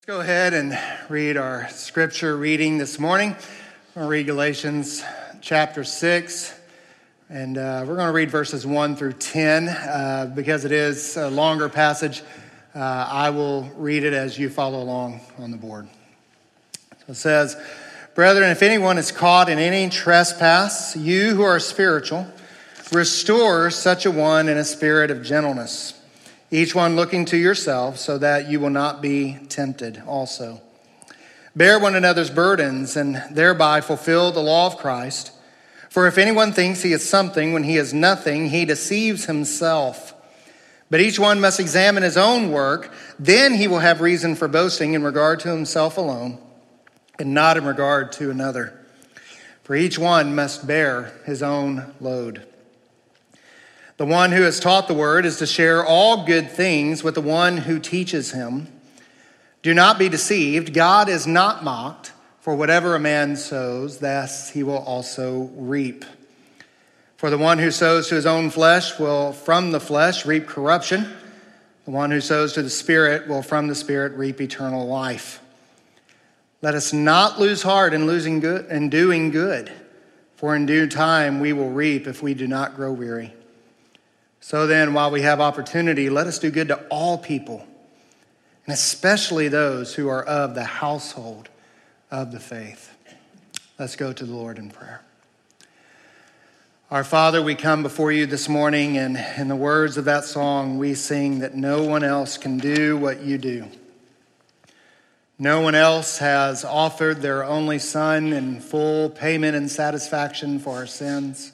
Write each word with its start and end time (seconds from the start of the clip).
Let's 0.00 0.16
go 0.16 0.20
ahead 0.22 0.54
and 0.54 0.78
read 1.10 1.36
our 1.36 1.68
scripture 1.68 2.34
reading 2.34 2.78
this 2.78 2.98
morning. 2.98 3.36
We're 3.94 4.00
going 4.00 4.06
to 4.06 4.10
read 4.10 4.26
Galatians 4.26 5.04
chapter 5.42 5.84
6, 5.84 6.58
and 7.28 7.58
uh, 7.58 7.84
we're 7.86 7.96
going 7.96 8.06
to 8.06 8.12
read 8.14 8.30
verses 8.30 8.66
1 8.66 8.96
through 8.96 9.12
10. 9.12 9.68
Uh, 9.68 10.32
because 10.34 10.64
it 10.64 10.72
is 10.72 11.18
a 11.18 11.28
longer 11.28 11.68
passage, 11.68 12.22
uh, 12.74 12.78
I 12.78 13.28
will 13.28 13.64
read 13.76 14.04
it 14.04 14.14
as 14.14 14.38
you 14.38 14.48
follow 14.48 14.82
along 14.82 15.20
on 15.36 15.50
the 15.50 15.58
board. 15.58 15.86
So 17.00 17.10
it 17.10 17.16
says, 17.16 17.56
Brethren, 18.14 18.48
if 18.48 18.62
anyone 18.62 18.96
is 18.96 19.12
caught 19.12 19.50
in 19.50 19.58
any 19.58 19.90
trespass, 19.90 20.96
you 20.96 21.34
who 21.34 21.42
are 21.42 21.60
spiritual, 21.60 22.26
restore 22.90 23.68
such 23.68 24.06
a 24.06 24.10
one 24.10 24.48
in 24.48 24.56
a 24.56 24.64
spirit 24.64 25.10
of 25.10 25.22
gentleness 25.22 25.99
each 26.50 26.74
one 26.74 26.96
looking 26.96 27.24
to 27.26 27.36
yourself 27.36 27.98
so 27.98 28.18
that 28.18 28.48
you 28.48 28.58
will 28.60 28.70
not 28.70 29.00
be 29.00 29.38
tempted 29.48 30.02
also. 30.06 30.60
Bear 31.54 31.78
one 31.78 31.94
another's 31.94 32.30
burdens 32.30 32.96
and 32.96 33.22
thereby 33.30 33.80
fulfill 33.80 34.32
the 34.32 34.42
law 34.42 34.66
of 34.66 34.76
Christ. 34.76 35.32
For 35.88 36.06
if 36.06 36.18
anyone 36.18 36.52
thinks 36.52 36.82
he 36.82 36.92
is 36.92 37.08
something 37.08 37.52
when 37.52 37.64
he 37.64 37.76
is 37.76 37.92
nothing, 37.92 38.50
he 38.50 38.64
deceives 38.64 39.26
himself. 39.26 40.14
But 40.90 41.00
each 41.00 41.18
one 41.18 41.40
must 41.40 41.60
examine 41.60 42.02
his 42.02 42.16
own 42.16 42.50
work, 42.50 42.92
then 43.18 43.54
he 43.54 43.68
will 43.68 43.78
have 43.78 44.00
reason 44.00 44.34
for 44.34 44.48
boasting 44.48 44.94
in 44.94 45.04
regard 45.04 45.40
to 45.40 45.48
himself 45.48 45.96
alone 45.96 46.38
and 47.18 47.34
not 47.34 47.56
in 47.56 47.64
regard 47.64 48.12
to 48.12 48.30
another. 48.30 48.76
For 49.62 49.76
each 49.76 49.98
one 49.98 50.34
must 50.34 50.66
bear 50.66 51.12
his 51.26 51.42
own 51.42 51.94
load. 52.00 52.44
The 54.00 54.06
one 54.06 54.32
who 54.32 54.44
has 54.44 54.58
taught 54.58 54.88
the 54.88 54.94
word 54.94 55.26
is 55.26 55.36
to 55.40 55.46
share 55.46 55.84
all 55.84 56.24
good 56.24 56.50
things 56.50 57.04
with 57.04 57.14
the 57.14 57.20
one 57.20 57.58
who 57.58 57.78
teaches 57.78 58.30
him. 58.30 58.66
Do 59.60 59.74
not 59.74 59.98
be 59.98 60.08
deceived. 60.08 60.72
God 60.72 61.10
is 61.10 61.26
not 61.26 61.62
mocked, 61.62 62.12
for 62.40 62.56
whatever 62.56 62.94
a 62.94 62.98
man 62.98 63.36
sows, 63.36 63.98
thus 63.98 64.48
he 64.48 64.62
will 64.62 64.78
also 64.78 65.50
reap. 65.54 66.06
For 67.18 67.28
the 67.28 67.36
one 67.36 67.58
who 67.58 67.70
sows 67.70 68.08
to 68.08 68.14
his 68.14 68.24
own 68.24 68.48
flesh 68.48 68.98
will 68.98 69.34
from 69.34 69.70
the 69.70 69.80
flesh 69.80 70.24
reap 70.24 70.46
corruption. 70.46 71.06
The 71.84 71.90
one 71.90 72.10
who 72.10 72.22
sows 72.22 72.54
to 72.54 72.62
the 72.62 72.70
Spirit 72.70 73.28
will 73.28 73.42
from 73.42 73.68
the 73.68 73.74
Spirit 73.74 74.14
reap 74.14 74.40
eternal 74.40 74.86
life. 74.86 75.42
Let 76.62 76.74
us 76.74 76.94
not 76.94 77.38
lose 77.38 77.60
heart 77.60 77.92
in 77.92 78.06
losing 78.06 78.40
good 78.40 78.64
and 78.64 78.90
doing 78.90 79.30
good, 79.30 79.70
for 80.36 80.56
in 80.56 80.64
due 80.64 80.88
time 80.88 81.38
we 81.38 81.52
will 81.52 81.68
reap 81.68 82.06
if 82.06 82.22
we 82.22 82.32
do 82.32 82.46
not 82.46 82.74
grow 82.76 82.92
weary. 82.94 83.34
So 84.40 84.66
then, 84.66 84.94
while 84.94 85.10
we 85.10 85.20
have 85.22 85.40
opportunity, 85.40 86.08
let 86.08 86.26
us 86.26 86.38
do 86.38 86.50
good 86.50 86.68
to 86.68 86.86
all 86.88 87.18
people, 87.18 87.66
and 88.64 88.72
especially 88.72 89.48
those 89.48 89.94
who 89.94 90.08
are 90.08 90.24
of 90.24 90.54
the 90.54 90.64
household 90.64 91.50
of 92.10 92.32
the 92.32 92.40
faith. 92.40 92.96
Let's 93.78 93.96
go 93.96 94.12
to 94.12 94.24
the 94.24 94.34
Lord 94.34 94.58
in 94.58 94.70
prayer. 94.70 95.02
Our 96.90 97.04
Father, 97.04 97.40
we 97.40 97.54
come 97.54 97.82
before 97.82 98.10
you 98.10 98.26
this 98.26 98.48
morning, 98.48 98.96
and 98.96 99.16
in 99.36 99.48
the 99.48 99.54
words 99.54 99.96
of 99.96 100.06
that 100.06 100.24
song, 100.24 100.78
we 100.78 100.94
sing 100.94 101.38
that 101.38 101.54
no 101.54 101.84
one 101.84 102.02
else 102.02 102.36
can 102.36 102.58
do 102.58 102.96
what 102.96 103.22
you 103.22 103.38
do. 103.38 103.66
No 105.38 105.60
one 105.60 105.74
else 105.74 106.18
has 106.18 106.64
offered 106.64 107.22
their 107.22 107.44
only 107.44 107.78
Son 107.78 108.32
in 108.32 108.60
full 108.60 109.08
payment 109.08 109.54
and 109.54 109.70
satisfaction 109.70 110.58
for 110.58 110.76
our 110.76 110.86
sins. 110.86 111.52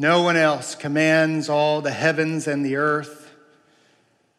No 0.00 0.22
one 0.22 0.38
else 0.38 0.76
commands 0.76 1.50
all 1.50 1.82
the 1.82 1.90
heavens 1.90 2.46
and 2.46 2.64
the 2.64 2.76
earth. 2.76 3.34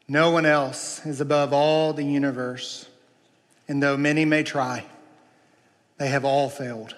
No 0.08 0.32
one 0.32 0.48
else 0.48 1.06
is 1.06 1.22
above 1.22 1.54
all 1.54 1.94
the 1.94 2.04
universe. 2.04 2.90
And 3.68 3.82
though 3.82 3.96
many 3.96 4.26
may 4.26 4.42
try, 4.42 4.86
they 6.00 6.08
have 6.08 6.26
all 6.26 6.50
failed. 6.50 6.96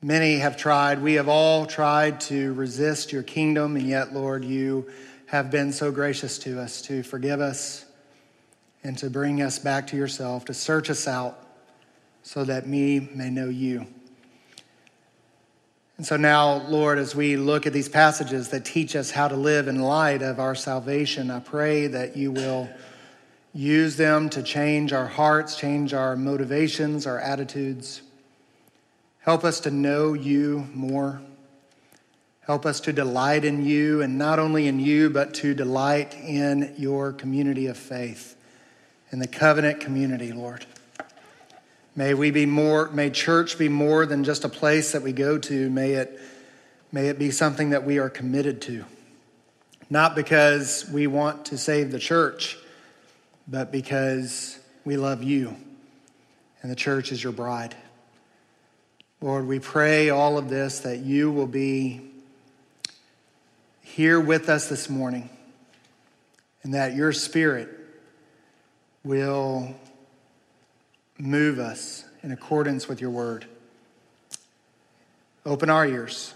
Many 0.00 0.38
have 0.38 0.56
tried. 0.56 1.02
We 1.02 1.14
have 1.14 1.28
all 1.28 1.66
tried 1.66 2.22
to 2.22 2.54
resist 2.54 3.12
your 3.12 3.22
kingdom, 3.22 3.76
and 3.76 3.86
yet, 3.86 4.14
Lord, 4.14 4.42
you 4.42 4.90
have 5.26 5.50
been 5.50 5.70
so 5.70 5.92
gracious 5.92 6.38
to 6.38 6.58
us 6.58 6.80
to 6.82 7.02
forgive 7.02 7.42
us 7.42 7.84
and 8.82 8.96
to 8.96 9.10
bring 9.10 9.42
us 9.42 9.58
back 9.58 9.88
to 9.88 9.98
yourself, 9.98 10.46
to 10.46 10.54
search 10.54 10.88
us 10.88 11.06
out 11.06 11.38
so 12.22 12.42
that 12.42 12.66
we 12.66 13.00
may 13.14 13.28
know 13.28 13.50
you. 13.50 13.86
And 15.96 16.04
so 16.04 16.16
now, 16.16 16.66
Lord, 16.68 16.98
as 16.98 17.14
we 17.14 17.36
look 17.36 17.66
at 17.66 17.72
these 17.72 17.88
passages 17.88 18.48
that 18.48 18.64
teach 18.64 18.96
us 18.96 19.12
how 19.12 19.28
to 19.28 19.36
live 19.36 19.68
in 19.68 19.80
light 19.80 20.22
of 20.22 20.40
our 20.40 20.56
salvation, 20.56 21.30
I 21.30 21.38
pray 21.38 21.86
that 21.86 22.16
you 22.16 22.32
will 22.32 22.68
use 23.52 23.96
them 23.96 24.28
to 24.30 24.42
change 24.42 24.92
our 24.92 25.06
hearts, 25.06 25.54
change 25.56 25.94
our 25.94 26.16
motivations, 26.16 27.06
our 27.06 27.20
attitudes. 27.20 28.02
Help 29.20 29.44
us 29.44 29.60
to 29.60 29.70
know 29.70 30.14
you 30.14 30.66
more. 30.74 31.22
Help 32.40 32.66
us 32.66 32.80
to 32.80 32.92
delight 32.92 33.44
in 33.44 33.64
you, 33.64 34.02
and 34.02 34.18
not 34.18 34.38
only 34.40 34.66
in 34.66 34.80
you, 34.80 35.08
but 35.08 35.32
to 35.32 35.54
delight 35.54 36.14
in 36.14 36.74
your 36.76 37.12
community 37.12 37.68
of 37.68 37.76
faith, 37.78 38.36
in 39.12 39.20
the 39.20 39.28
covenant 39.28 39.80
community, 39.80 40.32
Lord. 40.32 40.66
May 41.96 42.14
we 42.14 42.30
be 42.30 42.44
more, 42.44 42.90
may 42.90 43.10
church 43.10 43.56
be 43.56 43.68
more 43.68 44.04
than 44.04 44.24
just 44.24 44.44
a 44.44 44.48
place 44.48 44.92
that 44.92 45.02
we 45.02 45.12
go 45.12 45.38
to. 45.38 45.70
May 45.70 45.92
it, 45.92 46.20
may 46.90 47.08
it 47.08 47.18
be 47.18 47.30
something 47.30 47.70
that 47.70 47.84
we 47.84 47.98
are 47.98 48.10
committed 48.10 48.60
to. 48.62 48.84
Not 49.90 50.16
because 50.16 50.88
we 50.90 51.06
want 51.06 51.46
to 51.46 51.58
save 51.58 51.92
the 51.92 52.00
church, 52.00 52.58
but 53.46 53.70
because 53.70 54.58
we 54.84 54.96
love 54.96 55.22
you 55.22 55.56
and 56.62 56.70
the 56.70 56.76
church 56.76 57.12
is 57.12 57.22
your 57.22 57.32
bride. 57.32 57.76
Lord, 59.20 59.46
we 59.46 59.60
pray 59.60 60.10
all 60.10 60.36
of 60.36 60.48
this 60.48 60.80
that 60.80 60.98
you 60.98 61.30
will 61.30 61.46
be 61.46 62.00
here 63.82 64.18
with 64.18 64.48
us 64.48 64.68
this 64.68 64.90
morning 64.90 65.30
and 66.62 66.74
that 66.74 66.94
your 66.94 67.12
spirit 67.12 67.68
will 69.04 69.74
move 71.18 71.58
us 71.58 72.04
in 72.22 72.32
accordance 72.32 72.88
with 72.88 73.00
your 73.00 73.10
word. 73.10 73.46
Open 75.46 75.70
our 75.70 75.86
ears. 75.86 76.34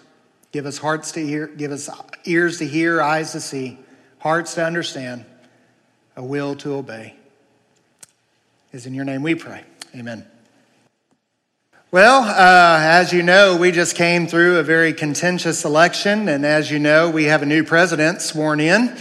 Give 0.53 0.67
us 0.67 0.79
hearts 0.79 1.13
to 1.13 1.25
hear, 1.25 1.47
give 1.47 1.73
us 1.73 1.91
ears 2.25 2.59
to 2.59 2.67
hear, 2.67 3.03
eyes 3.03 3.33
to 3.33 3.41
see, 3.41 3.79
hearts 4.19 4.55
to 4.55 4.65
understand, 4.65 5.25
a 6.17 6.23
will 6.23 6.55
to 6.57 6.75
obey. 6.75 7.15
Is 8.73 8.87
in 8.87 8.95
your 8.95 9.05
name 9.05 9.23
we 9.23 9.35
pray. 9.35 9.65
Amen. 9.95 10.27
Well, 11.91 12.23
uh, 12.23 12.81
as 12.83 13.15
you 13.15 13.23
know, 13.23 13.57
we 13.57 13.73
just 13.73 13.97
came 13.97 14.27
through 14.27 14.59
a 14.59 14.63
very 14.63 14.93
contentious 14.93 15.65
election, 15.65 16.29
and 16.29 16.45
as 16.45 16.71
you 16.71 16.79
know, 16.79 17.09
we 17.09 17.25
have 17.25 17.43
a 17.43 17.47
new 17.47 17.65
president 17.65 18.21
sworn 18.21 18.61
in 18.61 18.95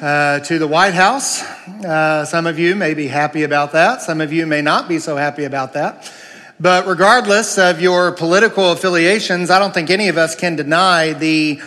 uh, 0.00 0.40
to 0.40 0.58
the 0.58 0.66
White 0.66 0.94
House. 0.94 1.42
Uh, 1.42 2.24
some 2.24 2.46
of 2.46 2.58
you 2.58 2.74
may 2.74 2.94
be 2.94 3.06
happy 3.06 3.44
about 3.44 3.72
that. 3.72 4.02
Some 4.02 4.20
of 4.20 4.32
you 4.32 4.46
may 4.46 4.62
not 4.62 4.88
be 4.88 4.98
so 4.98 5.16
happy 5.16 5.44
about 5.44 5.72
that. 5.72 6.12
But 6.58 6.86
regardless 6.86 7.58
of 7.58 7.80
your 7.80 8.12
political 8.12 8.72
affiliations, 8.72 9.50
I 9.50 9.58
don't 9.58 9.74
think 9.74 9.90
any 9.90 10.08
of 10.08 10.16
us 10.16 10.34
can 10.34 10.56
deny 10.56 11.12
the 11.12 11.60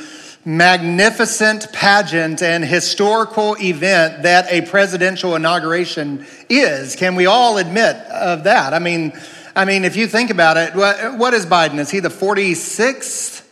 magnificent 0.45 1.71
pageant 1.73 2.41
and 2.41 2.63
historical 2.63 3.55
event 3.59 4.23
that 4.23 4.51
a 4.51 4.61
presidential 4.61 5.35
inauguration 5.35 6.25
is. 6.49 6.95
Can 6.95 7.15
we 7.15 7.25
all 7.25 7.57
admit 7.57 7.95
of 8.07 8.45
that? 8.45 8.73
I 8.73 8.79
mean, 8.79 9.13
I 9.55 9.65
mean, 9.65 9.85
if 9.85 9.95
you 9.95 10.07
think 10.07 10.29
about 10.29 10.57
it, 10.57 10.75
what, 10.75 11.17
what 11.17 11.33
is 11.33 11.45
Biden? 11.45 11.77
Is 11.79 11.91
he 11.91 11.99
the 11.99 12.09
46th? 12.09 13.45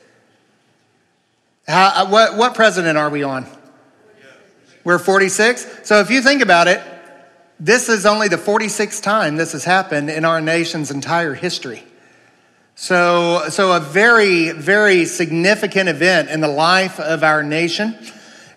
How, 1.68 2.10
what, 2.10 2.38
what 2.38 2.56
president 2.56 2.98
are 2.98 3.10
we 3.10 3.24
on? 3.24 3.46
We're 4.88 5.00
46. 5.00 5.80
So 5.84 6.00
if 6.00 6.10
you 6.10 6.22
think 6.22 6.42
about 6.42 6.70
it, 6.70 6.82
this 7.60 7.90
is 7.90 8.06
only 8.06 8.30
the 8.30 8.38
46th 8.38 9.04
time 9.04 9.36
this 9.36 9.52
has 9.52 9.66
happened 9.66 10.10
in 10.10 10.24
our 10.24 10.40
nation's 10.40 10.92
entire 10.92 11.34
history. 11.34 11.84
So, 12.76 13.50
so 13.50 13.74
a 13.74 13.82
very, 13.82 14.52
very 14.52 15.04
significant 15.04 15.90
event 15.90 16.30
in 16.30 16.40
the 16.40 16.48
life 16.48 17.02
of 17.02 17.22
our 17.22 17.44
nation. 17.44 17.98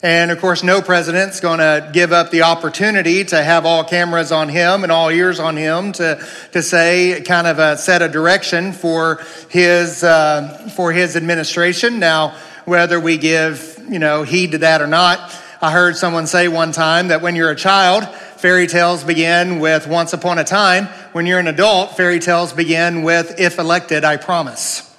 And 0.05 0.31
of 0.31 0.39
course, 0.39 0.63
no 0.63 0.81
president's 0.81 1.41
going 1.41 1.59
to 1.59 1.91
give 1.93 2.13
up 2.13 2.31
the 2.31 2.43
opportunity 2.43 3.25
to 3.25 3.43
have 3.43 3.67
all 3.67 3.83
cameras 3.83 4.31
on 4.31 4.49
him 4.49 4.85
and 4.85 4.93
all 4.93 5.11
ears 5.11 5.41
on 5.41 5.57
him 5.57 5.91
to, 5.95 6.25
to 6.53 6.63
say, 6.63 7.25
kind 7.27 7.49
of 7.49 7.59
a, 7.59 7.77
set 7.77 8.03
a 8.03 8.09
direction 8.09 8.73
for 8.73 9.21
his, 9.49 10.05
uh, 10.05 10.71
for 10.77 10.93
his 10.93 11.17
administration. 11.17 11.99
Now, 11.99 12.37
whether 12.67 13.01
we 13.01 13.19
give, 13.19 13.85
you 13.91 13.99
know, 13.99 14.23
heed 14.23 14.53
to 14.53 14.59
that 14.59 14.81
or 14.81 14.87
not, 14.87 15.37
I 15.63 15.73
heard 15.73 15.95
someone 15.99 16.27
say 16.27 16.49
one 16.49 16.73
time 16.73 17.09
that 17.09 17.21
when 17.21 17.37
you're 17.37 17.51
a 17.51 17.57
child, 17.57 18.09
fairy 18.09 18.67
tales 18.67 19.05
begin 19.05 19.59
with 19.59 19.87
once 19.87 20.15
upon 20.15 20.39
a 20.39 20.45
time. 20.45 20.87
When 21.13 21.27
you're 21.27 21.39
an 21.39 21.49
adult, 21.49 21.99
fairy 21.99 22.19
tales 22.19 22.55
begin 22.55 23.03
with 23.03 23.39
if 23.39 23.59
elected, 23.59 24.03
I 24.03 24.17
promise. 24.17 24.91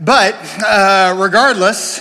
But 0.00 0.34
uh, 0.64 1.14
regardless, 1.16 2.00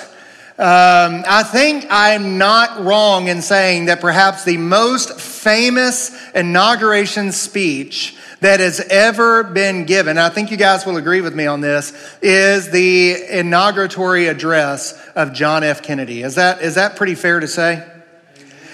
um, 0.57 1.23
I 1.27 1.43
think 1.43 1.85
I'm 1.91 2.39
not 2.39 2.83
wrong 2.83 3.27
in 3.27 3.43
saying 3.43 3.85
that 3.85 4.01
perhaps 4.01 4.43
the 4.43 4.57
most 4.57 5.21
famous 5.21 6.09
inauguration 6.33 7.31
speech 7.31 8.16
that 8.39 8.59
has 8.59 8.79
ever 8.79 9.43
been 9.43 9.85
given, 9.85 10.17
I 10.17 10.29
think 10.29 10.51
you 10.51 10.57
guys 10.57 10.85
will 10.85 10.97
agree 10.97 11.21
with 11.21 11.33
me 11.35 11.47
on 11.47 11.61
this, 11.61 11.91
is 12.21 12.69
the 12.69 13.15
inauguratory 13.29 14.29
address 14.29 14.93
of 15.15 15.33
John 15.33 15.63
F. 15.63 15.81
Kennedy. 15.81 16.21
Is 16.21 16.35
that, 16.35 16.61
is 16.61 16.75
that 16.75 16.95
pretty 16.95 17.15
fair 17.15 17.39
to 17.39 17.47
say? 17.47 17.85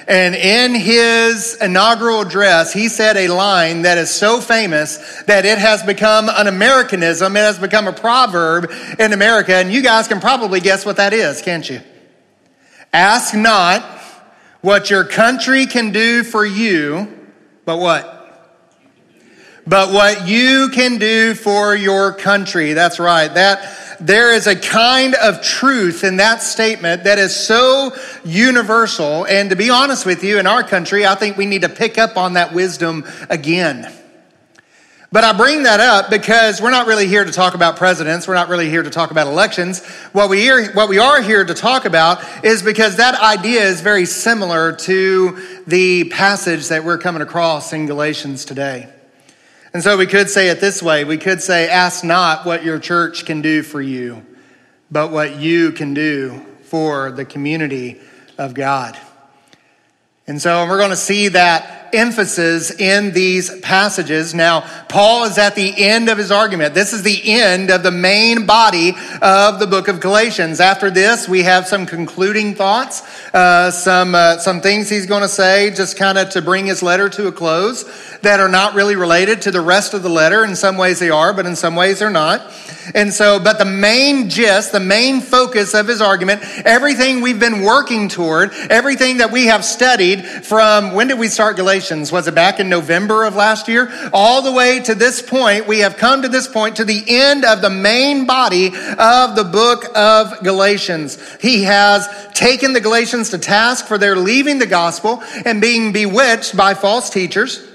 And 0.06 0.36
in 0.36 0.76
his 0.76 1.56
inaugural 1.62 2.22
address, 2.22 2.74
he 2.74 2.90
said 2.90 3.16
a 3.16 3.30
line 3.30 3.84
that 3.84 3.98
is 3.98 4.10
so 4.10 4.42
famous 4.42 5.24
that 5.24 5.46
it 5.46 5.58
has 5.58 5.82
become 5.84 6.30
an 6.30 6.48
Americanism. 6.48 7.38
It 7.38 7.40
has 7.40 7.58
become 7.58 7.88
a 7.88 7.94
proverb 7.94 8.70
in 9.00 9.14
America. 9.14 9.56
And 9.56 9.72
you 9.72 9.82
guys 9.82 10.10
can 10.10 10.20
probably 10.20 10.60
guess 10.60 10.86
what 10.86 10.98
that 10.98 11.14
is, 11.14 11.42
can't 11.42 11.70
you? 11.70 11.80
Ask 12.92 13.34
not 13.34 13.82
what 14.62 14.90
your 14.90 15.06
country 15.06 15.66
can 15.66 15.92
do 15.92 16.24
for 16.24 16.46
you, 16.46 17.08
but 17.66 17.78
what? 17.78 18.13
But 19.66 19.94
what 19.94 20.28
you 20.28 20.70
can 20.74 20.98
do 20.98 21.36
for 21.36 21.74
your 21.76 22.14
country. 22.14 22.74
That's 22.74 23.00
right. 23.00 23.34
That 23.34 23.98
there 24.00 24.34
is 24.34 24.48
a 24.48 24.56
kind 24.56 25.16
of 25.16 25.42
truth 25.42 26.04
in 26.04 26.18
that 26.18 26.42
statement 26.42 27.06
that 27.06 27.18
is 27.18 27.34
so 27.34 27.96
universal. 28.26 29.26
And 29.26 29.50
to 29.52 29.56
be 29.56 29.70
honest 29.70 30.06
with 30.06 30.24
you, 30.24 30.38
in 30.38 30.48
our 30.48 30.64
country, 30.64 31.06
I 31.06 31.16
think 31.16 31.38
we 31.38 31.46
need 31.46 31.62
to 31.62 31.70
pick 31.70 31.98
up 31.98 32.18
on 32.18 32.34
that 32.34 32.54
wisdom 32.54 33.06
again. 33.30 33.92
But 35.14 35.24
I 35.24 35.32
bring 35.32 35.64
that 35.64 35.80
up 35.80 36.10
because 36.10 36.60
we're 36.60 36.72
not 36.72 36.88
really 36.88 37.08
here 37.08 37.24
to 37.24 37.32
talk 37.32 37.54
about 37.54 37.78
presidents. 37.78 38.28
We're 38.28 38.34
not 38.34 38.50
really 38.50 38.70
here 38.70 38.82
to 38.82 38.90
talk 38.90 39.12
about 39.12 39.28
elections. 39.28 39.86
What 40.12 40.28
we, 40.28 40.50
are, 40.50 40.72
what 40.74 40.90
we 40.90 40.98
are 40.98 41.22
here 41.22 41.46
to 41.46 41.54
talk 41.54 41.86
about 41.86 42.44
is 42.44 42.64
because 42.64 42.98
that 42.98 43.16
idea 43.22 43.62
is 43.62 43.82
very 43.82 44.08
similar 44.08 44.76
to 44.76 45.62
the 45.68 46.06
passage 46.06 46.70
that 46.70 46.84
we're 46.84 46.98
coming 46.98 47.22
across 47.22 47.74
in 47.74 47.86
Galatians 47.86 48.44
today. 48.44 48.90
And 49.74 49.82
so 49.82 49.98
we 49.98 50.06
could 50.06 50.30
say 50.30 50.50
it 50.50 50.62
this 50.62 50.84
way 50.84 51.04
we 51.04 51.18
could 51.18 51.42
say, 51.42 51.68
Ask 51.68 52.04
not 52.04 52.46
what 52.46 52.64
your 52.64 52.80
church 52.80 53.26
can 53.26 53.42
do 53.42 53.64
for 53.64 53.82
you, 53.82 54.26
but 54.92 55.12
what 55.12 55.38
you 55.38 55.72
can 55.72 55.94
do 55.94 56.46
for 56.64 57.12
the 57.12 57.26
community 57.26 58.00
of 58.38 58.54
God. 58.54 58.98
And 60.28 60.42
so 60.42 60.66
we're 60.68 60.78
going 60.78 60.92
to 60.92 60.96
see 60.96 61.30
that 61.30 61.83
emphasis 61.94 62.72
in 62.72 63.12
these 63.14 63.60
passages. 63.60 64.34
Now, 64.34 64.62
Paul 64.90 65.26
is 65.26 65.38
at 65.38 65.56
the 65.56 65.74
end 65.86 66.10
of 66.10 66.18
his 66.18 66.32
argument. 66.32 66.74
This 66.74 66.94
is 66.94 67.04
the 67.04 67.32
end 67.32 67.70
of 67.70 67.84
the 67.84 67.92
main 67.92 68.46
body 68.46 68.94
of 69.22 69.60
the 69.60 69.68
book 69.68 69.88
of 69.88 70.00
Galatians. 70.00 70.60
After 70.60 70.90
this, 70.90 71.30
we 71.30 71.44
have 71.44 71.68
some 71.68 71.86
concluding 71.86 72.56
thoughts, 72.56 73.02
uh, 73.34 73.72
some, 73.72 74.16
uh, 74.16 74.38
some 74.40 74.62
things 74.62 74.90
he's 74.90 75.06
going 75.06 75.22
to 75.22 75.30
say 75.30 75.72
just 75.72 75.98
kind 75.98 76.18
of 76.18 76.32
to 76.32 76.42
bring 76.42 76.66
his 76.66 76.82
letter 76.82 77.10
to 77.10 77.28
a 77.28 77.32
close 77.32 77.84
that 78.22 78.40
are 78.40 78.50
not 78.50 78.74
really 78.74 78.96
related 78.96 79.44
to 79.44 79.52
the 79.52 79.62
rest 79.62 79.94
of 79.94 80.02
the 80.02 80.10
letter. 80.10 80.44
In 80.44 80.56
some 80.56 80.78
ways 80.78 81.00
they 81.00 81.10
are, 81.10 81.34
but 81.34 81.46
in 81.46 81.56
some 81.56 81.76
ways 81.76 82.00
they're 82.00 82.10
not. 82.10 82.52
And 82.96 83.14
so, 83.14 83.40
but 83.40 83.60
the 83.60 83.66
main 83.66 84.30
gist, 84.30 84.72
the 84.72 84.80
main 84.80 85.22
focus 85.22 85.74
of 85.74 85.88
his 85.88 86.02
argument, 86.02 86.42
everything 86.66 87.22
we've 87.22 87.40
been 87.40 87.62
working 87.62 88.10
toward, 88.10 88.52
everything 88.70 89.18
that 89.18 89.32
we 89.32 89.46
have 89.46 89.64
studied 89.64 90.26
from 90.26 90.94
when 90.94 91.08
did 91.08 91.20
we 91.20 91.28
start 91.28 91.56
Galatians? 91.56 91.83
Was 91.92 92.28
it 92.28 92.36
back 92.36 92.62
in 92.62 92.70
November 92.70 93.26
of 93.26 93.36
last 93.36 93.68
year? 93.68 93.92
All 94.14 94.42
the 94.42 94.54
way 94.54 94.80
to 94.80 94.96
this 94.96 95.22
point, 95.22 95.68
we 95.68 95.80
have 95.80 95.98
come 95.98 96.22
to 96.22 96.30
this 96.30 96.48
point, 96.48 96.78
to 96.78 96.86
the 96.86 97.04
end 97.08 97.44
of 97.44 97.62
the 97.62 97.70
main 97.70 98.26
body 98.26 98.68
of 98.68 99.36
the 99.36 99.44
book 99.52 99.86
of 99.96 100.42
Galatians. 100.44 101.20
He 101.42 101.64
has 101.64 102.08
taken 102.34 102.72
the 102.72 102.80
Galatians 102.80 103.32
to 103.32 103.38
task 103.38 103.86
for 103.86 103.98
their 103.98 104.16
leaving 104.16 104.60
the 104.60 104.66
gospel 104.66 105.22
and 105.46 105.60
being 105.60 105.92
bewitched 105.92 106.56
by 106.56 106.74
false 106.74 107.10
teachers. 107.10 107.68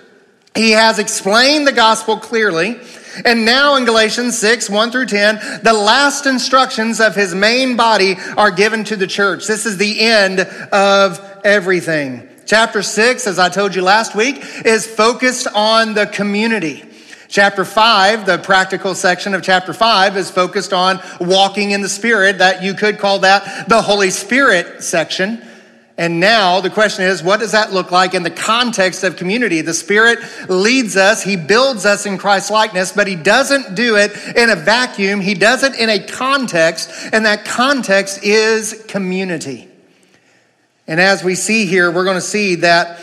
He 0.55 0.71
has 0.71 0.99
explained 0.99 1.67
the 1.67 1.73
gospel 1.73 2.17
clearly. 2.17 2.81
And 3.25 3.45
now 3.45 3.77
in 3.77 3.85
Galatians 3.85 4.39
6, 4.39 4.71
1 4.71 4.91
through 4.91 5.07
10, 5.07 5.63
the 5.63 5.73
last 5.73 6.27
instructions 6.27 7.01
of 7.01 7.15
his 7.15 7.35
main 7.35 7.77
body 7.77 8.17
are 8.37 8.51
given 8.51 8.85
to 8.85 8.97
the 8.97 9.07
church. 9.07 9.47
This 9.47 9.67
is 9.67 9.77
the 9.77 10.01
end 10.01 10.41
of 10.41 11.21
everything. 11.45 12.28
Chapter 12.49 12.83
6, 12.83 13.27
as 13.27 13.39
I 13.39 13.51
told 13.51 13.75
you 13.75 13.83
last 13.83 14.15
week, 14.15 14.43
is 14.65 14.87
focused 14.87 15.47
on 15.55 15.93
the 15.93 16.07
community. 16.07 16.83
Chapter 17.29 17.63
5, 17.63 18.25
the 18.25 18.39
practical 18.39 18.95
section 18.95 19.35
of 19.35 19.43
chapter 19.43 19.75
5 19.75 20.17
is 20.17 20.31
focused 20.31 20.73
on 20.73 20.99
walking 21.21 21.73
in 21.73 21.83
the 21.83 21.91
Spirit, 21.91 22.39
that 22.39 22.63
you 22.63 22.73
could 22.73 22.99
call 22.99 23.19
that 23.19 23.69
the 23.69 23.83
Holy 23.83 24.09
Spirit 24.09 24.83
section. 24.83 25.43
And 25.99 26.21
now 26.21 26.63
the 26.63 26.71
question 26.71 27.05
is, 27.05 27.23
what 27.23 27.39
does 27.39 27.53
that 27.53 27.75
look 27.75 27.91
like 27.91 28.15
in 28.15 28.23
the 28.23 28.31
context 28.31 29.05
of 29.05 29.17
community? 29.17 29.61
The 29.61 29.75
Spirit 29.75 30.21
leads 30.49 30.97
us, 30.97 31.23
He 31.23 31.37
builds 31.37 31.85
us 31.85 32.07
in 32.07 32.17
Christ's 32.17 32.51
likeness, 32.51 32.93
but 32.93 33.07
He 33.07 33.15
doesn't 33.15 33.75
do 33.75 33.97
it 33.97 34.13
in 34.35 34.49
a 34.49 34.57
vacuum. 34.57 35.21
He 35.21 35.35
does 35.35 35.65
it 35.65 35.79
in 35.79 35.91
a 35.91 35.99
context, 35.99 36.91
and 37.13 37.27
that 37.27 37.45
context 37.45 38.25
is 38.25 38.87
community. 38.89 39.68
And 40.89 40.99
as 41.03 41.23
we 41.23 41.35
see 41.35 41.67
here, 41.67 41.91
we're 41.91 42.05
going 42.05 42.17
to 42.17 42.21
see 42.23 42.57
that 42.57 42.99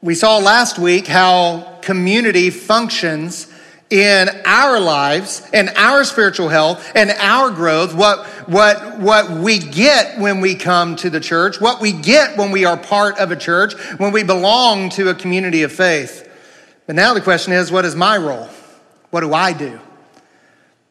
we 0.00 0.14
saw 0.14 0.38
last 0.38 0.78
week 0.78 1.08
how 1.08 1.78
community 1.82 2.50
functions 2.50 3.52
in 3.90 4.28
our 4.44 4.78
lives 4.78 5.46
and 5.52 5.68
our 5.70 6.04
spiritual 6.04 6.48
health 6.48 6.92
and 6.94 7.10
our 7.10 7.50
growth, 7.50 7.92
what, 7.92 8.24
what, 8.48 9.00
what 9.00 9.30
we 9.32 9.58
get 9.58 10.20
when 10.20 10.40
we 10.40 10.54
come 10.54 10.94
to 10.94 11.10
the 11.10 11.18
church, 11.18 11.60
what 11.60 11.80
we 11.80 11.90
get 11.90 12.38
when 12.38 12.52
we 12.52 12.64
are 12.64 12.76
part 12.76 13.18
of 13.18 13.32
a 13.32 13.36
church, 13.36 13.74
when 13.98 14.12
we 14.12 14.22
belong 14.22 14.88
to 14.90 15.10
a 15.10 15.14
community 15.14 15.64
of 15.64 15.72
faith. 15.72 16.28
But 16.86 16.94
now 16.94 17.14
the 17.14 17.20
question 17.20 17.52
is 17.52 17.72
what 17.72 17.84
is 17.84 17.96
my 17.96 18.16
role? 18.16 18.48
What 19.10 19.22
do 19.22 19.34
I 19.34 19.52
do? 19.52 19.80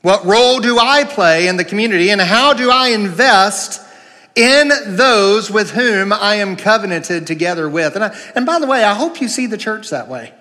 What 0.01 0.25
role 0.25 0.59
do 0.59 0.77
I 0.77 1.05
play 1.05 1.47
in 1.47 1.55
the 1.55 1.65
community 1.65 2.09
and 2.09 2.19
how 2.19 2.53
do 2.53 2.69
I 2.69 2.89
invest 2.89 3.87
in 4.35 4.71
those 4.95 5.51
with 5.51 5.71
whom 5.71 6.13
I 6.13 6.35
am 6.35 6.55
covenanted 6.55 7.27
together 7.27 7.69
with? 7.69 7.95
And, 7.95 8.05
I, 8.05 8.17
and 8.35 8.45
by 8.45 8.59
the 8.59 8.67
way, 8.67 8.83
I 8.83 8.93
hope 8.93 9.21
you 9.21 9.27
see 9.27 9.47
the 9.47 9.57
church 9.57 9.89
that 9.89 10.07
way 10.07 10.33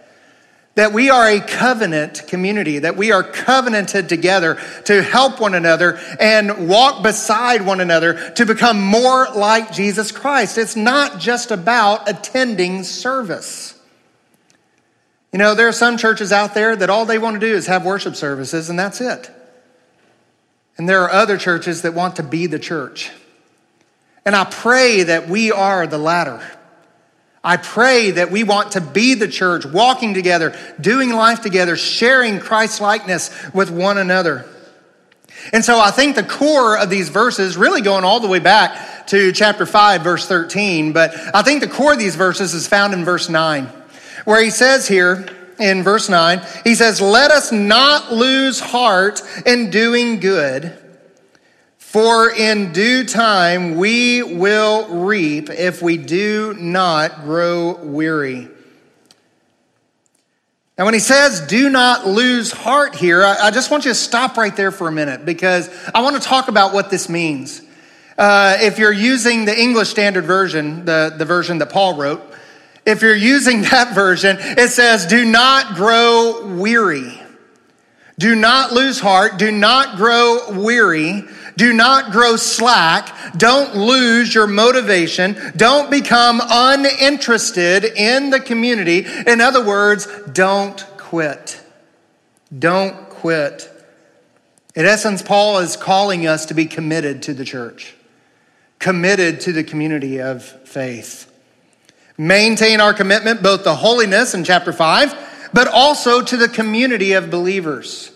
that 0.76 0.92
we 0.92 1.10
are 1.10 1.28
a 1.28 1.40
covenant 1.40 2.26
community, 2.28 2.78
that 2.78 2.96
we 2.96 3.10
are 3.12 3.22
covenanted 3.22 4.08
together 4.08 4.56
to 4.84 5.02
help 5.02 5.40
one 5.40 5.54
another 5.54 5.98
and 6.19 6.69
walk 6.69 7.02
beside 7.02 7.66
one 7.66 7.81
another 7.81 8.31
to 8.31 8.46
become 8.46 8.81
more 8.81 9.26
like 9.34 9.72
Jesus 9.72 10.12
Christ. 10.12 10.56
It's 10.58 10.76
not 10.76 11.19
just 11.19 11.50
about 11.50 12.08
attending 12.08 12.84
service. 12.84 13.78
You 15.32 15.38
know, 15.38 15.54
there 15.54 15.69
are 15.69 15.72
some 15.72 15.96
churches 15.96 16.32
out 16.32 16.54
there 16.54 16.75
that 16.75 16.88
all 16.88 17.04
they 17.04 17.18
want 17.18 17.40
to 17.40 17.47
do 17.47 17.54
is 17.54 17.66
have 17.66 17.85
worship 17.85 18.16
services, 18.16 18.70
and 18.70 18.78
that's 18.78 19.00
it. 19.00 19.30
And 20.78 20.88
there 20.88 21.02
are 21.02 21.11
other 21.11 21.37
churches 21.37 21.82
that 21.82 21.94
want 21.94 22.16
to 22.16 22.23
be 22.23 22.47
the 22.47 22.59
church. 22.59 23.11
And 24.24 24.36
I 24.36 24.44
pray 24.44 25.04
that 25.04 25.28
we 25.28 25.50
are 25.50 25.86
the 25.86 25.98
latter. 25.98 26.42
I 27.42 27.56
pray 27.56 28.10
that 28.12 28.30
we 28.30 28.44
want 28.44 28.72
to 28.72 28.80
be 28.80 29.14
the 29.14 29.28
church, 29.28 29.64
walking 29.64 30.12
together, 30.12 30.54
doing 30.78 31.10
life 31.10 31.40
together, 31.40 31.76
sharing 31.76 32.38
Christ's 32.38 32.82
likeness 32.82 33.30
with 33.54 33.70
one 33.70 33.96
another. 33.96 34.44
And 35.54 35.64
so 35.64 35.80
I 35.80 35.90
think 35.90 36.16
the 36.16 36.22
core 36.22 36.76
of 36.76 36.90
these 36.90 37.08
verses, 37.08 37.56
really 37.56 37.80
going 37.80 38.04
all 38.04 38.20
the 38.20 38.28
way 38.28 38.40
back 38.40 39.06
to 39.06 39.32
chapter 39.32 39.64
5, 39.64 40.02
verse 40.02 40.26
13, 40.26 40.92
but 40.92 41.14
I 41.34 41.40
think 41.42 41.62
the 41.62 41.68
core 41.68 41.94
of 41.94 41.98
these 41.98 42.14
verses 42.14 42.52
is 42.52 42.66
found 42.66 42.92
in 42.92 43.06
verse 43.06 43.30
9, 43.30 43.64
where 44.26 44.42
he 44.42 44.50
says 44.50 44.86
here 44.86 45.26
in 45.58 45.82
verse 45.82 46.10
9, 46.10 46.42
he 46.62 46.74
says, 46.74 47.00
Let 47.00 47.30
us 47.30 47.52
not 47.52 48.12
lose 48.12 48.60
heart 48.60 49.22
in 49.46 49.70
doing 49.70 50.20
good 50.20 50.76
for 51.90 52.30
in 52.30 52.73
due 52.73 53.02
time 53.02 53.75
we 53.75 54.23
will 54.23 54.87
reap 55.06 55.50
if 55.50 55.82
we 55.82 55.97
do 55.97 56.54
not 56.54 57.25
grow 57.25 57.75
weary. 57.82 58.47
Now, 60.78 60.85
when 60.85 60.94
he 60.94 61.00
says 61.00 61.40
do 61.49 61.68
not 61.68 62.06
lose 62.06 62.52
heart 62.52 62.94
here, 62.94 63.25
I, 63.25 63.50
just 63.50 63.73
want 63.73 63.85
you 63.87 63.90
to 63.90 63.97
stop 63.97 64.37
right 64.37 64.54
there 64.54 64.70
for 64.70 64.87
a 64.87 64.92
minute 64.92 65.25
because 65.25 65.68
I 65.92 66.02
want 66.02 66.14
to 66.14 66.23
talk 66.23 66.47
about 66.47 66.73
what 66.73 66.90
this 66.90 67.09
means. 67.09 67.61
Uh, 68.16 68.59
if 68.61 68.78
you're 68.78 68.92
using 68.92 69.44
the 69.44 69.61
English 69.61 69.88
Standard 69.88 70.26
Version, 70.26 70.85
the, 70.85 71.12
the 71.18 71.25
version 71.25 71.59
that 71.59 71.70
Paul 71.70 71.97
wrote, 71.97 72.23
if 72.87 73.02
you're 73.02 73.16
using 73.16 73.62
that 73.73 73.97
version, 73.97 74.37
it 74.38 74.70
says 74.70 75.06
do 75.06 75.25
not 75.25 75.75
grow 75.75 76.54
weary. 76.54 77.20
Do 78.20 78.37
not 78.37 78.70
lose 78.70 79.00
heart. 79.00 79.38
Do 79.38 79.50
not 79.50 79.97
grow 79.97 80.50
weary. 80.50 81.25
Do 81.61 81.75
not 81.75 82.11
grow 82.11 82.37
slack. 82.37 83.14
Don't 83.37 83.76
lose 83.76 84.35
your 84.35 84.47
motivation. 84.47 85.37
Don't 85.55 85.90
become 85.90 86.40
uninterested 86.43 87.85
in 87.85 88.31
the 88.31 88.40
community. 88.40 89.05
In 89.26 89.43
other 89.43 89.62
words, 89.62 90.09
don't 90.33 90.83
quit. 90.97 91.61
Don't 92.59 93.11
quit. 93.11 93.71
In 94.75 94.87
essence, 94.87 95.21
Paul 95.21 95.59
is 95.59 95.76
calling 95.76 96.26
us 96.26 96.47
to 96.47 96.55
be 96.55 96.64
committed 96.64 97.25
to 97.25 97.35
the 97.35 97.45
church, 97.45 97.95
committed 98.79 99.40
to 99.43 99.52
the 99.52 99.62
community 99.62 100.19
of 100.19 100.43
faith. 100.67 101.31
maintain 102.17 102.81
our 102.81 102.95
commitment 102.95 103.43
both 103.43 103.64
to 103.64 103.75
holiness 103.75 104.33
in 104.33 104.45
chapter 104.45 104.73
5, 104.73 105.50
but 105.52 105.69
also 105.69 106.23
to 106.23 106.38
the 106.38 106.49
community 106.49 107.12
of 107.12 107.31
believers, 107.31 108.10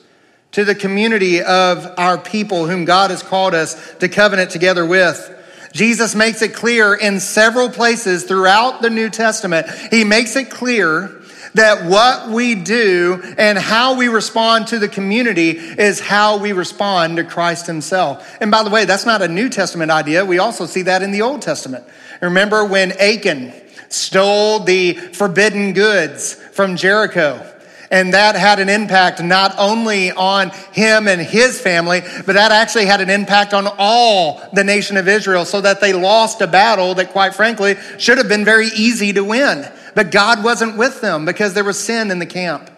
to 0.55 0.65
the 0.65 0.75
community 0.75 1.43
of 1.43 1.95
our 1.99 2.17
people 2.17 2.67
whom 2.67 2.85
God 2.85 3.11
has 3.11 3.23
called 3.23 3.55
us 3.55 3.95
to 3.97 4.09
covenant 4.09 4.51
together 4.51 4.87
with. 4.87 5.31
Jesus 5.73 6.15
makes 6.15 6.43
it 6.43 6.55
clear 6.55 6.95
in 6.95 7.19
several 7.19 7.69
places 7.69 8.23
throughout 8.23 8.81
the 8.81 8.89
New 8.89 9.11
Testament. 9.11 9.67
He 9.91 10.05
makes 10.05 10.37
it 10.37 10.51
clear 10.51 11.21
that 11.55 11.91
what 11.91 12.29
we 12.31 12.55
do 12.55 13.21
and 13.37 13.59
how 13.59 13.97
we 13.97 14.07
respond 14.07 14.69
to 14.69 14.79
the 14.79 14.87
community 14.87 15.51
is 15.51 15.99
how 15.99 16.39
we 16.39 16.53
respond 16.53 17.17
to 17.17 17.25
Christ 17.25 17.67
himself. 17.67 18.37
And 18.41 18.53
by 18.53 18.63
the 18.63 18.71
way, 18.71 18.85
that's 18.85 19.07
not 19.07 19.23
a 19.23 19.29
New 19.29 19.49
Testament 19.49 19.91
idea. 19.91 20.25
We 20.25 20.39
also 20.39 20.67
see 20.67 20.83
that 20.83 21.03
in 21.03 21.11
the 21.11 21.23
Old 21.23 21.43
Testament. 21.43 21.85
Remember 22.21 22.65
when 22.65 22.93
Achan 22.93 23.53
stole 23.89 24.61
the 24.61 24.95
forbidden 24.95 25.73
goods 25.73 26.35
from 26.35 26.77
Jericho? 26.77 27.45
And 27.91 28.15
that 28.15 28.35
had 28.35 28.61
an 28.61 28.69
impact 28.69 29.23
not 29.23 29.55
only 29.59 30.11
on 30.11 30.51
him 30.73 31.07
and 31.07 31.21
his 31.21 31.61
family, 31.61 32.03
but 32.27 32.35
that 32.35 32.51
actually 32.51 32.87
had 32.87 33.01
an 33.01 33.11
impact 33.11 33.53
on 33.53 33.69
all 33.79 34.41
the 34.53 34.65
nation 34.65 34.97
of 34.97 35.07
Israel 35.09 35.45
so 35.45 35.61
that 35.61 35.81
they 35.81 35.93
lost 35.93 36.41
a 36.41 36.47
battle 36.47 36.95
that, 36.95 37.11
quite 37.11 37.35
frankly, 37.35 37.77
should 37.99 38.19
have 38.19 38.29
been 38.29 38.45
very 38.45 38.69
easy 38.69 39.13
to 39.13 39.23
win. 39.23 39.71
But 39.95 40.11
God 40.11 40.43
wasn't 40.43 40.77
with 40.77 41.01
them 41.01 41.25
because 41.25 41.55
there 41.55 41.65
was 41.65 41.79
sin 41.79 42.11
in 42.11 42.19
the 42.19 42.27
camp. 42.27 42.71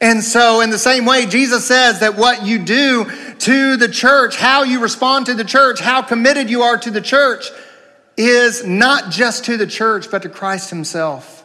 And 0.00 0.22
so, 0.22 0.60
in 0.60 0.70
the 0.70 0.78
same 0.78 1.06
way, 1.06 1.26
Jesus 1.26 1.66
says 1.66 2.00
that 2.00 2.16
what 2.16 2.44
you 2.44 2.58
do 2.58 3.10
to 3.38 3.76
the 3.76 3.88
church, 3.88 4.36
how 4.36 4.62
you 4.64 4.80
respond 4.80 5.26
to 5.26 5.34
the 5.34 5.44
church, 5.44 5.80
how 5.80 6.02
committed 6.02 6.50
you 6.50 6.62
are 6.62 6.76
to 6.76 6.90
the 6.90 7.00
church, 7.00 7.46
is 8.16 8.66
not 8.66 9.10
just 9.10 9.44
to 9.46 9.56
the 9.56 9.66
church, 9.66 10.10
but 10.10 10.22
to 10.22 10.28
Christ 10.28 10.70
Himself. 10.70 11.43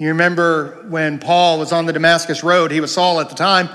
You 0.00 0.08
remember 0.08 0.86
when 0.88 1.18
Paul 1.18 1.58
was 1.58 1.72
on 1.72 1.84
the 1.84 1.92
Damascus 1.92 2.42
Road, 2.42 2.70
he 2.70 2.80
was 2.80 2.90
Saul 2.90 3.20
at 3.20 3.28
the 3.28 3.34
time, 3.34 3.68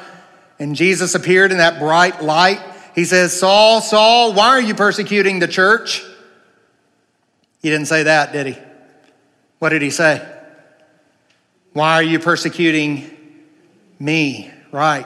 and 0.57 0.75
Jesus 0.75 1.13
appeared 1.13 1.51
in 1.51 1.59
that 1.59 1.77
bright 1.77 2.23
light. 2.23 2.59
He 2.95 3.05
says, 3.05 3.37
Saul, 3.37 3.79
Saul, 3.79 4.33
why 4.33 4.47
are 4.47 4.61
you 4.61 4.73
persecuting 4.73 5.37
the 5.37 5.47
church? 5.47 6.03
He 7.61 7.69
didn't 7.69 7.85
say 7.85 8.03
that, 8.03 8.33
did 8.33 8.47
he? 8.47 8.57
What 9.59 9.69
did 9.69 9.83
he 9.83 9.91
say? 9.91 10.27
Why 11.73 11.93
are 11.93 12.03
you 12.03 12.17
persecuting 12.17 13.15
me? 13.99 14.49
Right. 14.71 15.05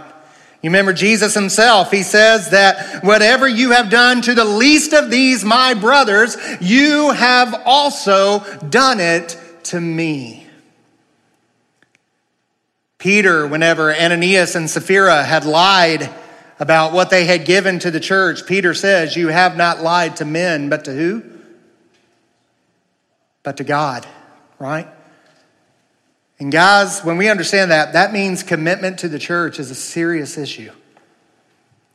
You 0.62 0.70
remember 0.70 0.94
Jesus 0.94 1.34
himself, 1.34 1.92
he 1.92 2.04
says 2.04 2.52
that 2.52 3.04
whatever 3.04 3.46
you 3.46 3.72
have 3.72 3.90
done 3.90 4.22
to 4.22 4.34
the 4.34 4.46
least 4.46 4.94
of 4.94 5.12
these, 5.12 5.44
my 5.44 5.74
brothers, 5.74 6.38
you 6.62 7.12
have 7.12 7.62
also 7.66 8.40
done 8.70 9.02
it 9.02 9.38
to 9.64 9.82
me. 9.82 10.46
Peter, 13.00 13.48
whenever 13.48 13.92
Ananias 13.92 14.56
and 14.56 14.70
Sapphira 14.70 15.24
had 15.24 15.46
lied 15.46 16.10
about 16.60 16.94
what 16.94 17.10
they 17.10 17.26
had 17.26 17.46
given 17.46 17.80
to 17.80 17.90
the 17.90 18.00
church, 18.00 18.46
Peter 18.46 18.76
says, 18.76 19.16
You 19.16 19.30
have 19.30 19.58
not 19.58 19.82
lied 19.82 20.18
to 20.18 20.26
men, 20.26 20.70
but 20.70 20.86
to 20.86 20.94
who? 20.94 21.24
But 23.42 23.58
to 23.58 23.64
God 23.64 24.06
right? 24.60 24.88
And 26.38 26.52
guys, 26.52 27.02
when 27.02 27.18
we 27.18 27.30
understand 27.30 27.72
that, 27.72 27.94
that 27.94 28.14
means 28.14 28.44
commitment 28.44 29.00
to 29.00 29.10
the 29.10 29.20
church 29.20 29.60
is 29.60 29.72
a 29.72 29.76
serious 29.76 30.38
issue. 30.38 30.72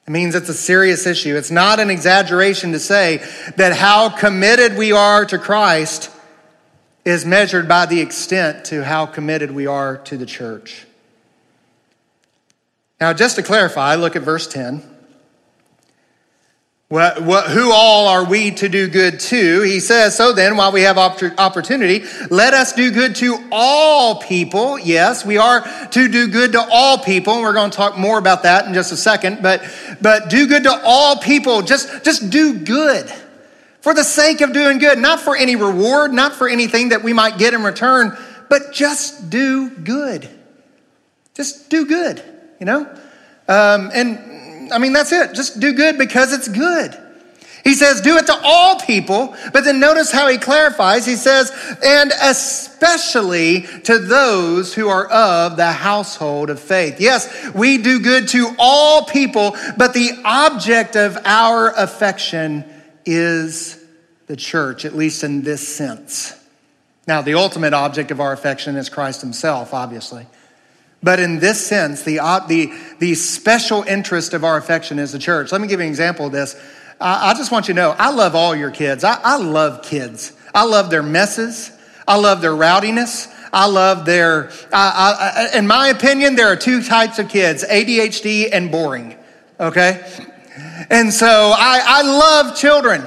It 0.06 0.11
means 0.11 0.34
it's 0.34 0.50
a 0.50 0.54
serious 0.54 1.06
issue. 1.06 1.37
It's 1.37 1.50
not 1.50 1.80
an 1.80 1.88
exaggeration 1.88 2.73
to 2.73 2.78
say 2.78 3.25
that 3.56 3.75
how 3.75 4.11
committed 4.11 4.76
we 4.76 4.92
are 4.92 5.25
to 5.26 5.38
Christ 5.38 6.11
is 7.06 7.25
measured 7.25 7.68
by 7.68 7.87
the 7.87 8.00
extent 8.00 8.66
to 8.66 8.84
how 8.84 9.06
committed 9.06 9.50
we 9.50 9.66
are 9.66 9.99
to 9.99 10.16
the 10.18 10.26
church. 10.26 10.87
Now, 13.04 13.12
just 13.12 13.37
to 13.37 13.42
clarify, 13.42 13.96
look 13.96 14.16
at 14.16 14.23
verse 14.23 14.46
10. 14.46 14.82
What, 16.88 17.23
what, 17.23 17.50
who 17.50 17.70
all 17.70 18.08
are 18.08 18.25
we 18.25 18.52
to 18.52 18.68
do 18.70 18.88
good 18.88 19.20
to? 19.20 19.61
He 19.61 19.80
says, 19.80 20.16
So 20.16 20.32
then, 20.32 20.56
while 20.56 20.73
we 20.73 20.80
have 20.84 20.96
opportunity, 20.96 22.06
let 22.30 22.54
us 22.54 22.73
do 22.73 22.90
good 22.90 23.16
to 23.16 23.46
all 23.52 24.23
people. 24.23 24.78
Yes, 24.78 25.23
we 25.23 25.37
are 25.37 25.61
to 25.90 26.08
do 26.08 26.28
good 26.28 26.52
to 26.52 26.66
all 26.73 26.96
people. 26.96 27.42
We're 27.42 27.52
going 27.52 27.70
to 27.70 27.76
talk 27.76 27.99
more 27.99 28.16
about 28.16 28.44
that 28.44 28.66
in 28.66 28.73
just 28.73 28.90
a 28.90 28.96
second. 28.96 29.42
But, 29.42 29.62
but 30.00 30.30
do 30.30 30.46
good 30.46 30.62
to 30.62 30.80
all 30.82 31.18
people. 31.18 31.61
Just, 31.61 32.06
just 32.06 32.30
do 32.30 32.58
good 32.58 33.12
for 33.82 33.92
the 33.92 34.02
sake 34.02 34.40
of 34.40 34.54
doing 34.54 34.78
good, 34.78 34.99
not 34.99 35.20
for 35.20 35.37
any 35.37 35.56
reward, 35.56 36.14
not 36.14 36.32
for 36.32 36.49
anything 36.49 36.88
that 36.88 37.02
we 37.02 37.12
might 37.12 37.37
get 37.37 37.52
in 37.52 37.64
return, 37.64 38.16
but 38.49 38.73
just 38.73 39.28
do 39.28 39.68
good. 39.68 40.26
Just 41.34 41.68
do 41.68 41.84
good, 41.84 42.23
you 42.64 42.73
know? 42.73 42.80
Um, 43.47 43.90
and 43.92 44.73
I 44.73 44.78
mean, 44.78 44.94
that's 44.94 45.12
it. 45.12 45.35
Just 45.35 45.61
do 45.61 45.75
good 45.75 45.99
because 45.99 46.33
it's 46.33 46.49
good. 46.49 46.99
He 47.62 47.75
says, 47.75 48.00
do 48.00 48.16
it 48.16 48.26
to 48.26 48.38
all 48.42 48.78
people, 48.80 49.35
but 49.52 49.64
then 49.64 49.80
notice 49.80 50.11
how 50.11 50.28
he 50.28 50.37
clarifies. 50.37 51.06
He 51.06 51.16
says, 51.16 51.50
and 51.83 52.11
especially 52.23 53.62
to 53.85 53.99
those 53.99 54.75
who 54.75 54.88
are 54.88 55.06
of 55.06 55.56
the 55.56 55.73
household 55.73 56.50
of 56.50 56.61
faith. 56.61 57.00
Yes, 57.00 57.52
we 57.54 57.78
do 57.78 58.00
good 58.00 58.28
to 58.28 58.54
all 58.59 59.04
people, 59.04 59.56
but 59.78 59.94
the 59.94 60.11
object 60.25 60.97
of 60.97 61.18
our 61.25 61.71
affection 61.71 62.64
is 63.06 63.83
the 64.26 64.37
church, 64.37 64.85
at 64.85 64.94
least 64.94 65.25
in 65.25 65.42
this 65.42 65.66
sense. 65.66 66.35
Now, 67.06 67.21
the 67.21 67.35
ultimate 67.35 67.75
object 67.75 68.11
of 68.11 68.21
our 68.21 68.33
affection 68.33 68.76
is 68.76 68.88
Christ 68.88 69.21
himself, 69.23 69.73
obviously. 69.73 70.26
But 71.04 71.20
in 71.20 71.38
this 71.38 71.64
sense, 71.64 72.02
the, 72.02 72.20
uh, 72.20 72.40
the, 72.46 72.73
the 72.99 73.14
special 73.14 73.82
interest 73.82 74.32
of 74.32 74.42
our 74.42 74.56
affection 74.56 74.99
is 74.99 75.12
the 75.12 75.18
church. 75.18 75.52
Let 75.52 75.61
me 75.61 75.68
give 75.68 75.78
you 75.78 75.84
an 75.84 75.90
example 75.90 76.26
of 76.26 76.32
this. 76.32 76.56
I, 76.99 77.30
I 77.30 77.34
just 77.34 77.52
want 77.52 77.68
you 77.68 77.75
to 77.75 77.80
know 77.80 77.90
I 77.90 78.11
love 78.11 78.34
all 78.34 78.56
your 78.56 78.70
kids. 78.70 79.04
I, 79.04 79.20
I 79.23 79.37
love 79.37 79.82
kids. 79.82 80.32
I 80.54 80.64
love 80.64 80.88
their 80.88 81.02
messes. 81.02 81.70
I 82.08 82.16
love 82.16 82.40
their 82.40 82.56
rowdiness. 82.56 83.28
I 83.52 83.66
love 83.66 84.06
their, 84.06 84.50
I, 84.73 85.50
I, 85.52 85.58
in 85.58 85.66
my 85.66 85.88
opinion, 85.88 86.37
there 86.37 86.49
are 86.49 86.56
two 86.56 86.82
types 86.82 87.18
of 87.18 87.28
kids 87.28 87.64
ADHD 87.64 88.49
and 88.50 88.70
boring, 88.73 89.16
okay? 89.61 90.04
And 90.88 91.12
so 91.12 91.52
I, 91.54 91.82
I 91.84 92.02
love 92.02 92.56
children. 92.56 93.04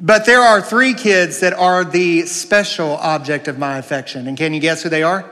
But 0.00 0.26
there 0.26 0.40
are 0.40 0.60
three 0.60 0.92
kids 0.94 1.40
that 1.40 1.52
are 1.52 1.84
the 1.84 2.22
special 2.22 2.96
object 2.96 3.46
of 3.46 3.58
my 3.58 3.78
affection. 3.78 4.26
And 4.26 4.36
can 4.36 4.52
you 4.52 4.60
guess 4.60 4.82
who 4.82 4.88
they 4.88 5.04
are? 5.04 5.30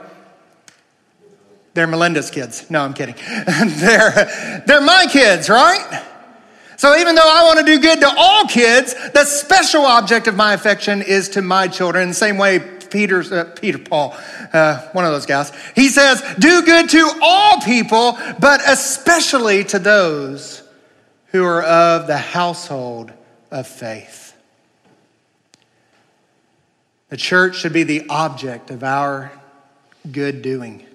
They're 1.73 1.87
Melinda's 1.87 2.29
kids. 2.29 2.69
No, 2.69 2.81
I'm 2.81 2.93
kidding. 2.93 3.15
they're, 3.47 4.63
they're 4.65 4.81
my 4.81 5.07
kids, 5.09 5.49
right? 5.49 6.03
So 6.77 6.97
even 6.97 7.15
though 7.15 7.21
I 7.23 7.43
want 7.45 7.59
to 7.59 7.65
do 7.65 7.79
good 7.79 7.99
to 8.01 8.13
all 8.15 8.45
kids, 8.45 8.93
the 9.11 9.25
special 9.25 9.83
object 9.83 10.27
of 10.27 10.35
my 10.35 10.53
affection 10.53 11.01
is 11.01 11.29
to 11.29 11.41
my 11.41 11.67
children. 11.67 12.13
Same 12.13 12.37
way, 12.37 12.59
Peter's, 12.91 13.31
uh, 13.31 13.45
Peter 13.59 13.79
Paul, 13.79 14.15
uh, 14.53 14.87
one 14.89 15.05
of 15.05 15.11
those 15.11 15.25
guys, 15.25 15.51
he 15.75 15.89
says, 15.89 16.21
do 16.37 16.61
good 16.61 16.89
to 16.89 17.11
all 17.21 17.59
people, 17.61 18.17
but 18.39 18.61
especially 18.67 19.63
to 19.65 19.79
those 19.79 20.61
who 21.27 21.43
are 21.43 21.63
of 21.63 22.05
the 22.05 22.17
household 22.17 23.11
of 23.49 23.67
faith. 23.67 24.35
The 27.09 27.17
church 27.17 27.55
should 27.55 27.73
be 27.73 27.83
the 27.83 28.07
object 28.09 28.69
of 28.69 28.83
our 28.83 29.31
good 30.11 30.41
doing. 30.41 30.85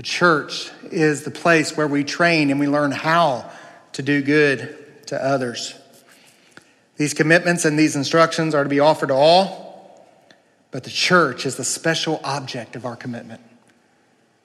The 0.00 0.04
church 0.04 0.70
is 0.90 1.24
the 1.24 1.30
place 1.30 1.76
where 1.76 1.86
we 1.86 2.04
train 2.04 2.50
and 2.50 2.58
we 2.58 2.66
learn 2.66 2.90
how 2.90 3.50
to 3.92 4.00
do 4.00 4.22
good 4.22 5.06
to 5.08 5.22
others. 5.22 5.74
These 6.96 7.12
commitments 7.12 7.66
and 7.66 7.78
these 7.78 7.96
instructions 7.96 8.54
are 8.54 8.62
to 8.62 8.70
be 8.70 8.80
offered 8.80 9.08
to 9.08 9.14
all, 9.14 10.08
but 10.70 10.84
the 10.84 10.90
church 10.90 11.44
is 11.44 11.56
the 11.56 11.64
special 11.64 12.18
object 12.24 12.76
of 12.76 12.86
our 12.86 12.96
commitment. 12.96 13.42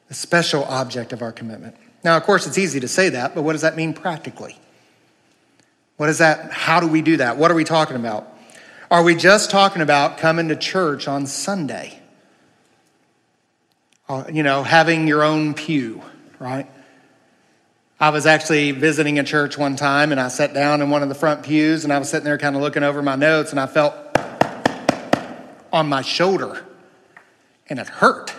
The 0.09 0.13
special 0.13 0.65
object 0.65 1.13
of 1.13 1.21
our 1.21 1.31
commitment. 1.31 1.77
Now, 2.03 2.17
of 2.17 2.23
course, 2.23 2.45
it's 2.45 2.57
easy 2.57 2.81
to 2.81 2.89
say 2.89 3.07
that, 3.07 3.33
but 3.33 3.43
what 3.43 3.53
does 3.53 3.61
that 3.61 3.77
mean 3.77 3.93
practically? 3.93 4.59
What 5.95 6.09
is 6.09 6.17
that? 6.17 6.51
How 6.51 6.81
do 6.81 6.87
we 6.89 7.01
do 7.01 7.15
that? 7.15 7.37
What 7.37 7.49
are 7.49 7.55
we 7.55 7.63
talking 7.63 7.95
about? 7.95 8.27
Are 8.91 9.03
we 9.03 9.15
just 9.15 9.51
talking 9.51 9.81
about 9.81 10.17
coming 10.17 10.49
to 10.49 10.57
church 10.57 11.07
on 11.07 11.25
Sunday? 11.25 12.01
Uh, 14.07 14.23
you 14.31 14.43
know, 14.43 14.61
having 14.61 15.07
your 15.07 15.23
own 15.23 15.55
pew, 15.55 15.99
right? 16.37 16.69
I 17.99 18.09
was 18.09 18.27
actually 18.27 18.69
visiting 18.71 19.17
a 19.17 19.23
church 19.23 19.57
one 19.57 19.75
time 19.75 20.11
and 20.11 20.21
I 20.21 20.27
sat 20.27 20.53
down 20.53 20.81
in 20.81 20.91
one 20.91 21.01
of 21.01 21.09
the 21.09 21.15
front 21.15 21.41
pews 21.41 21.85
and 21.85 21.91
I 21.91 21.97
was 21.97 22.09
sitting 22.09 22.23
there 22.25 22.37
kind 22.37 22.55
of 22.55 22.61
looking 22.61 22.83
over 22.83 23.01
my 23.01 23.15
notes 23.15 23.49
and 23.49 23.59
I 23.59 23.65
felt 23.65 23.95
on 25.73 25.89
my 25.89 26.03
shoulder 26.03 26.63
and 27.67 27.79
it 27.79 27.87
hurt. 27.87 28.31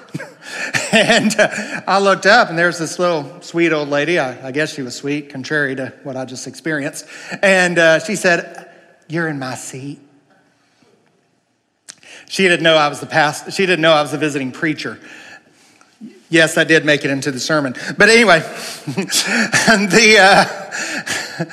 and 0.93 1.35
uh, 1.37 1.81
I 1.89 1.99
looked 1.99 2.27
up 2.27 2.49
and 2.49 2.57
there's 2.57 2.79
this 2.79 3.01
little 3.01 3.43
sweet 3.43 3.73
old 3.73 3.89
lady. 3.89 4.21
I, 4.21 4.49
I, 4.49 4.53
guess 4.53 4.73
she 4.73 4.83
was 4.83 4.95
sweet, 4.95 5.31
contrary 5.31 5.75
to 5.75 5.93
what 6.05 6.17
I 6.17 6.27
just 6.27 6.47
experienced. 6.47 7.07
And 7.43 7.77
uh, 7.77 7.99
she 7.99 8.15
said, 8.15 8.71
You're 9.09 9.27
in 9.27 9.41
my 9.41 9.57
seat. 9.57 9.99
She 12.29 12.45
didn't 12.45 12.63
know 12.63 12.77
I 12.77 12.87
was 12.87 13.01
the 13.01 13.07
past. 13.07 13.53
She 13.53 13.67
didn't 13.67 13.83
know 13.83 13.93
I 13.93 14.03
was 14.03 14.13
a 14.13 14.19
visiting 14.19 14.53
preacher. 14.53 15.01
Yes, 16.29 16.59
I 16.59 16.65
did 16.65 16.85
make 16.85 17.05
it 17.05 17.11
into 17.11 17.31
the 17.31 17.39
sermon. 17.39 17.75
But 17.97 18.09
anyway, 18.09 18.41
the 18.87 20.17
uh, 20.21 21.45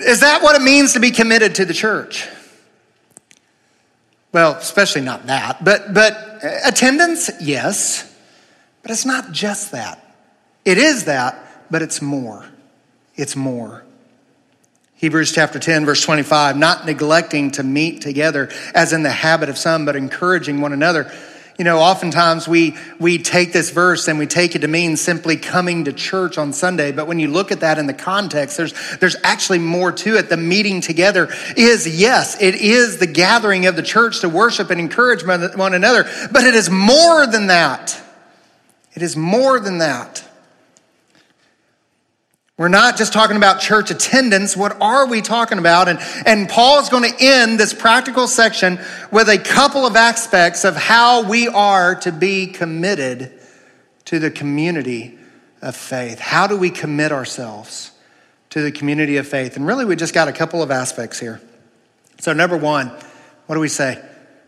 is 0.00 0.20
that 0.20 0.42
what 0.42 0.54
it 0.54 0.62
means 0.62 0.92
to 0.92 1.00
be 1.00 1.10
committed 1.10 1.56
to 1.56 1.64
the 1.64 1.74
church? 1.74 2.28
Well, 4.32 4.54
especially 4.54 5.00
not 5.00 5.26
that, 5.26 5.64
but 5.64 5.92
but 5.92 6.40
attendance, 6.64 7.30
yes, 7.40 8.14
but 8.82 8.90
it's 8.90 9.06
not 9.06 9.32
just 9.32 9.72
that. 9.72 10.04
It 10.64 10.78
is 10.78 11.04
that, 11.04 11.66
but 11.70 11.82
it's 11.82 12.00
more. 12.00 12.44
It's 13.16 13.34
more. 13.34 13.82
Hebrews 14.96 15.32
chapter 15.32 15.58
10, 15.58 15.86
verse 15.86 16.02
25, 16.02 16.56
not 16.56 16.84
neglecting 16.84 17.52
to 17.52 17.62
meet 17.62 18.02
together 18.02 18.50
as 18.74 18.92
in 18.92 19.04
the 19.04 19.10
habit 19.10 19.48
of 19.48 19.56
some, 19.56 19.84
but 19.84 19.94
encouraging 19.94 20.60
one 20.60 20.72
another. 20.72 21.12
You 21.58 21.64
know, 21.64 21.80
oftentimes 21.80 22.46
we, 22.46 22.76
we 23.00 23.18
take 23.18 23.52
this 23.52 23.70
verse 23.70 24.06
and 24.06 24.16
we 24.16 24.28
take 24.28 24.54
it 24.54 24.60
to 24.60 24.68
mean 24.68 24.96
simply 24.96 25.36
coming 25.36 25.86
to 25.86 25.92
church 25.92 26.38
on 26.38 26.52
Sunday. 26.52 26.92
But 26.92 27.08
when 27.08 27.18
you 27.18 27.26
look 27.26 27.50
at 27.50 27.60
that 27.60 27.78
in 27.78 27.88
the 27.88 27.94
context, 27.94 28.56
there's, 28.56 28.98
there's 28.98 29.16
actually 29.24 29.58
more 29.58 29.90
to 29.90 30.16
it. 30.16 30.28
The 30.28 30.36
meeting 30.36 30.80
together 30.80 31.28
is, 31.56 32.00
yes, 32.00 32.40
it 32.40 32.54
is 32.54 32.98
the 32.98 33.08
gathering 33.08 33.66
of 33.66 33.74
the 33.74 33.82
church 33.82 34.20
to 34.20 34.28
worship 34.28 34.70
and 34.70 34.78
encourage 34.78 35.26
one 35.26 35.74
another, 35.74 36.04
but 36.30 36.44
it 36.44 36.54
is 36.54 36.70
more 36.70 37.26
than 37.26 37.48
that. 37.48 38.00
It 38.94 39.02
is 39.02 39.16
more 39.16 39.58
than 39.58 39.78
that. 39.78 40.27
We're 42.58 42.66
not 42.66 42.96
just 42.96 43.12
talking 43.12 43.36
about 43.36 43.60
church 43.60 43.92
attendance. 43.92 44.56
What 44.56 44.82
are 44.82 45.06
we 45.06 45.22
talking 45.22 45.58
about? 45.58 45.88
And, 45.88 46.00
and 46.26 46.48
Paul's 46.48 46.88
going 46.88 47.08
to 47.08 47.16
end 47.20 47.58
this 47.58 47.72
practical 47.72 48.26
section 48.26 48.80
with 49.12 49.28
a 49.28 49.38
couple 49.38 49.86
of 49.86 49.94
aspects 49.94 50.64
of 50.64 50.74
how 50.74 51.22
we 51.22 51.46
are 51.46 51.94
to 52.00 52.10
be 52.10 52.48
committed 52.48 53.32
to 54.06 54.18
the 54.18 54.32
community 54.32 55.16
of 55.62 55.76
faith. 55.76 56.18
How 56.18 56.48
do 56.48 56.56
we 56.56 56.70
commit 56.70 57.12
ourselves 57.12 57.92
to 58.50 58.60
the 58.60 58.72
community 58.72 59.18
of 59.18 59.28
faith? 59.28 59.56
And 59.56 59.64
really, 59.64 59.84
we 59.84 59.94
just 59.94 60.12
got 60.12 60.26
a 60.26 60.32
couple 60.32 60.60
of 60.60 60.72
aspects 60.72 61.20
here. 61.20 61.40
So, 62.18 62.32
number 62.32 62.56
one, 62.56 62.88
what 63.46 63.54
do 63.54 63.60
we 63.60 63.68
say? 63.68 64.04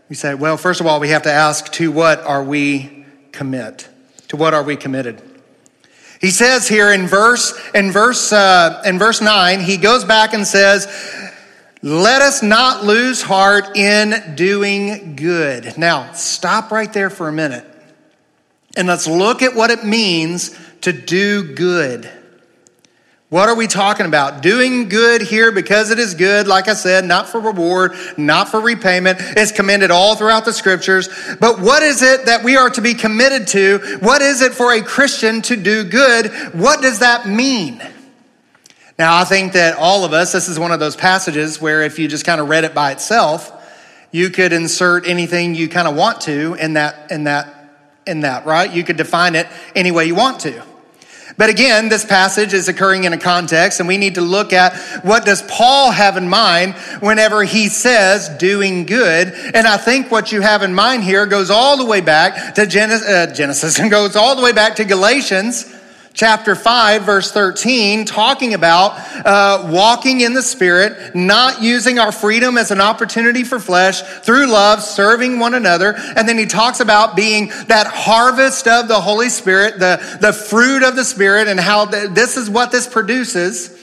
We 0.08 0.16
say, 0.16 0.34
well, 0.34 0.56
first 0.56 0.80
of 0.80 0.86
all, 0.88 0.98
we 0.98 1.10
have 1.10 1.22
to 1.22 1.32
ask 1.32 1.70
to 1.74 1.92
what 1.92 2.20
are 2.22 2.42
we 2.42 3.06
commit? 3.30 3.88
To 4.28 4.36
what 4.36 4.52
are 4.52 4.64
we 4.64 4.74
committed? 4.74 5.29
He 6.20 6.30
says 6.30 6.68
here 6.68 6.92
in 6.92 7.06
verse 7.06 7.58
in 7.74 7.90
verse 7.92 8.32
uh, 8.32 8.82
in 8.84 8.98
verse 8.98 9.20
nine, 9.22 9.60
he 9.60 9.78
goes 9.78 10.04
back 10.04 10.34
and 10.34 10.46
says, 10.46 10.86
"Let 11.82 12.20
us 12.20 12.42
not 12.42 12.84
lose 12.84 13.22
heart 13.22 13.76
in 13.76 14.34
doing 14.36 15.16
good." 15.16 15.78
Now, 15.78 16.12
stop 16.12 16.70
right 16.70 16.92
there 16.92 17.08
for 17.08 17.28
a 17.28 17.32
minute, 17.32 17.64
and 18.76 18.86
let's 18.86 19.06
look 19.06 19.40
at 19.40 19.54
what 19.54 19.70
it 19.70 19.84
means 19.84 20.54
to 20.82 20.92
do 20.92 21.54
good. 21.54 22.10
What 23.30 23.49
are 23.49 23.54
we 23.54 23.68
talking 23.68 24.06
about? 24.06 24.42
Doing 24.42 24.88
good 24.88 25.22
here 25.22 25.52
because 25.52 25.92
it 25.92 26.00
is 26.00 26.14
good, 26.14 26.49
like 26.49 26.66
I 26.66 26.75
said, 26.75 27.04
not 27.04 27.28
for 27.28 27.38
reward, 27.40 27.92
not 28.16 28.49
for 28.49 28.60
repayment. 28.60 29.18
It's 29.20 29.52
commended 29.52 29.92
all 29.92 30.16
throughout 30.16 30.44
the 30.44 30.52
scriptures. 30.52 31.08
But 31.38 31.60
what 31.60 31.84
is 31.84 32.02
it 32.02 32.26
that 32.26 32.42
we 32.42 32.56
are 32.56 32.68
to 32.70 32.80
be 32.80 32.92
committed 32.92 33.46
to? 33.49 33.99
What 34.00 34.20
is 34.20 34.42
it 34.42 34.52
for 34.52 34.72
a 34.72 34.82
Christian 34.82 35.42
to 35.42 35.54
do 35.54 35.84
good? 35.84 36.32
What 36.54 36.82
does 36.82 36.99
that 36.99 37.28
mean? 37.28 37.80
Now, 38.99 39.16
I 39.16 39.25
think 39.25 39.52
that 39.52 39.76
all 39.78 40.04
of 40.04 40.12
us, 40.12 40.32
this 40.32 40.49
is 40.49 40.58
one 40.58 40.72
of 40.72 40.80
those 40.80 40.96
passages 40.96 41.60
where 41.60 41.82
if 41.82 42.00
you 42.00 42.08
just 42.08 42.26
kind 42.26 42.40
of 42.40 42.49
read 42.49 42.64
it 42.64 42.75
by 42.75 42.90
itself, 42.90 43.52
you 44.10 44.30
could 44.30 44.52
insert 44.52 45.06
anything 45.06 45.54
you 45.54 45.68
kind 45.68 45.87
of 45.87 45.94
want 45.94 46.22
to 46.22 46.54
in 46.54 46.72
that, 46.72 47.12
in 47.12 47.25
that, 47.25 47.76
in 48.08 48.22
that, 48.22 48.44
right? 48.44 48.72
You 48.72 48.82
could 48.82 48.96
define 48.96 49.37
it 49.37 49.46
any 49.76 49.92
way 49.92 50.06
you 50.06 50.16
want 50.16 50.40
to. 50.40 50.64
But 51.40 51.49
again, 51.49 51.88
this 51.88 52.04
passage 52.04 52.52
is 52.52 52.69
occurring 52.69 53.04
in 53.04 53.14
a 53.14 53.17
context, 53.17 53.80
and 53.80 53.88
we 53.88 53.97
need 53.97 54.17
to 54.17 54.21
look 54.21 54.52
at 54.52 54.76
what 55.02 55.25
does 55.25 55.41
Paul 55.41 55.91
have 55.91 56.19
in 56.19 56.28
mind 56.28 56.75
whenever 57.00 57.45
he 57.45 57.71
says 57.71 58.28
doing 58.28 58.84
good. 58.84 59.32
And 59.54 59.67
I 59.67 59.78
think 59.78 60.10
what 60.10 60.32
you 60.32 60.43
have 60.43 60.62
in 60.62 60.75
mind 60.75 61.02
here 61.02 61.25
goes 61.25 61.49
all 61.49 61.78
the 61.78 61.86
way 61.86 62.02
back 62.02 62.56
to 62.56 62.67
Genesis, 62.67 63.08
uh, 63.08 63.32
Genesis 63.34 63.78
and 63.80 63.91
goes 63.91 64.17
all 64.17 64.36
the 64.36 64.43
way 64.43 64.52
back 64.52 64.76
to 64.76 64.84
Galatians 64.84 65.75
chapter 66.12 66.54
5, 66.54 67.02
verse 67.02 67.32
13, 67.32 68.04
talking 68.04 68.54
about 68.54 68.92
uh, 69.25 69.68
walking 69.70 70.20
in 70.20 70.34
the 70.34 70.42
Spirit, 70.42 71.14
not 71.14 71.62
using 71.62 71.99
our 71.99 72.12
freedom 72.12 72.58
as 72.58 72.70
an 72.70 72.80
opportunity 72.80 73.44
for 73.44 73.58
flesh, 73.58 74.02
through 74.02 74.46
love, 74.46 74.82
serving 74.82 75.38
one 75.38 75.54
another. 75.54 75.94
And 75.96 76.28
then 76.28 76.36
he 76.36 76.46
talks 76.46 76.80
about 76.80 77.16
being 77.16 77.49
that 77.68 77.86
harvest 77.86 78.66
of 78.66 78.88
the 78.88 79.00
Holy 79.00 79.28
Spirit, 79.28 79.78
the, 79.78 80.18
the 80.20 80.32
fruit 80.32 80.82
of 80.82 80.96
the 80.96 81.04
Spirit, 81.04 81.49
and 81.49 81.60
how 81.60 81.86
th- 81.86 82.10
this 82.10 82.36
is 82.36 82.50
what 82.50 82.73
this 82.73 82.86
produces. 82.86 83.76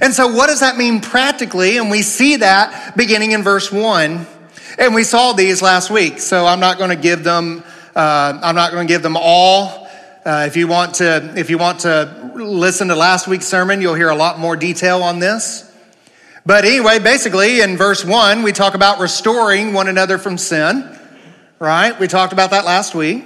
And 0.00 0.12
so, 0.12 0.28
what 0.28 0.48
does 0.48 0.60
that 0.60 0.76
mean 0.76 1.00
practically? 1.00 1.76
And 1.76 1.90
we 1.90 2.02
see 2.02 2.36
that 2.36 2.96
beginning 2.96 3.32
in 3.32 3.42
verse 3.42 3.70
1. 3.70 4.26
And 4.76 4.94
we 4.94 5.04
saw 5.04 5.32
these 5.32 5.62
last 5.62 5.88
week, 5.88 6.18
so 6.18 6.46
I'm 6.46 6.58
not 6.58 6.78
going 6.78 6.90
to 6.90 6.96
give 6.96 7.22
them. 7.22 7.62
Uh, 7.94 8.40
I'm 8.42 8.56
not 8.56 8.72
going 8.72 8.88
to 8.88 8.92
give 8.92 9.02
them 9.02 9.16
all 9.16 9.83
uh, 10.24 10.44
if 10.46 10.56
you 10.56 10.66
want 10.66 10.94
to, 10.94 11.34
if 11.36 11.50
you 11.50 11.58
want 11.58 11.80
to 11.80 12.32
listen 12.34 12.88
to 12.88 12.96
last 12.96 13.28
week's 13.28 13.46
sermon, 13.46 13.82
you'll 13.82 13.94
hear 13.94 14.08
a 14.08 14.16
lot 14.16 14.38
more 14.38 14.56
detail 14.56 15.02
on 15.02 15.18
this. 15.18 15.70
But 16.46 16.64
anyway, 16.64 16.98
basically, 16.98 17.60
in 17.60 17.76
verse 17.76 18.04
one, 18.04 18.42
we 18.42 18.52
talk 18.52 18.74
about 18.74 19.00
restoring 19.00 19.74
one 19.74 19.86
another 19.86 20.16
from 20.16 20.38
sin. 20.38 20.98
Right? 21.58 21.98
We 21.98 22.08
talked 22.08 22.32
about 22.32 22.50
that 22.50 22.64
last 22.64 22.94
week. 22.94 23.24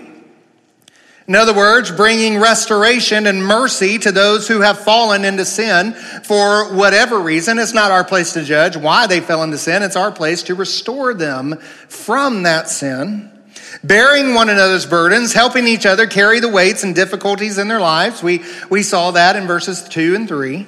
In 1.28 1.34
other 1.34 1.54
words, 1.54 1.90
bringing 1.90 2.38
restoration 2.38 3.26
and 3.26 3.44
mercy 3.44 3.98
to 3.98 4.10
those 4.10 4.48
who 4.48 4.60
have 4.60 4.78
fallen 4.80 5.24
into 5.24 5.44
sin 5.44 5.92
for 5.92 6.74
whatever 6.74 7.20
reason. 7.20 7.58
It's 7.58 7.74
not 7.74 7.90
our 7.90 8.02
place 8.02 8.32
to 8.32 8.42
judge 8.42 8.76
why 8.76 9.06
they 9.06 9.20
fell 9.20 9.42
into 9.42 9.58
sin. 9.58 9.82
It's 9.82 9.96
our 9.96 10.10
place 10.10 10.42
to 10.44 10.54
restore 10.54 11.14
them 11.14 11.58
from 11.88 12.44
that 12.44 12.68
sin 12.68 13.37
bearing 13.84 14.34
one 14.34 14.48
another's 14.48 14.86
burdens, 14.86 15.32
helping 15.32 15.66
each 15.66 15.86
other 15.86 16.06
carry 16.06 16.40
the 16.40 16.48
weights 16.48 16.84
and 16.84 16.94
difficulties 16.94 17.58
in 17.58 17.68
their 17.68 17.80
lives. 17.80 18.22
We, 18.22 18.44
we 18.70 18.82
saw 18.82 19.12
that 19.12 19.36
in 19.36 19.46
verses 19.46 19.82
2 19.88 20.14
and 20.14 20.28
3. 20.28 20.66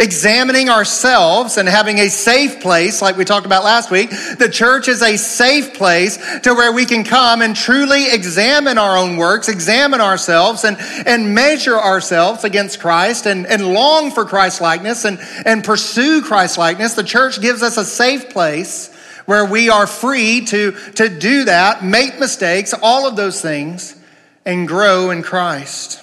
Examining 0.00 0.70
ourselves 0.70 1.58
and 1.58 1.68
having 1.68 1.98
a 1.98 2.08
safe 2.08 2.62
place, 2.62 3.02
like 3.02 3.18
we 3.18 3.26
talked 3.26 3.44
about 3.44 3.62
last 3.62 3.90
week. 3.90 4.08
The 4.08 4.48
church 4.50 4.88
is 4.88 5.02
a 5.02 5.18
safe 5.18 5.74
place 5.74 6.16
to 6.40 6.54
where 6.54 6.72
we 6.72 6.86
can 6.86 7.04
come 7.04 7.42
and 7.42 7.54
truly 7.54 8.10
examine 8.10 8.78
our 8.78 8.96
own 8.96 9.18
works, 9.18 9.50
examine 9.50 10.00
ourselves, 10.00 10.64
and, 10.64 10.78
and 11.06 11.34
measure 11.34 11.78
ourselves 11.78 12.42
against 12.42 12.80
Christ 12.80 13.26
and, 13.26 13.46
and 13.46 13.74
long 13.74 14.10
for 14.10 14.24
Christ 14.24 14.62
likeness 14.62 15.04
and, 15.04 15.18
and 15.44 15.62
pursue 15.62 16.22
Christ 16.22 16.56
likeness. 16.56 16.94
The 16.94 17.04
church 17.04 17.42
gives 17.42 17.62
us 17.62 17.76
a 17.76 17.84
safe 17.84 18.30
place 18.30 18.91
where 19.26 19.44
we 19.44 19.68
are 19.68 19.86
free 19.86 20.44
to, 20.46 20.72
to 20.94 21.08
do 21.08 21.44
that, 21.44 21.84
make 21.84 22.18
mistakes, 22.18 22.74
all 22.82 23.06
of 23.06 23.16
those 23.16 23.40
things, 23.40 23.96
and 24.44 24.66
grow 24.66 25.10
in 25.10 25.22
Christ. 25.22 26.02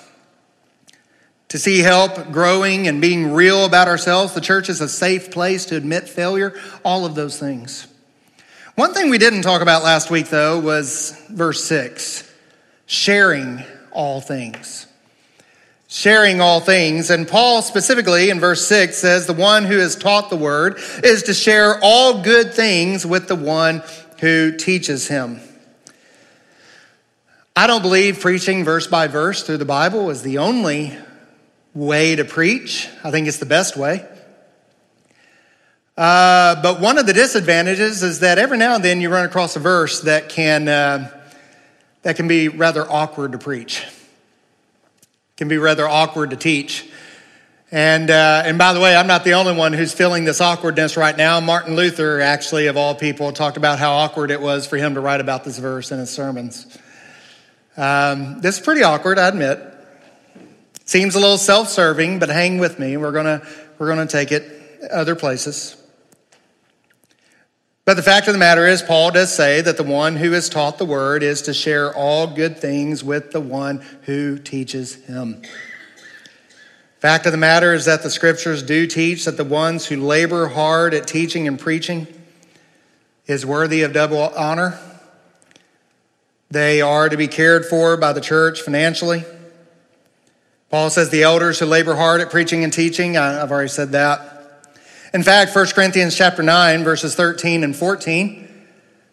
To 1.50 1.58
see 1.58 1.80
help 1.80 2.32
growing 2.32 2.88
and 2.88 3.02
being 3.02 3.34
real 3.34 3.66
about 3.66 3.88
ourselves, 3.88 4.34
the 4.34 4.42
church 4.42 4.70
is 4.70 4.82
a 4.82 4.90
safe 4.90 5.32
place 5.32 5.66
to 5.66 5.76
admit 5.76 6.08
failure, 6.08 6.54
all 6.84 7.06
of 7.06 7.16
those 7.16 7.40
things. 7.40 7.88
One 8.76 8.94
thing 8.94 9.10
we 9.10 9.18
didn't 9.18 9.42
talk 9.42 9.62
about 9.62 9.84
last 9.84 10.12
week, 10.12 10.30
though, 10.30 10.60
was 10.60 11.20
verse 11.30 11.64
6 11.66 12.26
sharing 12.86 13.64
all 13.92 14.20
things 14.20 14.88
sharing 15.90 16.40
all 16.40 16.62
things. 16.62 17.10
And 17.10 17.28
Paul 17.28 17.62
specifically 17.62 18.30
in 18.30 18.40
verse 18.40 18.66
6 18.68 18.96
says, 18.96 19.26
The 19.26 19.34
one 19.34 19.66
who 19.66 19.80
has 19.80 19.96
taught 19.96 20.30
the 20.30 20.38
word 20.38 20.80
is 21.04 21.24
to 21.24 21.34
share 21.34 21.80
all 21.82 22.22
good 22.22 22.54
things 22.54 23.06
with 23.06 23.28
the 23.28 23.36
one 23.36 23.84
who 24.20 24.56
teaches 24.56 25.08
him. 25.08 25.42
I 27.56 27.68
don't 27.68 27.82
believe 27.82 28.22
preaching 28.22 28.64
verse 28.64 28.88
by 28.88 29.08
verse 29.08 29.44
through 29.44 29.58
the 29.58 29.66
Bible 29.66 30.12
is 30.12 30.22
the 30.22 30.38
only 30.38 30.96
way 31.74 32.16
to 32.16 32.24
preach. 32.24 32.88
I 33.04 33.12
think 33.12 33.28
it's 33.28 33.40
the 33.40 33.46
best 33.46 33.76
way. 33.76 34.08
Uh, 35.98 36.62
but 36.62 36.80
one 36.80 36.98
of 36.98 37.08
the 37.08 37.14
disadvantages 37.14 38.04
is 38.04 38.20
that 38.20 38.38
every 38.38 38.58
now 38.58 38.76
and 38.76 38.84
then 38.84 39.02
you 39.02 39.10
run 39.10 39.26
across 39.26 39.56
a 39.56 39.60
verse 39.60 40.02
that 40.02 40.30
can, 40.30 40.68
uh, 40.68 41.10
that 42.04 42.16
can 42.16 42.28
be 42.28 42.48
rather 42.48 42.90
awkward 42.90 43.32
to 43.34 43.38
preach 43.38 43.84
can 45.40 45.48
be 45.48 45.58
rather 45.58 45.88
awkward 45.88 46.32
to 46.32 46.36
teach. 46.36 46.86
And, 47.72 48.12
uh, 48.12 48.44
and 48.46 48.58
by 48.58 48.74
the 48.74 48.82
way, 48.82 48.94
I'm 48.94 49.08
not 49.08 49.24
the 49.24 49.36
only 49.36 49.54
one 49.54 49.72
who's 49.72 49.94
feeling 49.94 50.26
this 50.26 50.42
awkwardness 50.42 50.98
right 50.98 51.16
now. 51.16 51.40
Martin 51.40 51.78
Luther, 51.78 52.20
actually, 52.20 52.68
of 52.68 52.76
all 52.76 52.94
people, 52.94 53.32
talked 53.32 53.56
about 53.56 53.80
how 53.80 53.94
awkward 53.94 54.32
it 54.32 54.42
was 54.42 54.68
for 54.68 54.76
him 54.76 54.96
to 54.96 55.00
write 55.00 55.22
about 55.22 55.46
this 55.46 55.58
verse 55.58 55.94
in 55.94 56.00
his 56.00 56.10
sermons. 56.10 56.78
Um, 57.78 58.42
this 58.42 58.58
is 58.58 58.66
pretty 58.66 58.84
awkward, 58.84 59.18
I 59.18 59.30
admit. 59.30 59.62
Seems 60.84 61.16
a 61.16 61.22
little 61.22 61.38
self 61.38 61.70
serving, 61.70 62.20
but 62.20 62.28
hang 62.28 62.58
with 62.58 62.78
me. 62.78 62.98
We're 62.98 63.14
going 63.14 63.40
to 63.40 63.48
we're 63.78 63.88
going 63.88 64.06
to 64.06 64.12
take 64.12 64.34
it 64.34 64.44
other 64.92 65.16
places. 65.16 65.79
But 67.90 67.96
the 67.96 68.04
fact 68.04 68.28
of 68.28 68.34
the 68.34 68.40
matter 68.40 68.68
is, 68.68 68.84
Paul 68.84 69.10
does 69.10 69.34
say 69.34 69.62
that 69.62 69.76
the 69.76 69.82
one 69.82 70.16
who 70.16 70.32
is 70.34 70.48
taught 70.48 70.78
the 70.78 70.86
word 70.86 71.24
is 71.24 71.42
to 71.42 71.56
share 71.56 71.92
all 71.92 72.28
good 72.28 72.60
things 72.60 73.04
with 73.04 73.32
the 73.32 73.42
one 73.42 73.84
who 74.04 74.38
teaches 74.38 74.94
him. 75.06 75.42
Fact 77.00 77.26
of 77.26 77.32
the 77.32 77.40
matter 77.40 77.74
is 77.74 77.86
that 77.86 78.04
the 78.04 78.12
scriptures 78.12 78.62
do 78.62 78.86
teach 78.86 79.26
that 79.26 79.38
the 79.38 79.44
ones 79.44 79.88
who 79.88 79.98
labor 79.98 80.50
hard 80.50 80.94
at 80.94 81.08
teaching 81.08 81.48
and 81.48 81.60
preaching 81.60 82.06
is 83.26 83.44
worthy 83.44 83.82
of 83.82 83.92
double 83.92 84.20
honor. 84.20 84.80
They 86.52 86.82
are 86.82 87.10
to 87.10 87.18
be 87.18 87.28
cared 87.28 87.66
for 87.66 87.98
by 87.98 88.14
the 88.14 88.22
church 88.22 88.62
financially. 88.62 89.24
Paul 90.70 90.92
says 90.92 91.10
the 91.10 91.24
elders 91.24 91.58
who 91.58 91.66
labor 91.66 91.96
hard 91.96 92.22
at 92.22 92.30
preaching 92.30 92.64
and 92.64 92.72
teaching, 92.72 93.18
I've 93.18 93.52
already 93.52 93.70
said 93.70 93.94
that. 93.94 94.39
In 95.14 95.24
fact, 95.24 95.56
1 95.56 95.68
Corinthians 95.68 96.16
chapter 96.16 96.44
9 96.44 96.84
verses 96.84 97.16
13 97.16 97.64
and 97.64 97.76
14 97.76 98.48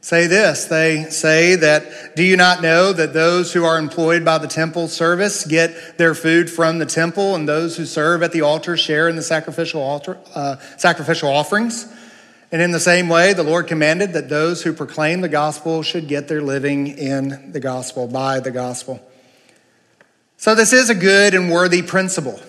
say 0.03 0.27
this. 0.27 0.67
They 0.67 1.05
say 1.05 1.57
that 1.57 2.15
do 2.15 2.23
you 2.23 2.37
not 2.37 2.61
know 2.61 2.93
that 2.93 3.15
those 3.15 3.53
who 3.53 3.65
are 3.65 3.79
employed 3.79 4.25
by 4.25 4.39
the 4.39 4.47
temple 4.47 4.89
service 4.89 5.47
get 5.47 5.97
their 5.97 6.15
food 6.15 6.51
from 6.51 6.79
the 6.79 6.87
temple 6.87 7.35
and 7.35 7.49
those 7.49 7.77
who 7.77 7.87
serve 7.87 8.23
at 8.23 8.33
the 8.33 8.43
altar 8.43 8.77
share 8.77 9.09
in 9.09 9.17
the 9.17 9.23
sacrificial 9.23 9.83
altar 9.83 10.19
uh, 10.35 10.57
sacrificial 10.77 11.31
offerings? 11.31 11.87
And 12.53 12.63
in 12.63 12.71
the 12.71 12.81
same 12.81 13.09
way, 13.09 13.33
the 13.33 13.43
Lord 13.43 13.67
commanded 13.67 14.13
that 14.13 14.29
those 14.29 14.63
who 14.63 14.73
proclaim 14.73 15.23
the 15.23 15.29
gospel 15.29 15.83
should 15.83 16.07
get 16.07 16.29
their 16.29 16.43
living 16.43 16.87
in 16.87 17.51
the 17.51 17.59
gospel, 17.59 18.07
by 18.07 18.39
the 18.39 18.53
gospel. 18.53 19.05
So, 20.37 20.55
this 20.55 20.73
is 20.73 20.89
a 20.89 20.95
good 20.95 21.35
and 21.35 21.51
worthy 21.51 21.83
principle. 21.83 22.41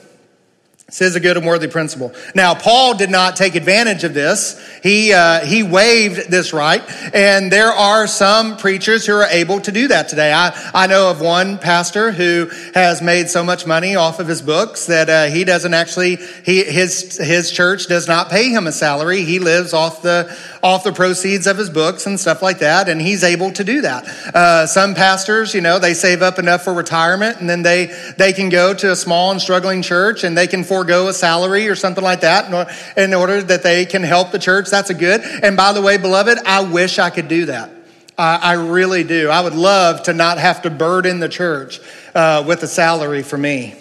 This 0.88 1.02
is 1.02 1.18
a 1.18 1.20
good 1.20 1.36
and 1.36 1.46
worthy 1.46 1.68
principle. 1.68 2.14
Now, 2.34 2.56
Paul 2.56 2.96
did 2.96 3.10
not 3.10 3.36
take 3.36 3.56
advantage 3.56 4.06
of 4.06 4.14
this. 4.14 4.58
He, 4.82 5.12
uh, 5.12 5.46
he 5.46 5.62
waived 5.62 6.32
this 6.32 6.54
right, 6.54 6.82
and 7.14 7.52
there 7.52 7.74
are 7.74 8.08
some 8.08 8.56
preachers 8.56 9.06
who 9.06 9.12
are 9.12 9.28
able 9.28 9.60
to 9.60 9.72
do 9.74 9.90
that 9.90 10.08
today. 10.08 10.32
I, 10.32 10.58
I 10.74 10.88
know 10.88 11.12
of 11.12 11.20
one 11.20 11.58
pastor 11.58 12.14
who 12.14 12.50
has 12.74 13.02
made 13.02 13.30
so 13.30 13.44
much 13.44 13.68
money 13.68 13.98
off 13.98 14.22
of 14.22 14.30
his 14.30 14.42
books 14.42 14.86
that 14.86 15.10
uh, 15.10 15.26
he 15.26 15.44
doesn't 15.44 15.74
actually, 15.74 16.20
he, 16.46 16.64
his, 16.64 17.18
his 17.18 17.52
church 17.52 17.88
does 17.88 18.08
not 18.08 18.30
pay 18.30 18.48
him 18.50 18.66
a 18.66 18.72
salary. 18.72 19.24
He 19.24 19.40
lives 19.40 19.74
off 19.74 20.02
the, 20.02 20.34
off 20.64 20.86
the 20.86 20.94
proceeds 20.94 21.48
of 21.48 21.58
his 21.58 21.70
books 21.70 22.06
and 22.06 22.18
stuff 22.18 22.42
like 22.42 22.60
that, 22.60 22.88
and 22.88 23.02
he's 23.02 23.26
able 23.26 23.52
to 23.52 23.66
do 23.66 23.82
that. 23.82 24.08
Uh, 24.34 24.66
some 24.66 24.96
pastors, 24.96 25.54
you 25.54 25.60
know, 25.60 25.80
they 25.80 25.94
save 25.94 26.22
up 26.22 26.40
enough 26.40 26.64
for 26.64 26.74
retirement, 26.74 27.42
and 27.42 27.50
then 27.50 27.62
they, 27.62 27.88
they 28.18 28.32
can 28.32 28.48
go 28.48 28.74
to 28.74 28.94
a 28.94 28.96
small 28.96 29.32
and 29.32 29.42
struggling 29.42 29.82
church, 29.82 30.24
and 30.24 30.38
they 30.38 30.48
can 30.48 30.64
forego 30.78 31.08
a 31.08 31.14
salary 31.14 31.68
or 31.68 31.76
something 31.76 32.04
like 32.04 32.22
that 32.22 32.70
in 32.98 33.14
order 33.14 33.42
that 33.42 33.64
they 33.64 33.86
can 33.86 34.04
help 34.04 34.32
the 34.32 34.40
church. 34.40 34.70
That's 34.70 34.90
a 34.90 34.94
good. 34.94 35.22
And 35.22 35.58
by 35.58 35.74
the 35.74 35.82
way, 35.82 35.98
beloved, 35.98 36.40
I 36.46 36.62
wish 36.62 37.00
I 37.00 37.10
could 37.10 37.28
do 37.28 37.46
that. 37.46 37.72
I, 38.20 38.54
really 38.54 39.04
do. 39.04 39.30
I 39.30 39.42
would 39.42 39.54
love 39.54 40.04
to 40.04 40.14
not 40.14 40.40
have 40.40 40.64
to 40.64 40.72
burden 40.72 41.20
the 41.20 41.30
church 41.30 41.80
uh, 42.16 42.44
with 42.48 42.64
a 42.64 42.68
salary 42.68 43.22
for 43.22 43.38
me. 43.38 43.76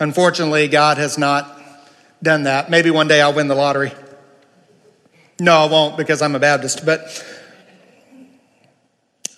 Unfortunately, 0.00 0.66
God 0.66 0.98
has 0.98 1.16
not 1.16 1.60
done 2.22 2.44
that. 2.44 2.70
Maybe 2.70 2.90
one 2.90 3.06
day 3.06 3.20
I'll 3.20 3.32
win 3.32 3.46
the 3.46 3.54
lottery. 3.54 3.92
No, 5.38 5.58
I 5.58 5.66
won't 5.66 5.96
because 5.96 6.22
I'm 6.22 6.34
a 6.34 6.40
Baptist. 6.40 6.84
But 6.84 7.24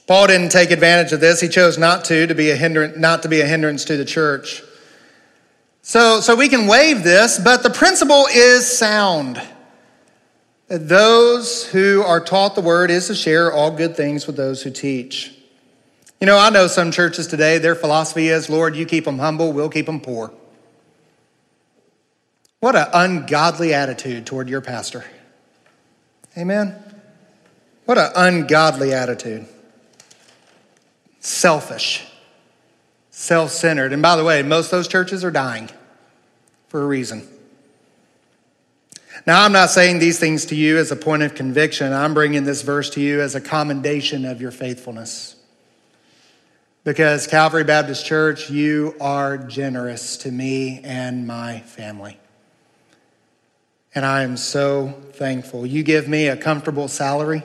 Paul 0.06 0.28
didn't 0.28 0.52
take 0.52 0.70
advantage 0.70 1.12
of 1.12 1.20
this. 1.20 1.40
He 1.40 1.48
chose 1.48 1.76
not 1.76 2.06
to, 2.06 2.26
to 2.26 2.34
be 2.34 2.50
a 2.50 2.56
hindrance, 2.56 2.96
not 2.96 3.22
to 3.24 3.28
be 3.28 3.42
a 3.42 3.46
hindrance 3.46 3.84
to 3.86 3.98
the 3.98 4.04
church. 4.04 4.62
So, 5.88 6.20
so 6.20 6.34
we 6.34 6.48
can 6.48 6.66
waive 6.66 7.04
this, 7.04 7.38
but 7.38 7.62
the 7.62 7.70
principle 7.70 8.26
is 8.34 8.66
sound. 8.66 9.40
That 10.66 10.88
those 10.88 11.64
who 11.64 12.02
are 12.02 12.18
taught 12.18 12.56
the 12.56 12.60
word 12.60 12.90
is 12.90 13.06
to 13.06 13.14
share 13.14 13.52
all 13.52 13.70
good 13.70 13.96
things 13.96 14.26
with 14.26 14.36
those 14.36 14.64
who 14.64 14.72
teach. 14.72 15.32
You 16.20 16.26
know, 16.26 16.36
I 16.38 16.50
know 16.50 16.66
some 16.66 16.90
churches 16.90 17.28
today, 17.28 17.58
their 17.58 17.76
philosophy 17.76 18.26
is, 18.26 18.50
Lord, 18.50 18.74
you 18.74 18.84
keep 18.84 19.04
them 19.04 19.20
humble, 19.20 19.52
we'll 19.52 19.68
keep 19.68 19.86
them 19.86 20.00
poor. 20.00 20.32
What 22.58 22.74
an 22.74 22.88
ungodly 22.92 23.72
attitude 23.72 24.26
toward 24.26 24.48
your 24.48 24.62
pastor. 24.62 25.04
Amen? 26.36 26.74
What 27.84 27.96
an 27.96 28.10
ungodly 28.16 28.92
attitude. 28.92 29.46
Selfish 31.20 32.04
self 33.16 33.50
centered. 33.50 33.94
And 33.94 34.02
by 34.02 34.14
the 34.14 34.24
way, 34.24 34.42
most 34.42 34.66
of 34.66 34.72
those 34.72 34.88
churches 34.88 35.24
are 35.24 35.30
dying 35.30 35.70
for 36.68 36.82
a 36.82 36.86
reason. 36.86 37.26
Now, 39.26 39.42
I'm 39.42 39.52
not 39.52 39.70
saying 39.70 40.00
these 40.00 40.20
things 40.20 40.44
to 40.46 40.54
you 40.54 40.76
as 40.76 40.92
a 40.92 40.96
point 40.96 41.22
of 41.22 41.34
conviction. 41.34 41.94
I'm 41.94 42.12
bringing 42.12 42.44
this 42.44 42.60
verse 42.60 42.90
to 42.90 43.00
you 43.00 43.22
as 43.22 43.34
a 43.34 43.40
commendation 43.40 44.26
of 44.26 44.42
your 44.42 44.50
faithfulness. 44.50 45.34
Because 46.84 47.26
Calvary 47.26 47.64
Baptist 47.64 48.04
Church, 48.04 48.50
you 48.50 48.94
are 49.00 49.38
generous 49.38 50.18
to 50.18 50.30
me 50.30 50.80
and 50.84 51.26
my 51.26 51.60
family. 51.60 52.20
And 53.94 54.04
I 54.04 54.24
am 54.24 54.36
so 54.36 54.94
thankful. 55.14 55.64
You 55.64 55.82
give 55.82 56.06
me 56.06 56.28
a 56.28 56.36
comfortable 56.36 56.86
salary. 56.86 57.42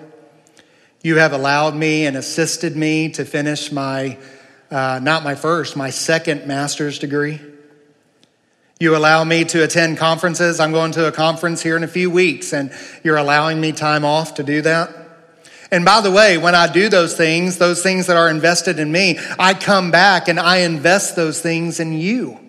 You 1.02 1.16
have 1.16 1.32
allowed 1.32 1.76
me 1.76 2.06
and 2.06 2.18
assisted 2.18 2.76
me 2.76 3.10
to 3.12 3.24
finish 3.24 3.72
my 3.72 4.18
uh, 4.72 5.00
not 5.04 5.24
my 5.24 5.36
first, 5.36 5.76
my 5.76 5.90
second 5.90 6.48
master's 6.48 6.98
degree. 6.98 7.40
You 8.80 8.96
allow 8.96 9.24
me 9.24 9.44
to 9.46 9.64
attend 9.64 9.98
conferences. 9.98 10.60
I'm 10.60 10.72
going 10.72 10.94
to 10.94 11.08
a 11.08 11.12
conference 11.12 11.62
here 11.62 11.78
in 11.78 11.84
a 11.84 11.88
few 11.88 12.10
weeks, 12.10 12.52
and 12.54 12.74
you're 13.04 13.18
allowing 13.18 13.62
me 13.62 13.74
time 13.74 14.04
off 14.04 14.36
to 14.36 14.44
do 14.44 14.62
that. 14.64 14.90
And 15.70 15.86
by 15.86 16.02
the 16.02 16.10
way, 16.10 16.38
when 16.38 16.56
I 16.56 16.72
do 16.72 16.90
those 16.90 17.16
things, 17.16 17.58
those 17.58 17.84
things 17.84 18.08
that 18.08 18.18
are 18.18 18.30
invested 18.30 18.80
in 18.80 18.92
me, 18.92 19.20
I 19.38 19.54
come 19.54 19.92
back 19.92 20.28
and 20.28 20.40
I 20.40 20.58
invest 20.60 21.16
those 21.16 21.40
things 21.40 21.80
in 21.80 21.94
you. 21.94 22.40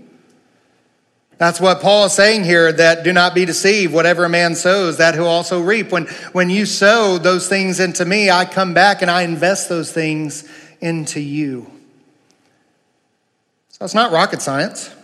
That's 1.39 1.61
what 1.61 1.81
Paul 1.81 2.07
is 2.07 2.13
saying 2.13 2.45
here 2.45 2.73
that 2.73 3.05
do 3.05 3.13
not 3.13 3.35
be 3.35 3.45
deceived. 3.45 3.93
Whatever 3.93 4.25
a 4.25 4.29
man 4.29 4.55
sows, 4.55 4.99
that 4.99 5.15
he'll 5.15 5.27
also 5.27 5.61
reap. 5.61 5.93
When, 5.93 6.07
when 6.33 6.51
you 6.51 6.67
sow 6.67 7.19
those 7.19 7.49
things 7.49 7.81
into 7.81 8.05
me, 8.05 8.31
I 8.31 8.45
come 8.45 8.75
back 8.75 9.03
and 9.03 9.11
I 9.11 9.23
invest 9.23 9.69
those 9.69 9.93
things 9.93 10.49
into 10.81 11.21
you. 11.21 11.71
It's 13.85 13.95
not 13.95 14.13
rocket 14.13 14.41
science. 14.41 14.95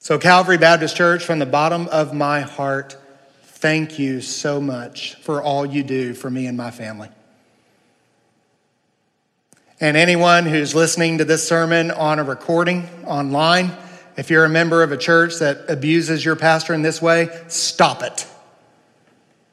So, 0.00 0.18
Calvary 0.18 0.58
Baptist 0.58 0.96
Church, 0.96 1.22
from 1.22 1.38
the 1.38 1.46
bottom 1.46 1.86
of 1.88 2.12
my 2.12 2.40
heart, 2.40 2.96
thank 3.42 3.98
you 3.98 4.20
so 4.20 4.60
much 4.60 5.14
for 5.16 5.42
all 5.42 5.64
you 5.64 5.82
do 5.82 6.14
for 6.14 6.30
me 6.30 6.46
and 6.46 6.56
my 6.56 6.70
family. 6.70 7.08
And 9.78 9.96
anyone 9.96 10.46
who's 10.46 10.74
listening 10.74 11.18
to 11.18 11.24
this 11.24 11.46
sermon 11.46 11.90
on 11.90 12.18
a 12.18 12.24
recording 12.24 12.88
online, 13.04 13.70
if 14.16 14.30
you're 14.30 14.44
a 14.44 14.48
member 14.48 14.82
of 14.82 14.90
a 14.90 14.96
church 14.96 15.36
that 15.38 15.66
abuses 15.68 16.24
your 16.24 16.34
pastor 16.34 16.74
in 16.74 16.82
this 16.82 17.00
way, 17.00 17.28
stop 17.48 18.02
it. 18.02 18.26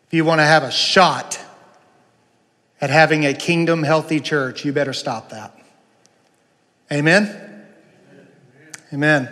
If 0.07 0.13
you 0.13 0.25
want 0.25 0.39
to 0.39 0.45
have 0.45 0.63
a 0.63 0.71
shot 0.71 1.39
at 2.81 2.89
having 2.89 3.25
a 3.25 3.33
kingdom 3.33 3.83
healthy 3.83 4.21
church, 4.21 4.65
you 4.65 4.73
better 4.73 4.93
stop 4.93 5.29
that. 5.29 5.56
Amen? 6.91 7.65
Amen. 8.93 9.29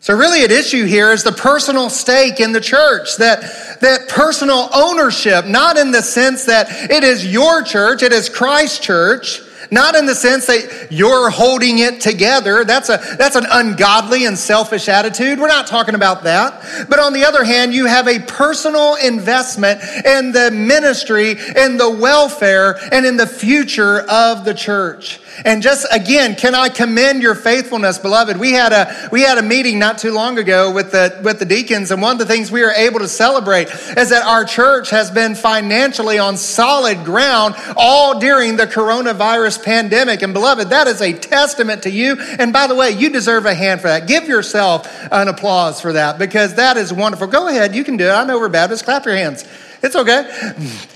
So, 0.00 0.14
really, 0.14 0.42
at 0.44 0.50
issue 0.50 0.84
here 0.84 1.12
is 1.12 1.24
the 1.24 1.32
personal 1.32 1.88
stake 1.88 2.38
in 2.38 2.52
the 2.52 2.60
church, 2.60 3.16
that, 3.16 3.80
that 3.80 4.08
personal 4.10 4.68
ownership, 4.74 5.46
not 5.46 5.78
in 5.78 5.92
the 5.92 6.02
sense 6.02 6.44
that 6.44 6.90
it 6.90 7.02
is 7.02 7.26
your 7.26 7.62
church, 7.62 8.02
it 8.02 8.12
is 8.12 8.28
Christ's 8.28 8.80
church, 8.80 9.40
not 9.70 9.94
in 9.94 10.04
the 10.04 10.14
sense 10.14 10.44
that 10.46 10.88
you're 10.90 11.30
holding 11.30 11.78
it 11.78 12.02
together. 12.02 12.64
That's, 12.64 12.90
a, 12.90 13.00
that's 13.16 13.34
an 13.34 13.46
ungodly 13.50 14.26
and 14.26 14.38
selfish 14.38 14.90
attitude. 14.90 15.38
We're 15.38 15.48
not 15.48 15.66
talking 15.66 15.94
about 15.94 16.24
that. 16.24 16.86
But 16.90 16.98
on 16.98 17.14
the 17.14 17.24
other 17.24 17.42
hand, 17.42 17.72
you 17.72 17.86
have 17.86 18.06
a 18.06 18.18
personal 18.18 18.96
investment 18.96 19.80
in 20.04 20.32
the 20.32 20.50
ministry, 20.50 21.30
in 21.30 21.78
the 21.78 21.88
welfare, 21.88 22.78
and 22.92 23.06
in 23.06 23.16
the 23.16 23.26
future 23.26 24.00
of 24.00 24.44
the 24.44 24.52
church. 24.52 25.20
And 25.44 25.62
just 25.62 25.86
again, 25.90 26.36
can 26.36 26.54
I 26.54 26.68
commend 26.68 27.22
your 27.22 27.34
faithfulness, 27.34 27.98
beloved? 27.98 28.36
We 28.36 28.52
had 28.52 28.72
a 28.72 29.08
we 29.10 29.22
had 29.22 29.38
a 29.38 29.42
meeting 29.42 29.78
not 29.78 29.98
too 29.98 30.12
long 30.12 30.38
ago 30.38 30.70
with 30.72 30.92
the 30.92 31.20
with 31.22 31.38
the 31.38 31.44
deacons, 31.44 31.90
and 31.90 32.00
one 32.00 32.12
of 32.12 32.18
the 32.18 32.26
things 32.26 32.50
we 32.50 32.62
were 32.62 32.72
able 32.72 33.00
to 33.00 33.08
celebrate 33.08 33.68
is 33.68 34.10
that 34.10 34.24
our 34.24 34.44
church 34.44 34.90
has 34.90 35.10
been 35.10 35.34
financially 35.34 36.18
on 36.18 36.36
solid 36.36 37.04
ground 37.04 37.54
all 37.76 38.20
during 38.20 38.56
the 38.56 38.66
coronavirus 38.66 39.64
pandemic. 39.64 40.22
And 40.22 40.32
beloved, 40.32 40.70
that 40.70 40.86
is 40.86 41.00
a 41.00 41.12
testament 41.12 41.82
to 41.84 41.90
you. 41.90 42.16
And 42.38 42.52
by 42.52 42.66
the 42.66 42.74
way, 42.74 42.90
you 42.90 43.10
deserve 43.10 43.46
a 43.46 43.54
hand 43.54 43.80
for 43.80 43.88
that. 43.88 44.06
Give 44.06 44.28
yourself 44.28 44.88
an 45.10 45.28
applause 45.28 45.80
for 45.80 45.92
that 45.94 46.18
because 46.18 46.54
that 46.54 46.76
is 46.76 46.92
wonderful. 46.92 47.26
Go 47.26 47.48
ahead, 47.48 47.74
you 47.74 47.84
can 47.84 47.96
do 47.96 48.06
it. 48.06 48.12
I 48.12 48.24
know 48.24 48.38
we're 48.38 48.48
Baptists. 48.48 48.82
Clap 48.82 49.04
your 49.04 49.16
hands. 49.16 49.44
It's 49.82 49.96
okay. 49.96 50.92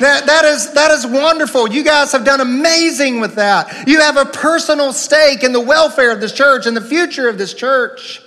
That, 0.00 0.24
that, 0.26 0.46
is, 0.46 0.72
that 0.72 0.90
is 0.92 1.06
wonderful. 1.06 1.70
You 1.70 1.84
guys 1.84 2.12
have 2.12 2.24
done 2.24 2.40
amazing 2.40 3.20
with 3.20 3.34
that. 3.34 3.86
You 3.86 4.00
have 4.00 4.16
a 4.16 4.24
personal 4.24 4.94
stake 4.94 5.44
in 5.44 5.52
the 5.52 5.60
welfare 5.60 6.10
of 6.10 6.22
this 6.22 6.32
church 6.32 6.64
and 6.64 6.74
the 6.74 6.80
future 6.80 7.28
of 7.28 7.36
this 7.36 7.52
church. 7.52 8.22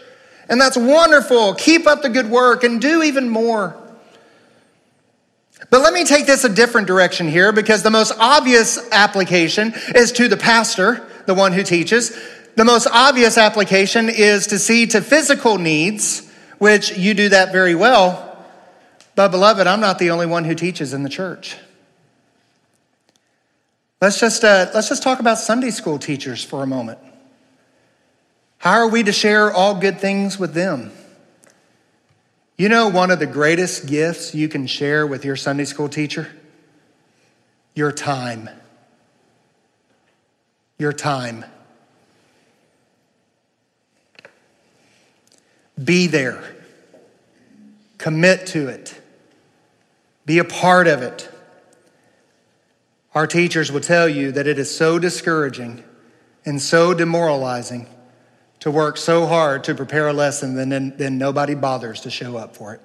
And 0.47 0.61
that's 0.61 0.77
wonderful. 0.77 1.55
Keep 1.55 1.87
up 1.87 2.03
the 2.03 2.09
good 2.09 2.29
work 2.29 2.63
and 2.63 2.79
do 2.79 3.01
even 3.01 3.27
more. 3.27 3.75
But 5.71 5.81
let 5.81 5.95
me 5.95 6.05
take 6.05 6.27
this 6.27 6.43
a 6.43 6.49
different 6.49 6.85
direction 6.85 7.27
here 7.27 7.51
because 7.51 7.81
the 7.81 7.89
most 7.89 8.13
obvious 8.19 8.77
application 8.91 9.73
is 9.95 10.11
to 10.11 10.27
the 10.27 10.37
pastor, 10.37 11.03
the 11.25 11.33
one 11.33 11.53
who 11.53 11.63
teaches. 11.63 12.15
The 12.55 12.65
most 12.65 12.85
obvious 12.85 13.35
application 13.35 14.09
is 14.09 14.45
to 14.47 14.59
see 14.59 14.85
to 14.87 15.01
physical 15.01 15.57
needs, 15.57 16.29
which 16.59 16.95
you 16.95 17.15
do 17.15 17.29
that 17.29 17.51
very 17.51 17.73
well. 17.73 18.32
But, 19.15 19.29
beloved, 19.29 19.67
I'm 19.67 19.79
not 19.79 19.99
the 19.99 20.09
only 20.09 20.25
one 20.25 20.43
who 20.43 20.55
teaches 20.55 20.93
in 20.93 21.03
the 21.03 21.09
church. 21.09 21.57
Let's 24.01 24.19
just, 24.19 24.43
uh, 24.43 24.69
let's 24.73 24.89
just 24.89 25.03
talk 25.03 25.19
about 25.19 25.37
Sunday 25.37 25.69
school 25.69 25.97
teachers 25.97 26.43
for 26.43 26.63
a 26.63 26.67
moment. 26.67 26.99
How 28.57 28.71
are 28.71 28.87
we 28.87 29.03
to 29.03 29.11
share 29.11 29.51
all 29.51 29.75
good 29.75 29.99
things 29.99 30.39
with 30.39 30.53
them? 30.53 30.91
You 32.57 32.69
know, 32.69 32.89
one 32.89 33.11
of 33.11 33.19
the 33.19 33.25
greatest 33.25 33.87
gifts 33.87 34.33
you 34.33 34.47
can 34.47 34.67
share 34.67 35.07
with 35.07 35.25
your 35.25 35.35
Sunday 35.35 35.65
school 35.65 35.89
teacher? 35.89 36.29
Your 37.75 37.91
time. 37.91 38.49
Your 40.77 40.93
time. 40.93 41.45
Be 45.81 46.07
there. 46.07 46.43
Commit 47.97 48.47
to 48.47 48.67
it. 48.67 48.99
Be 50.25 50.39
a 50.39 50.43
part 50.43 50.87
of 50.87 51.01
it. 51.01 51.29
Our 53.13 53.27
teachers 53.27 53.71
will 53.71 53.81
tell 53.81 54.09
you 54.09 54.31
that 54.31 54.47
it 54.47 54.57
is 54.57 54.75
so 54.75 54.97
discouraging 54.97 55.83
and 56.45 56.61
so 56.61 56.93
demoralizing 56.93 57.87
to 58.61 58.71
work 58.71 58.97
so 58.97 59.25
hard 59.25 59.65
to 59.65 59.75
prepare 59.75 60.07
a 60.07 60.13
lesson, 60.13 60.55
then, 60.55 60.95
then 60.97 61.17
nobody 61.17 61.53
bothers 61.53 62.01
to 62.01 62.09
show 62.09 62.37
up 62.37 62.55
for 62.55 62.73
it. 62.73 62.81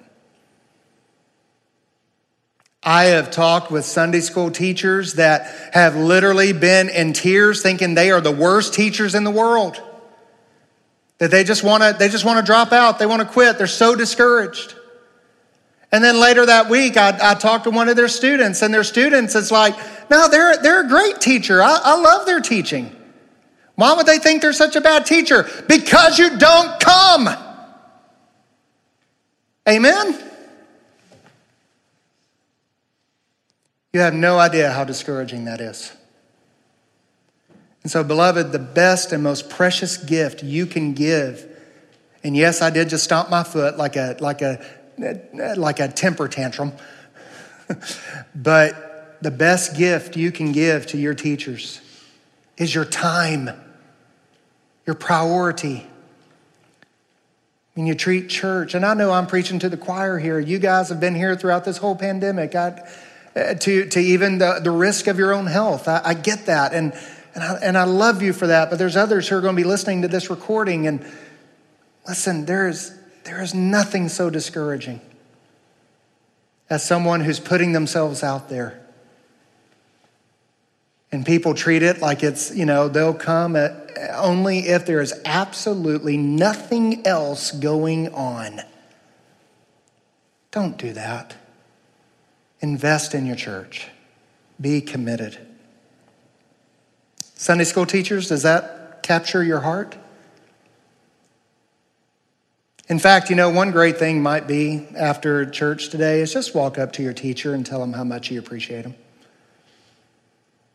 I 2.83 3.05
have 3.05 3.29
talked 3.31 3.71
with 3.71 3.85
Sunday 3.85 4.21
school 4.21 4.51
teachers 4.51 5.15
that 5.15 5.73
have 5.73 5.95
literally 5.95 6.53
been 6.53 6.89
in 6.89 7.13
tears 7.13 7.61
thinking 7.61 7.93
they 7.93 8.11
are 8.11 8.21
the 8.21 8.31
worst 8.31 8.73
teachers 8.73 9.15
in 9.15 9.23
the 9.23 9.31
world. 9.31 9.81
That 11.17 11.31
they 11.31 11.43
just 11.43 11.63
want 11.63 11.83
to 11.83 11.95
they 11.99 12.07
just 12.07 12.23
want 12.23 12.39
to 12.39 12.45
drop 12.45 12.71
out, 12.71 12.97
they 12.97 13.05
want 13.05 13.21
to 13.21 13.27
quit. 13.27 13.57
They're 13.57 13.67
so 13.67 13.95
discouraged. 13.95 14.75
And 15.91 16.03
then 16.03 16.19
later 16.19 16.45
that 16.45 16.69
week, 16.69 16.97
I, 16.97 17.17
I 17.31 17.33
talked 17.33 17.63
to 17.63 17.71
one 17.71 17.89
of 17.89 17.95
their 17.95 18.07
students, 18.07 18.61
and 18.61 18.73
their 18.73 18.83
students 18.83 19.33
is 19.35 19.51
like, 19.51 19.75
no, 20.09 20.29
they're, 20.29 20.57
they're 20.57 20.85
a 20.85 20.87
great 20.87 21.19
teacher. 21.19 21.61
I, 21.61 21.79
I 21.83 21.99
love 21.99 22.25
their 22.25 22.39
teaching. 22.39 22.95
Why 23.75 23.93
would 23.93 24.05
they 24.05 24.19
think 24.19 24.41
they're 24.41 24.53
such 24.53 24.75
a 24.75 24.81
bad 24.81 25.05
teacher? 25.05 25.49
Because 25.67 26.19
you 26.19 26.37
don't 26.37 26.79
come. 26.79 27.29
Amen? 29.67 30.23
You 33.93 34.01
have 34.01 34.13
no 34.13 34.37
idea 34.37 34.71
how 34.71 34.83
discouraging 34.83 35.45
that 35.45 35.61
is. 35.61 35.91
And 37.81 37.91
so, 37.91 38.03
beloved, 38.03 38.51
the 38.51 38.59
best 38.59 39.11
and 39.11 39.23
most 39.23 39.49
precious 39.49 39.97
gift 39.97 40.43
you 40.43 40.65
can 40.65 40.93
give, 40.93 41.47
and 42.23 42.35
yes, 42.35 42.61
I 42.61 42.69
did 42.69 42.89
just 42.89 43.05
stomp 43.05 43.29
my 43.29 43.43
foot 43.43 43.77
like 43.77 43.95
a, 43.95 44.17
like 44.19 44.41
a, 44.41 44.63
like 45.57 45.79
a 45.79 45.87
temper 45.87 46.27
tantrum, 46.27 46.73
but 48.35 49.17
the 49.21 49.31
best 49.31 49.75
gift 49.75 50.15
you 50.15 50.31
can 50.31 50.51
give 50.51 50.87
to 50.87 50.97
your 50.97 51.13
teachers 51.13 51.81
is 52.57 52.73
your 52.73 52.85
time 52.85 53.49
your 54.89 54.95
priority. 54.95 55.85
When 57.75 57.85
you 57.85 57.93
treat 57.93 58.27
church, 58.27 58.73
and 58.73 58.83
I 58.83 58.95
know 58.95 59.11
I'm 59.11 59.27
preaching 59.27 59.59
to 59.59 59.69
the 59.69 59.77
choir 59.77 60.17
here. 60.17 60.39
You 60.39 60.57
guys 60.57 60.89
have 60.89 60.99
been 60.99 61.13
here 61.13 61.35
throughout 61.35 61.63
this 61.63 61.77
whole 61.77 61.95
pandemic. 61.95 62.55
I, 62.55 62.89
uh, 63.35 63.53
to, 63.53 63.87
to 63.87 63.99
even 63.99 64.39
the, 64.39 64.59
the 64.63 64.71
risk 64.71 65.05
of 65.05 65.19
your 65.19 65.31
own 65.31 65.45
health. 65.45 65.87
I, 65.87 66.01
I 66.03 66.13
get 66.15 66.47
that. 66.47 66.73
And, 66.73 66.93
and, 67.35 67.43
I, 67.43 67.53
and 67.61 67.77
I 67.77 67.83
love 67.83 68.23
you 68.23 68.33
for 68.33 68.47
that. 68.47 68.71
But 68.71 68.79
there's 68.79 68.97
others 68.97 69.27
who 69.27 69.35
are 69.35 69.41
going 69.41 69.55
to 69.55 69.61
be 69.61 69.67
listening 69.67 70.01
to 70.01 70.07
this 70.07 70.31
recording. 70.31 70.87
And 70.87 71.05
listen, 72.07 72.47
there 72.47 72.67
is, 72.67 72.98
there 73.23 73.41
is 73.41 73.53
nothing 73.53 74.09
so 74.09 74.29
discouraging 74.29 75.01
as 76.69 76.83
someone 76.83 77.21
who's 77.21 77.39
putting 77.39 77.71
themselves 77.71 78.23
out 78.23 78.49
there 78.49 78.79
and 81.11 81.25
people 81.25 81.53
treat 81.53 81.81
it 81.81 81.99
like 81.99 82.23
it's, 82.23 82.55
you 82.55 82.65
know, 82.65 82.87
they'll 82.87 83.13
come 83.13 83.55
at, 83.55 83.91
only 84.13 84.59
if 84.59 84.85
there 84.85 85.01
is 85.01 85.13
absolutely 85.25 86.17
nothing 86.17 87.05
else 87.05 87.51
going 87.51 88.13
on. 88.13 88.61
Don't 90.51 90.77
do 90.77 90.93
that. 90.93 91.35
Invest 92.61 93.15
in 93.15 93.25
your 93.25 93.35
church. 93.35 93.87
Be 94.61 94.81
committed. 94.81 95.37
Sunday 97.35 97.63
school 97.63 97.85
teachers, 97.85 98.27
does 98.29 98.43
that 98.43 99.01
capture 99.01 99.43
your 99.43 99.61
heart? 99.61 99.95
In 102.89 102.97
fact, 102.97 103.29
you 103.29 103.35
know, 103.35 103.51
one 103.51 103.69
great 103.69 103.97
thing 103.97 104.23
might 104.23 104.47
be 104.47 104.87
after 104.97 105.45
church 105.45 105.89
today 105.89 106.21
is 106.21 106.33
just 106.33 106.55
walk 106.55 106.79
up 106.79 106.91
to 106.93 107.03
your 107.03 107.13
teacher 107.13 107.53
and 107.53 107.63
tell 107.63 107.79
them 107.79 107.93
how 107.93 108.03
much 108.03 108.31
you 108.31 108.39
appreciate 108.39 108.81
them. 108.81 108.95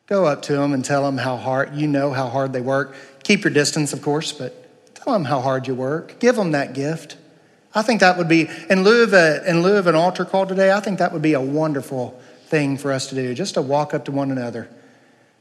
Go 0.07 0.25
up 0.25 0.43
to 0.43 0.53
them 0.53 0.73
and 0.73 0.85
tell 0.85 1.03
them 1.03 1.19
how 1.19 1.37
hard, 1.37 1.75
you 1.75 1.89
know 1.89 2.13
how 2.13 2.29
hard 2.29 2.53
they 2.53 2.61
work. 2.61 2.95
Keep 3.25 3.43
your 3.43 3.53
distance, 3.53 3.93
of 3.93 4.01
course, 4.01 4.31
but 4.31 4.95
tell 4.95 5.13
them 5.13 5.25
how 5.25 5.41
hard 5.41 5.67
you 5.67 5.75
work. 5.75 6.21
Give 6.21 6.37
them 6.37 6.53
that 6.53 6.73
gift. 6.73 7.17
I 7.75 7.83
think 7.83 7.99
that 7.99 8.17
would 8.17 8.29
be, 8.29 8.49
in 8.71 8.85
lieu 8.85 9.03
of, 9.03 9.13
a, 9.13 9.43
in 9.51 9.63
lieu 9.63 9.77
of 9.77 9.89
an 9.89 9.97
altar 9.97 10.25
call 10.25 10.47
today, 10.47 10.71
I 10.71 10.79
think 10.79 11.01
that 11.01 11.13
would 11.13 11.23
be 11.23 11.33
a 11.33 11.41
wonderful 11.41 12.21
thing 12.47 12.77
for 12.77 12.93
us 12.93 13.09
to 13.09 13.17
do, 13.17 13.35
just 13.35 13.55
to 13.55 13.63
walk 13.63 13.93
up 13.93 14.05
to 14.05 14.13
one 14.13 14.31
another 14.31 14.69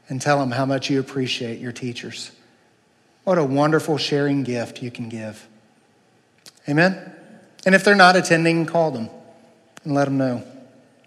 and 0.08 0.20
tell 0.20 0.40
them 0.40 0.50
how 0.50 0.66
much 0.66 0.90
you 0.90 0.98
appreciate 0.98 1.60
your 1.60 1.70
teachers. 1.70 2.32
What 3.22 3.38
a 3.38 3.44
wonderful 3.44 3.96
sharing 3.96 4.42
gift 4.42 4.82
you 4.82 4.90
can 4.90 5.08
give. 5.08 5.46
Amen? 6.68 7.12
And 7.66 7.74
if 7.74 7.84
they're 7.84 7.94
not 7.94 8.16
attending, 8.16 8.66
call 8.66 8.90
them 8.90 9.10
and 9.84 9.94
let 9.94 10.06
them 10.06 10.18
know. 10.18 10.42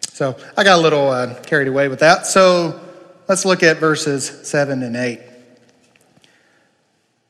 So 0.09 0.37
I 0.55 0.63
got 0.63 0.79
a 0.79 0.81
little 0.81 1.09
uh, 1.09 1.41
carried 1.43 1.67
away 1.67 1.87
with 1.87 1.99
that. 1.99 2.25
So 2.25 2.79
Let's 3.27 3.43
look 3.43 3.61
at 3.61 3.77
verses 3.77 4.47
7 4.47 4.81
and 4.83 4.95
8. 4.95 5.19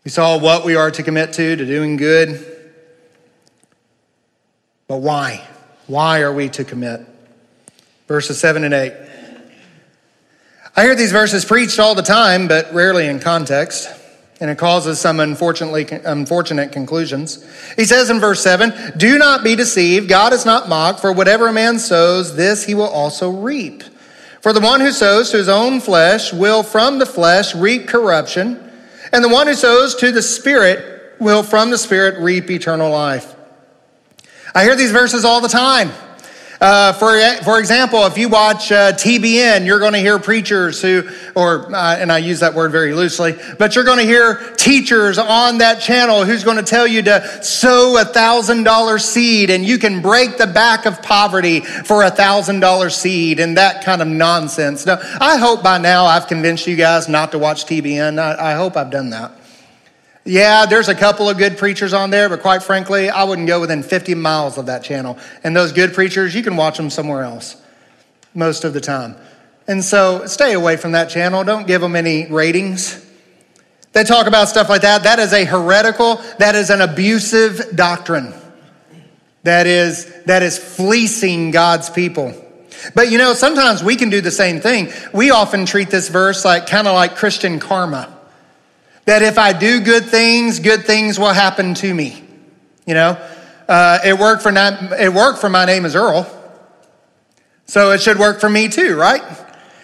We 0.04 0.12
saw 0.12 0.38
what 0.38 0.64
we 0.64 0.76
are 0.76 0.92
to 0.92 1.02
commit 1.02 1.34
to, 1.34 1.56
to 1.56 1.66
doing 1.66 1.98
good. 1.98 2.46
But 4.88 4.98
why? 4.98 5.44
Why 5.88 6.22
are 6.22 6.32
we 6.32 6.50
to 6.50 6.64
commit? 6.64 7.02
Verses 8.08 8.40
7 8.40 8.64
and 8.64 8.76
8. 8.76 8.94
I 10.76 10.84
hear 10.84 10.94
these 10.94 11.12
verses 11.12 11.44
preached 11.44 11.80
all 11.80 11.96
the 11.96 12.04
time, 12.04 12.48
but 12.48 12.72
rarely 12.76 13.08
in 13.08 13.20
context, 13.20 13.90
and 14.40 14.50
it 14.50 14.58
causes 14.58 15.00
some 15.00 15.20
unfortunately 15.20 15.88
unfortunate 16.06 16.72
conclusions. 16.72 17.40
He 17.76 17.86
says 17.86 18.10
in 18.10 18.20
verse 18.20 18.42
7, 18.42 18.94
"Do 18.96 19.18
not 19.18 19.44
be 19.44 19.56
deceived, 19.56 20.10
God 20.10 20.34
is 20.34 20.46
not 20.46 20.70
mocked, 20.70 21.00
for 21.00 21.12
whatever 21.12 21.48
a 21.48 21.54
man 21.54 21.80
sows, 21.80 22.36
this 22.36 22.66
he 22.66 22.76
will 22.76 22.88
also 22.88 23.30
reap." 23.30 23.84
For 24.42 24.54
the 24.54 24.60
one 24.60 24.80
who 24.80 24.92
sows 24.92 25.32
to 25.32 25.38
his 25.38 25.50
own 25.50 25.82
flesh 25.82 26.32
will 26.32 26.64
from 26.64 27.00
the 27.00 27.06
flesh 27.06 27.56
reap 27.56 27.88
corruption, 27.88 28.60
and 29.12 29.24
the 29.24 29.30
one 29.30 29.48
who 29.48 29.56
sows 29.56 29.96
to 29.96 30.12
the 30.12 30.22
Spirit 30.22 31.16
will 31.20 31.42
from 31.44 31.72
the 31.72 31.78
Spirit 31.78 32.16
reap 32.20 32.50
eternal 32.52 32.92
life. 32.92 33.36
I 34.54 34.64
hear 34.64 34.76
these 34.76 34.92
verses 34.92 35.26
all 35.26 35.42
the 35.42 35.50
time. 35.50 35.92
Uh, 36.60 36.94
for, 36.94 37.20
for 37.44 37.60
example, 37.60 38.06
if 38.06 38.18
you 38.18 38.30
watch 38.30 38.72
uh, 38.72 38.92
TBN, 38.94 39.66
you're 39.66 39.80
going 39.80 39.94
to 39.94 40.00
hear 40.00 40.18
preachers 40.18 40.82
who, 40.82 41.08
or, 41.36 41.74
uh, 41.76 41.96
and 41.98 42.12
I 42.12 42.18
use 42.18 42.40
that 42.40 42.56
word 42.56 42.72
very 42.72 42.94
loosely, 42.94 43.38
but 43.60 43.76
you're 43.76 43.84
going 43.84 44.00
to 44.00 44.06
hear 44.06 44.54
teachers 44.58 45.20
on 45.20 45.60
that 45.60 45.82
channel 45.82 46.26
who's 46.26 46.44
going 46.44 46.58
to 46.58 46.64
tell 46.64 46.88
you 46.88 47.04
to 47.04 47.44
sow 47.44 47.98
a 48.00 48.06
thousand 48.06 48.64
dollar 48.64 48.98
seed 48.98 49.50
and 49.50 49.64
you 49.66 49.78
can 49.78 50.02
break 50.02 50.38
the 50.38 50.48
back 50.48 50.86
of 50.86 51.02
poverty 51.02 51.60
for 51.60 52.04
a 52.04 52.10
thousand 52.10 52.60
dollar 52.60 52.90
seed 52.90 53.40
and 53.40 53.58
that 53.58 53.84
kind 53.84 54.02
of 54.02 54.08
nonsense. 54.08 54.86
Now, 54.86 54.98
I 55.20 55.38
hope 55.38 55.62
by 55.64 55.78
now 55.78 56.06
I've 56.06 56.28
convinced 56.28 56.66
you 56.66 56.76
guys 56.76 57.08
not 57.08 57.32
to 57.34 57.40
watch 57.40 57.66
TBN. 57.66 58.20
I, 58.20 58.54
I 58.54 58.56
hope 58.56 58.76
I've 58.76 58.92
done 58.92 59.12
that. 59.12 59.32
Yeah, 60.28 60.66
there's 60.66 60.90
a 60.90 60.96
couple 60.96 61.30
of 61.30 61.38
good 61.38 61.58
preachers 61.58 61.94
on 61.94 62.10
there, 62.10 62.28
but 62.28 62.42
quite 62.42 62.62
frankly, 62.62 63.10
I 63.10 63.24
wouldn't 63.24 63.48
go 63.48 63.62
within 63.62 63.82
50 63.82 64.14
miles 64.16 64.58
of 64.58 64.66
that 64.66 64.84
channel. 64.84 65.18
And 65.42 65.56
those 65.56 65.72
good 65.72 65.94
preachers, 65.94 66.36
you 66.36 66.44
can 66.44 66.58
watch 66.58 66.76
them 66.76 66.90
somewhere 66.90 67.24
else 67.24 67.56
most 68.34 68.66
of 68.66 68.74
the 68.74 68.82
time. 68.82 69.16
And 69.70 69.82
so 69.82 70.26
stay 70.26 70.52
away 70.52 70.76
from 70.76 70.92
that 70.92 71.10
channel. 71.10 71.46
Don't 71.46 71.66
give 71.66 71.80
them 71.80 71.96
any 71.96 72.30
ratings. 72.30 73.06
They 73.94 74.04
talk 74.04 74.28
about 74.28 74.50
stuff 74.50 74.68
like 74.68 74.82
that. 74.82 75.04
That 75.04 75.20
is 75.20 75.32
a 75.32 75.46
heretical, 75.46 76.16
that 76.40 76.56
is 76.56 76.72
an 76.72 76.82
abusive 76.82 77.78
doctrine. 77.78 78.34
That 79.44 79.66
is, 79.66 80.14
that 80.26 80.44
is 80.44 80.58
fleecing 80.58 81.52
God's 81.52 81.90
people. 81.90 82.34
But 82.94 83.12
you 83.12 83.18
know, 83.18 83.34
sometimes 83.34 83.82
we 83.82 83.96
can 83.96 84.10
do 84.10 84.20
the 84.20 84.32
same 84.32 84.60
thing. 84.60 84.92
We 85.14 85.32
often 85.32 85.66
treat 85.66 85.90
this 85.90 86.10
verse 86.10 86.44
like 86.44 86.68
kind 86.68 86.86
of 86.86 86.96
like 86.96 87.16
Christian 87.16 87.62
karma 87.62 88.17
that 89.08 89.22
if 89.22 89.38
I 89.38 89.54
do 89.54 89.80
good 89.80 90.06
things, 90.06 90.60
good 90.60 90.84
things 90.84 91.18
will 91.18 91.32
happen 91.32 91.74
to 91.76 91.94
me. 91.94 92.22
You 92.86 92.94
know, 92.94 93.18
uh, 93.68 94.00
it 94.06 94.20
worked 94.20 94.44
for 94.44 94.52
not, 94.52 95.00
it 95.00 95.14
worked 95.14 95.40
for 95.40 95.50
my 95.50 95.64
name 95.64 95.86
is 95.86 95.96
Earl, 95.96 96.30
so 97.66 97.92
it 97.92 98.02
should 98.02 98.20
work 98.20 98.42
for 98.42 98.50
me 98.50 98.68
too, 98.68 98.98
right? 98.98 99.24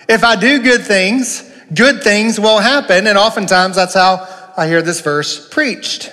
If 0.10 0.26
I 0.26 0.36
do 0.36 0.62
good 0.62 0.82
things, 0.82 1.42
good 1.74 2.04
things 2.04 2.38
will 2.38 2.60
happen, 2.60 3.08
and 3.08 3.18
oftentimes 3.18 3.78
that's 3.78 3.94
how 3.94 4.28
I 4.58 4.68
hear 4.68 4.82
this 4.82 5.00
verse 5.00 5.48
preached. 5.48 6.12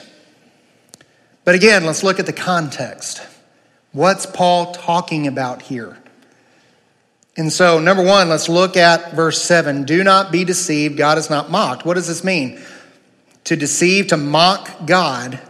But 1.45 1.57
again, 1.57 1.85
let's 1.87 2.05
look 2.05 2.21
at 2.21 2.27
the 2.27 2.33
context. 2.33 3.27
What's 3.91 4.25
Paul 4.25 4.73
talking 4.73 5.27
about 5.27 5.63
here? 5.63 5.99
And 7.37 7.53
so, 7.53 7.81
number 7.81 8.05
one, 8.05 8.29
let's 8.29 8.49
look 8.49 8.77
at 8.77 9.15
verse 9.15 9.43
7. 9.43 9.83
Do 9.83 10.05
not 10.05 10.31
be 10.31 10.45
deceived. 10.45 10.97
God 10.97 11.19
is 11.19 11.29
not 11.29 11.51
mocked. 11.51 11.85
What 11.85 11.95
does 11.95 12.07
this 12.07 12.23
mean? 12.23 12.61
To 13.51 13.57
deceive, 13.57 14.07
to 14.07 14.17
mock 14.17 14.87
God, 14.87 15.41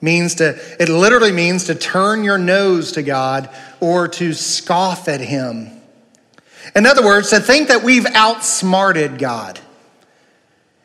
means 0.00 0.34
to, 0.34 0.58
it 0.80 0.88
literally 0.88 1.30
means 1.30 1.66
to 1.66 1.76
turn 1.76 2.24
your 2.24 2.38
nose 2.38 2.90
to 2.90 3.04
God 3.04 3.48
or 3.78 4.08
to 4.08 4.34
scoff 4.34 5.06
at 5.06 5.20
Him. 5.20 5.70
In 6.74 6.86
other 6.86 7.04
words, 7.04 7.30
to 7.30 7.38
think 7.38 7.68
that 7.68 7.84
we've 7.84 8.04
outsmarted 8.04 9.20
God. 9.20 9.60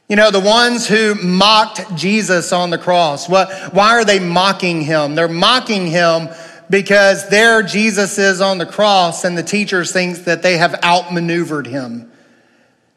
You 0.08 0.18
know, 0.18 0.30
the 0.30 0.40
ones 0.40 0.88
who 0.88 1.16
mocked 1.16 1.96
Jesus 1.96 2.54
on 2.54 2.70
the 2.70 2.78
cross, 2.78 3.28
what, 3.28 3.74
why 3.74 3.96
are 3.96 4.06
they 4.06 4.20
mocking 4.20 4.82
him? 4.82 5.16
They're 5.16 5.28
mocking 5.28 5.88
him 5.88 6.30
because 6.70 7.28
there 7.30 7.64
Jesus 7.64 8.20
is 8.20 8.40
on 8.40 8.60
the 8.60 8.68
cross 8.68 9.24
and 9.24 9.36
the 9.36 9.42
teachers 9.42 9.92
think 9.92 10.26
that 10.26 10.44
they 10.44 10.58
have 10.58 10.76
outmaneuvered 10.84 11.66
him. 11.66 12.11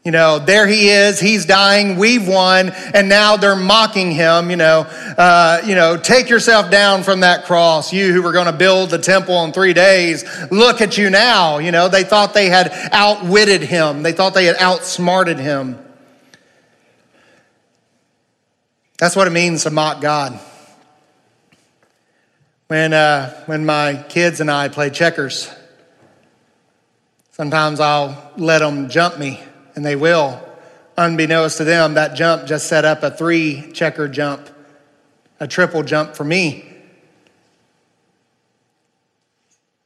You 0.05 0.11
know, 0.11 0.39
there 0.39 0.67
he 0.67 0.91
is, 0.91 1.19
he's 1.19 1.47
dying, 1.47 1.97
we've 1.97 2.29
won, 2.29 2.69
and 2.93 3.09
now 3.09 3.39
they're 3.39 3.57
mocking 3.57 4.11
him, 4.11 4.51
you 4.51 4.57
know, 4.57 4.81
uh, 5.17 5.63
you 5.65 5.75
know, 5.75 5.97
take 5.97 6.29
yourself 6.29 6.71
down 6.71 7.03
from 7.03 7.21
that 7.21 7.47
cross, 7.47 7.91
you 7.91 8.13
who 8.13 8.21
were 8.21 8.33
going 8.33 8.45
to 8.45 8.53
build 8.53 8.91
the 8.91 8.99
temple 8.99 9.43
in 9.45 9.53
three 9.53 9.73
days, 9.73 10.23
look 10.51 10.83
at 10.83 10.99
you 10.99 11.09
now. 11.09 11.57
You 11.57 11.73
know, 11.73 11.89
they 11.89 12.05
thought 12.05 12.35
they 12.35 12.51
had 12.51 12.71
outwitted 12.93 13.63
him. 13.63 14.03
They 14.03 14.13
thought 14.13 14.35
they 14.35 14.45
had 14.45 14.57
outsmarted 14.57 15.39
him. 15.39 15.79
That's 18.99 19.17
what 19.17 19.27
it 19.27 19.31
means 19.33 19.63
to 19.63 19.71
mock 19.71 20.03
God. 20.03 20.39
When, 22.69 22.93
uh, 22.93 23.31
when 23.47 23.65
my 23.65 24.05
kids 24.09 24.41
and 24.41 24.51
I 24.51 24.69
play 24.69 24.91
checkers, 24.91 25.51
sometimes 27.31 27.81
I'll 27.81 28.33
let 28.37 28.59
them 28.59 28.91
jump 28.91 29.19
me, 29.19 29.41
and 29.75 29.85
they 29.85 29.97
will. 29.97 30.41
Unbeknownst 30.97 31.59
to 31.59 31.65
them, 31.65 31.95
that 31.95 32.15
jump 32.15 32.47
just 32.47 32.69
set 32.69 32.85
up 32.85 33.03
a 33.03 33.11
three 33.11 33.73
checker 33.73 34.09
jump, 34.09 34.49
a 35.41 35.49
triple 35.49 35.83
jump 35.83 36.15
for 36.15 36.25
me. 36.25 36.71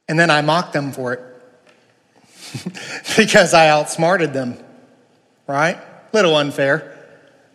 And 0.07 0.19
then 0.19 0.29
I 0.29 0.41
mock 0.41 0.71
them 0.71 0.91
for 0.91 1.13
it 1.13 1.21
because 3.17 3.53
I 3.53 3.69
outsmarted 3.69 4.33
them, 4.33 4.57
right? 5.47 5.77
Little 6.13 6.35
unfair. 6.35 6.95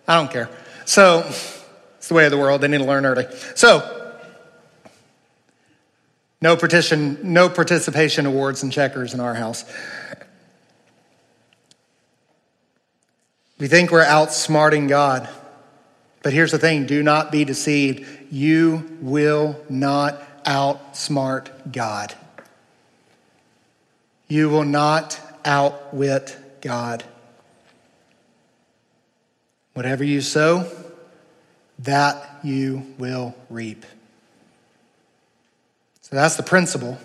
I 0.07 0.17
don't 0.17 0.31
care. 0.31 0.49
So, 0.85 1.25
it's 2.05 2.09
the 2.09 2.15
way 2.15 2.27
of 2.27 2.31
the 2.31 2.39
world. 2.39 2.61
They 2.61 2.69
need 2.69 2.79
to 2.79 2.85
learn 2.85 3.07
early. 3.07 3.27
So, 3.55 4.05
no, 6.45 6.57
partition, 6.57 7.19
no 7.23 7.49
participation 7.49 8.27
awards 8.27 8.63
and 8.63 8.71
checkers 8.71 9.15
in 9.15 9.21
our 9.21 9.35
house. 9.35 9.65
We 13.65 13.69
think 13.69 13.91
we're 13.91 14.05
outsmarting 14.05 14.91
God. 14.91 15.27
But 16.23 16.35
here's 16.35 16.53
the 16.53 16.59
thing 16.59 16.85
do 16.85 17.03
not 17.03 17.33
be 17.33 17.47
deceived. 17.47 18.07
You 18.31 18.99
will 19.01 19.59
not 19.71 20.45
outsmart 20.45 21.73
God. 21.73 22.15
You 24.29 24.51
will 24.51 24.67
not 24.67 25.19
outwit 25.47 26.37
God. 26.61 27.05
Whatever 29.73 30.05
you 30.05 30.21
sow, 30.21 30.71
that 31.79 32.41
you 32.43 32.95
will 32.99 33.35
reap. 33.49 33.87
So 36.03 36.17
that's 36.17 36.37
the 36.37 36.43
principle. 36.43 36.99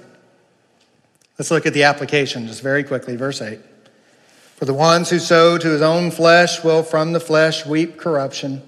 Let's 1.37 1.51
look 1.51 1.65
at 1.65 1.73
the 1.73 1.83
application 1.83 2.47
just 2.47 2.61
very 2.61 2.83
quickly. 2.83 3.15
Verse 3.15 3.41
8. 3.41 3.59
For 4.59 4.65
the 4.65 4.73
ones 4.73 5.09
who 5.09 5.19
sow 5.19 5.57
to 5.57 5.69
his 5.69 5.81
own 5.81 6.11
flesh 6.11 6.65
will 6.65 6.83
from 6.83 7.13
the 7.13 7.21
flesh 7.21 7.65
reap 7.65 7.95
corruption, 7.95 8.61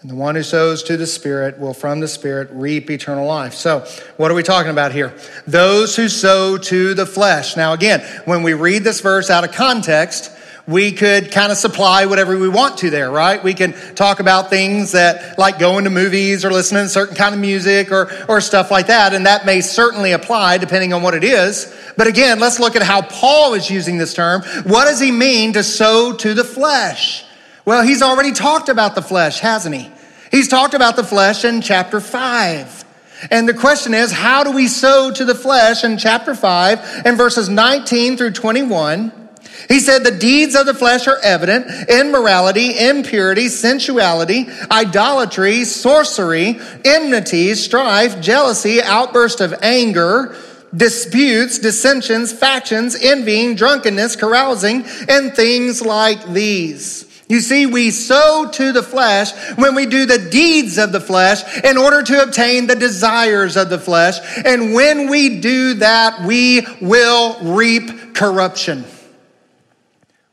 and 0.00 0.08
the 0.08 0.14
one 0.14 0.36
who 0.36 0.44
sows 0.44 0.84
to 0.84 0.96
the 0.96 1.08
Spirit 1.08 1.58
will 1.58 1.74
from 1.74 1.98
the 1.98 2.06
Spirit 2.06 2.48
reap 2.52 2.88
eternal 2.88 3.26
life. 3.26 3.52
So, 3.54 3.84
what 4.16 4.30
are 4.30 4.34
we 4.34 4.44
talking 4.44 4.70
about 4.70 4.92
here? 4.92 5.12
Those 5.44 5.96
who 5.96 6.08
sow 6.08 6.56
to 6.56 6.94
the 6.94 7.04
flesh. 7.04 7.56
Now, 7.56 7.72
again, 7.72 8.00
when 8.26 8.44
we 8.44 8.54
read 8.54 8.84
this 8.84 9.00
verse 9.00 9.28
out 9.28 9.42
of 9.42 9.50
context, 9.50 10.30
we 10.68 10.92
could 10.92 11.32
kind 11.32 11.50
of 11.50 11.56
supply 11.56 12.04
whatever 12.04 12.36
we 12.36 12.48
want 12.48 12.76
to 12.76 12.90
there, 12.90 13.10
right? 13.10 13.42
We 13.42 13.54
can 13.54 13.72
talk 13.94 14.20
about 14.20 14.50
things 14.50 14.92
that 14.92 15.38
like 15.38 15.58
going 15.58 15.84
to 15.84 15.90
movies 15.90 16.44
or 16.44 16.50
listening 16.50 16.82
to 16.82 16.90
certain 16.90 17.16
kind 17.16 17.34
of 17.34 17.40
music 17.40 17.90
or, 17.90 18.10
or 18.28 18.42
stuff 18.42 18.70
like 18.70 18.88
that. 18.88 19.14
And 19.14 19.24
that 19.24 19.46
may 19.46 19.62
certainly 19.62 20.12
apply 20.12 20.58
depending 20.58 20.92
on 20.92 21.02
what 21.02 21.14
it 21.14 21.24
is. 21.24 21.74
But 21.96 22.06
again, 22.06 22.38
let's 22.38 22.60
look 22.60 22.76
at 22.76 22.82
how 22.82 23.00
Paul 23.00 23.54
is 23.54 23.70
using 23.70 23.96
this 23.96 24.12
term. 24.12 24.42
What 24.64 24.84
does 24.84 25.00
he 25.00 25.10
mean 25.10 25.54
to 25.54 25.62
sow 25.62 26.12
to 26.12 26.34
the 26.34 26.44
flesh? 26.44 27.24
Well, 27.64 27.82
he's 27.82 28.02
already 28.02 28.32
talked 28.32 28.68
about 28.68 28.94
the 28.94 29.02
flesh, 29.02 29.40
hasn't 29.40 29.74
he? 29.74 29.90
He's 30.30 30.48
talked 30.48 30.74
about 30.74 30.96
the 30.96 31.04
flesh 31.04 31.46
in 31.46 31.62
chapter 31.62 31.98
5. 31.98 32.84
And 33.30 33.48
the 33.48 33.54
question 33.54 33.94
is, 33.94 34.12
how 34.12 34.44
do 34.44 34.52
we 34.52 34.68
sow 34.68 35.10
to 35.12 35.24
the 35.24 35.34
flesh 35.34 35.82
in 35.82 35.96
chapter 35.96 36.34
5 36.34 37.06
and 37.06 37.16
verses 37.16 37.48
19 37.48 38.18
through 38.18 38.32
21? 38.32 39.27
He 39.68 39.80
said 39.80 40.02
the 40.02 40.10
deeds 40.10 40.54
of 40.54 40.64
the 40.64 40.74
flesh 40.74 41.06
are 41.06 41.18
evident 41.22 41.90
immorality, 41.90 42.78
impurity, 42.78 43.48
sensuality, 43.48 44.48
idolatry, 44.70 45.64
sorcery, 45.64 46.58
enmity, 46.84 47.54
strife, 47.54 48.20
jealousy, 48.20 48.82
outburst 48.82 49.42
of 49.42 49.54
anger, 49.62 50.34
disputes, 50.74 51.58
dissensions, 51.58 52.32
factions, 52.32 52.96
envying, 52.96 53.54
drunkenness, 53.54 54.16
carousing, 54.16 54.84
and 55.08 55.34
things 55.34 55.82
like 55.82 56.26
these. 56.28 57.04
You 57.28 57.40
see, 57.40 57.66
we 57.66 57.90
sow 57.90 58.48
to 58.50 58.72
the 58.72 58.82
flesh 58.82 59.32
when 59.58 59.74
we 59.74 59.84
do 59.84 60.06
the 60.06 60.30
deeds 60.30 60.78
of 60.78 60.92
the 60.92 61.00
flesh 61.00 61.62
in 61.62 61.76
order 61.76 62.02
to 62.02 62.22
obtain 62.22 62.66
the 62.66 62.74
desires 62.74 63.58
of 63.58 63.68
the 63.68 63.78
flesh. 63.78 64.18
And 64.46 64.72
when 64.72 65.10
we 65.10 65.40
do 65.40 65.74
that, 65.74 66.22
we 66.22 66.66
will 66.80 67.38
reap 67.54 68.14
corruption. 68.14 68.86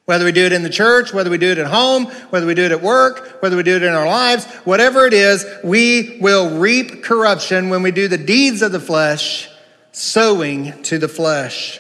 Whether 0.06 0.26
we 0.26 0.32
do 0.32 0.46
it 0.46 0.54
in 0.54 0.62
the 0.62 0.70
church, 0.70 1.14
whether 1.14 1.32
we 1.32 1.40
do 1.40 1.52
it 1.52 1.58
at 1.58 1.66
home, 1.66 2.06
whether 2.30 2.46
we 2.46 2.54
do 2.54 2.64
it 2.64 2.72
at 2.72 2.82
work, 2.82 3.42
whether 3.42 3.58
we 3.58 3.64
do 3.64 3.76
it 3.76 3.84
in 3.84 3.94
our 3.94 4.06
lives, 4.06 4.46
whatever 4.64 5.06
it 5.08 5.14
is, 5.14 5.46
we 5.64 6.20
will 6.22 6.60
reap 6.60 7.04
corruption 7.04 7.70
when 7.70 7.82
we 7.82 7.90
do 7.90 8.08
the 8.08 8.18
deeds 8.18 8.62
of 8.62 8.72
the 8.72 8.80
flesh, 8.80 9.50
sowing 9.92 10.80
to 10.84 11.00
the 11.00 11.08
flesh. 11.08 11.80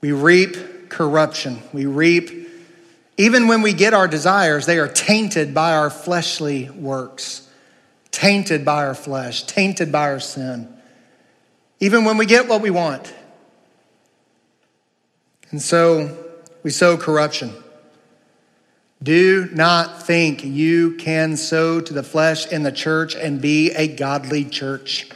We 0.00 0.12
reap 0.12 0.88
corruption. 0.88 1.60
We 1.72 1.86
reap, 1.86 2.30
even 3.16 3.48
when 3.48 3.62
we 3.62 3.72
get 3.72 3.92
our 3.92 4.06
desires, 4.06 4.66
they 4.66 4.78
are 4.78 4.88
tainted 4.88 5.52
by 5.52 5.74
our 5.74 5.90
fleshly 5.90 6.70
works, 6.70 7.48
tainted 8.12 8.64
by 8.64 8.84
our 8.86 8.94
flesh, 8.94 9.42
tainted 9.44 9.90
by 9.90 10.10
our 10.10 10.20
sin. 10.20 10.72
Even 11.80 12.04
when 12.04 12.18
we 12.18 12.26
get 12.26 12.46
what 12.46 12.60
we 12.60 12.70
want, 12.70 13.12
and 15.52 15.62
so 15.62 16.18
we 16.62 16.70
sow 16.70 16.96
corruption. 16.96 17.52
Do 19.02 19.48
not 19.52 20.02
think 20.02 20.44
you 20.44 20.94
can 20.96 21.36
sow 21.36 21.80
to 21.80 21.92
the 21.92 22.02
flesh 22.02 22.46
in 22.46 22.62
the 22.62 22.72
church 22.72 23.14
and 23.14 23.40
be 23.40 23.70
a 23.72 23.88
godly 23.88 24.44
church. 24.44 25.08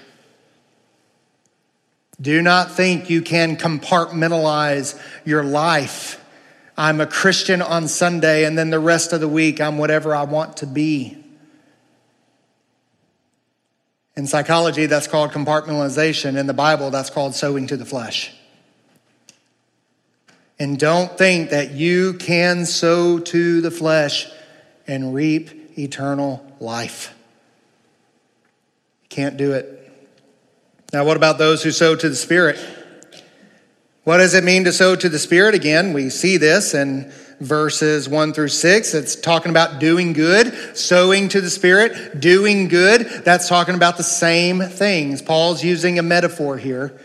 Do 2.20 2.42
not 2.42 2.72
think 2.72 3.10
you 3.10 3.22
can 3.22 3.56
compartmentalize 3.56 5.00
your 5.24 5.44
life. 5.44 6.22
I'm 6.76 7.00
a 7.00 7.06
Christian 7.06 7.62
on 7.62 7.88
Sunday, 7.88 8.44
and 8.44 8.58
then 8.58 8.70
the 8.70 8.80
rest 8.80 9.12
of 9.12 9.20
the 9.20 9.28
week, 9.28 9.60
I'm 9.60 9.78
whatever 9.78 10.14
I 10.14 10.24
want 10.24 10.58
to 10.58 10.66
be. 10.66 11.16
In 14.16 14.26
psychology, 14.26 14.86
that's 14.86 15.06
called 15.06 15.30
compartmentalization. 15.30 16.36
In 16.36 16.46
the 16.46 16.54
Bible, 16.54 16.90
that's 16.90 17.10
called 17.10 17.34
sowing 17.34 17.66
to 17.68 17.76
the 17.76 17.84
flesh. 17.84 18.35
And 20.58 20.78
don't 20.78 21.16
think 21.18 21.50
that 21.50 21.72
you 21.72 22.14
can 22.14 22.64
sow 22.64 23.18
to 23.18 23.60
the 23.60 23.70
flesh 23.70 24.26
and 24.86 25.14
reap 25.14 25.78
eternal 25.78 26.44
life. 26.60 27.14
You 29.02 29.08
can't 29.10 29.36
do 29.36 29.52
it. 29.52 29.72
Now, 30.92 31.04
what 31.04 31.16
about 31.16 31.36
those 31.36 31.62
who 31.62 31.72
sow 31.72 31.94
to 31.94 32.08
the 32.08 32.16
Spirit? 32.16 32.58
What 34.04 34.18
does 34.18 34.34
it 34.34 34.44
mean 34.44 34.64
to 34.64 34.72
sow 34.72 34.96
to 34.96 35.08
the 35.08 35.18
Spirit? 35.18 35.54
Again, 35.54 35.92
we 35.92 36.10
see 36.10 36.36
this 36.36 36.74
in 36.74 37.12
verses 37.40 38.08
1 38.08 38.32
through 38.32 38.48
6. 38.48 38.94
It's 38.94 39.16
talking 39.16 39.50
about 39.50 39.78
doing 39.78 40.14
good, 40.14 40.76
sowing 40.76 41.28
to 41.30 41.40
the 41.40 41.50
Spirit, 41.50 42.20
doing 42.20 42.68
good. 42.68 43.00
That's 43.24 43.48
talking 43.48 43.74
about 43.74 43.96
the 43.96 44.04
same 44.04 44.60
things. 44.60 45.20
Paul's 45.20 45.62
using 45.62 45.98
a 45.98 46.02
metaphor 46.02 46.56
here 46.56 46.98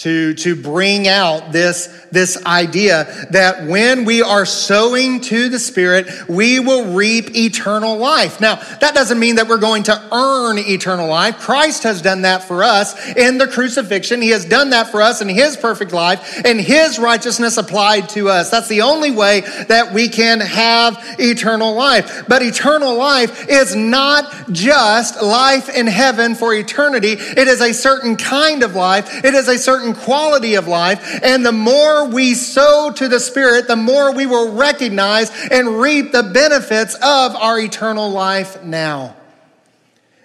to, 0.00 0.32
to 0.32 0.56
bring 0.56 1.06
out 1.06 1.52
this, 1.52 1.86
this 2.10 2.42
idea 2.46 3.04
that 3.32 3.66
when 3.66 4.06
we 4.06 4.22
are 4.22 4.46
sowing 4.46 5.20
to 5.20 5.50
the 5.50 5.58
Spirit, 5.58 6.08
we 6.26 6.58
will 6.58 6.94
reap 6.94 7.36
eternal 7.36 7.98
life. 7.98 8.40
Now, 8.40 8.54
that 8.54 8.94
doesn't 8.94 9.18
mean 9.18 9.34
that 9.34 9.46
we're 9.46 9.58
going 9.58 9.82
to 9.84 10.08
earn 10.10 10.56
eternal 10.56 11.06
life. 11.06 11.40
Christ 11.40 11.82
has 11.82 12.00
done 12.00 12.22
that 12.22 12.44
for 12.44 12.64
us 12.64 13.14
in 13.14 13.36
the 13.36 13.46
crucifixion. 13.46 14.22
He 14.22 14.30
has 14.30 14.46
done 14.46 14.70
that 14.70 14.90
for 14.90 15.02
us 15.02 15.20
in 15.20 15.28
His 15.28 15.58
perfect 15.58 15.92
life 15.92 16.46
and 16.46 16.58
His 16.58 16.98
righteousness 16.98 17.58
applied 17.58 18.08
to 18.10 18.30
us. 18.30 18.50
That's 18.50 18.68
the 18.68 18.80
only 18.80 19.10
way 19.10 19.42
that 19.68 19.92
we 19.92 20.08
can 20.08 20.40
have 20.40 20.96
eternal 21.18 21.74
life. 21.74 22.24
But 22.26 22.40
eternal 22.40 22.94
life 22.94 23.50
is 23.50 23.76
not 23.76 24.50
just 24.50 25.20
life 25.20 25.68
in 25.68 25.86
heaven 25.86 26.36
for 26.36 26.54
eternity. 26.54 27.12
It 27.18 27.48
is 27.48 27.60
a 27.60 27.74
certain 27.74 28.16
kind 28.16 28.62
of 28.62 28.74
life. 28.74 29.22
It 29.26 29.34
is 29.34 29.46
a 29.48 29.58
certain 29.58 29.89
quality 29.94 30.54
of 30.54 30.68
life. 30.68 31.20
And 31.22 31.44
the 31.44 31.52
more 31.52 32.06
we 32.06 32.34
sow 32.34 32.92
to 32.96 33.08
the 33.08 33.20
Spirit, 33.20 33.68
the 33.68 33.76
more 33.76 34.14
we 34.14 34.26
will 34.26 34.54
recognize 34.54 35.30
and 35.50 35.80
reap 35.80 36.12
the 36.12 36.22
benefits 36.22 36.94
of 36.94 37.36
our 37.36 37.58
eternal 37.58 38.10
life 38.10 38.62
now. 38.62 39.16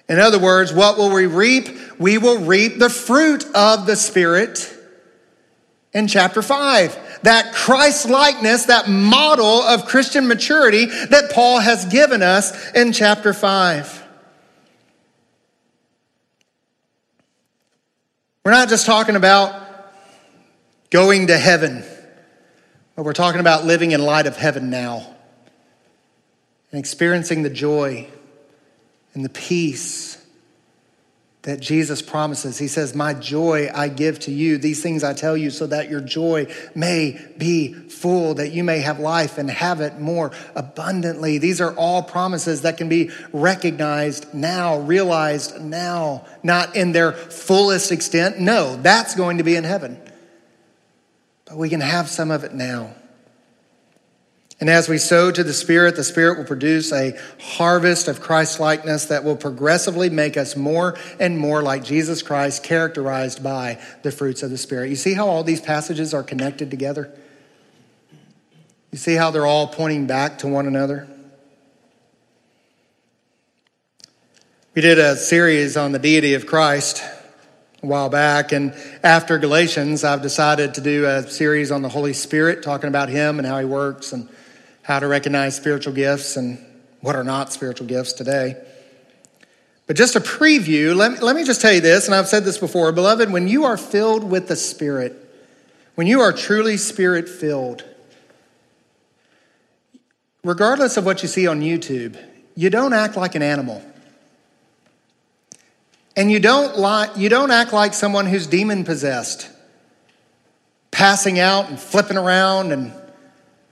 In 0.08 0.20
other 0.20 0.40
words, 0.40 0.72
what 0.72 0.98
will 0.98 1.12
we 1.12 1.26
reap? 1.26 1.68
We 2.00 2.18
will 2.18 2.40
reap 2.40 2.78
the 2.78 2.90
fruit 2.90 3.46
of 3.56 3.86
the 3.86 3.96
Spirit 3.96 4.72
in 5.94 6.08
chapter 6.08 6.42
5. 6.42 7.22
That 7.24 7.56
Christ 7.56 8.08
likeness, 8.08 8.66
that 8.66 8.88
model 8.88 9.64
of 9.64 9.88
Christian 9.88 10.28
maturity 10.28 10.86
that 10.86 11.32
Paul 11.32 11.60
has 11.60 11.86
given 11.86 12.22
us 12.22 12.72
in 12.74 12.92
chapter 12.92 13.34
5. 13.34 14.05
We're 18.46 18.52
not 18.52 18.70
just 18.70 18.86
talking 18.86 19.16
about 19.16 19.60
going 20.92 21.28
to 21.28 21.38
heaven. 21.38 21.84
But 22.96 23.04
we're 23.04 23.14
talking 23.14 23.42
about 23.42 23.66
living 23.66 23.92
in 23.92 24.06
light 24.06 24.28
of 24.28 24.38
heaven 24.38 24.70
now 24.70 25.16
and 26.72 26.80
experiencing 26.80 27.42
the 27.42 27.50
joy 27.50 28.08
and 29.16 29.26
the 29.26 29.30
peace 29.30 30.24
that 31.46 31.62
Jesus 31.62 32.04
promises. 32.04 32.60
He 32.60 32.68
says, 32.68 32.94
My 32.94 33.16
joy 33.16 33.72
I 33.74 33.88
give 33.88 34.20
to 34.20 34.32
you. 34.32 34.60
These 34.60 34.84
things 34.84 35.04
I 35.04 35.14
tell 35.14 35.36
you 35.36 35.50
so 35.50 35.66
that 35.68 35.90
your 35.90 36.02
joy 36.02 36.54
may 36.76 37.20
be 37.38 37.74
full, 37.74 38.36
that 38.36 38.52
you 38.52 38.64
may 38.64 38.80
have 38.80 39.00
life 39.00 39.40
and 39.40 39.50
have 39.50 39.82
it 39.82 40.00
more 40.00 40.32
abundantly. 40.56 41.40
These 41.40 41.62
are 41.62 41.74
all 41.76 42.04
promises 42.04 42.62
that 42.62 42.78
can 42.78 42.90
be 42.90 43.10
recognized 43.34 44.34
now, 44.34 44.80
realized 44.80 45.60
now, 45.62 46.26
not 46.44 46.76
in 46.76 46.92
their 46.92 47.14
fullest 47.14 47.92
extent. 47.92 48.40
No, 48.40 48.76
that's 48.76 49.16
going 49.16 49.40
to 49.40 49.44
be 49.44 49.56
in 49.56 49.64
heaven 49.64 50.02
but 51.46 51.58
we 51.58 51.70
can 51.70 51.82
have 51.82 52.10
some 52.10 52.32
of 52.32 52.44
it 52.44 52.54
now. 52.54 52.94
And 54.60 54.70
as 54.70 54.88
we 54.88 54.98
sow 54.98 55.32
to 55.32 55.44
the 55.44 55.54
Spirit, 55.54 55.98
the 55.98 56.04
Spirit 56.04 56.38
will 56.38 56.46
produce 56.46 56.94
a 56.94 57.18
harvest 57.42 58.08
of 58.08 58.22
Christ 58.22 58.60
likeness 58.60 59.06
that 59.06 59.26
will 59.26 59.36
progressively 59.36 60.10
make 60.10 60.38
us 60.38 60.56
more 60.56 60.98
and 61.20 61.38
more 61.38 61.62
like 61.62 61.84
Jesus 61.84 62.22
Christ, 62.22 62.64
characterized 62.64 63.44
by 63.44 63.82
the 64.04 64.12
fruits 64.12 64.44
of 64.44 64.52
the 64.52 64.58
Spirit. 64.58 64.90
You 64.90 64.96
see 64.96 65.14
how 65.14 65.28
all 65.28 65.44
these 65.44 65.60
passages 65.60 66.14
are 66.14 66.24
connected 66.24 66.72
together? 66.72 67.14
You 68.92 68.98
see 68.98 69.16
how 69.16 69.30
they're 69.32 69.46
all 69.46 69.68
pointing 69.68 70.08
back 70.08 70.38
to 70.38 70.48
one 70.48 70.68
another? 70.68 71.06
We 74.74 74.82
did 74.82 75.00
a 75.00 75.18
series 75.18 75.76
on 75.76 75.92
the 75.92 76.00
deity 76.00 76.34
of 76.34 76.46
Christ 76.46 77.04
a 77.84 77.86
while 77.86 78.10
back. 78.10 78.54
And 78.54 78.74
after 79.04 79.38
Galatians, 79.38 80.06
I've 80.06 80.22
decided 80.22 80.74
to 80.76 80.82
do 80.82 81.06
a 81.06 81.24
series 81.24 81.72
on 81.72 81.82
the 81.82 81.90
Holy 81.90 82.14
Spirit, 82.14 82.64
talking 82.64 82.88
about 82.88 83.10
Him 83.10 83.38
and 83.38 83.46
how 83.46 83.60
He 83.60 83.66
works 83.66 84.14
and 84.14 84.30
how 84.86 85.00
to 85.00 85.08
recognize 85.08 85.56
spiritual 85.56 85.94
gifts 85.94 86.38
and 86.38 86.64
what 87.02 87.16
are 87.16 87.24
not 87.24 87.52
spiritual 87.52 87.88
gifts 87.88 88.14
today. 88.14 88.56
But 89.88 89.96
just 89.96 90.16
a 90.16 90.20
preview, 90.20 90.96
let 90.96 91.14
me, 91.14 91.18
let 91.22 91.36
me 91.36 91.44
just 91.44 91.60
tell 91.60 91.74
you 91.74 91.82
this, 91.82 92.06
and 92.06 92.14
I've 92.14 92.28
said 92.28 92.44
this 92.44 92.60
before, 92.60 92.92
beloved, 92.92 93.32
when 93.32 93.48
you 93.48 93.66
are 93.66 93.78
filled 93.78 94.24
with 94.24 94.48
the 94.48 94.56
Spirit, 94.56 95.16
when 95.96 96.06
you 96.06 96.22
are 96.22 96.32
truly 96.32 96.78
Spirit 96.78 97.28
filled, 97.28 97.84
regardless 100.44 100.98
of 100.98 101.06
what 101.06 101.24
you 101.24 101.28
see 101.28 101.48
on 101.48 101.62
YouTube, 101.62 102.16
you 102.56 102.70
don't 102.70 102.94
act 102.94 103.18
like 103.18 103.34
an 103.34 103.42
animal. 103.42 103.84
And 106.16 106.32
you 106.32 106.40
don't, 106.40 106.78
lie, 106.78 107.10
you 107.16 107.28
don't 107.28 107.50
act 107.50 107.74
like 107.74 107.96
someone 107.96 108.28
who's 108.28 108.46
demon 108.46 108.84
possessed, 108.84 109.50
passing 110.92 111.40
out 111.40 111.70
and 111.70 111.80
flipping 111.80 112.18
around 112.18 112.72
and 112.72 112.94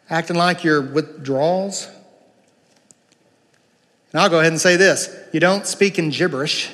acting 0.10 0.36
like 0.36 0.64
you're 0.64 0.82
withdrawals. 0.82 1.88
And 4.12 4.22
I'll 4.22 4.30
go 4.30 4.40
ahead 4.40 4.52
and 4.52 4.62
say 4.62 4.76
this 4.76 5.10
you 5.32 5.40
don't 5.40 5.66
speak 5.66 5.98
in 6.00 6.10
gibberish. 6.10 6.72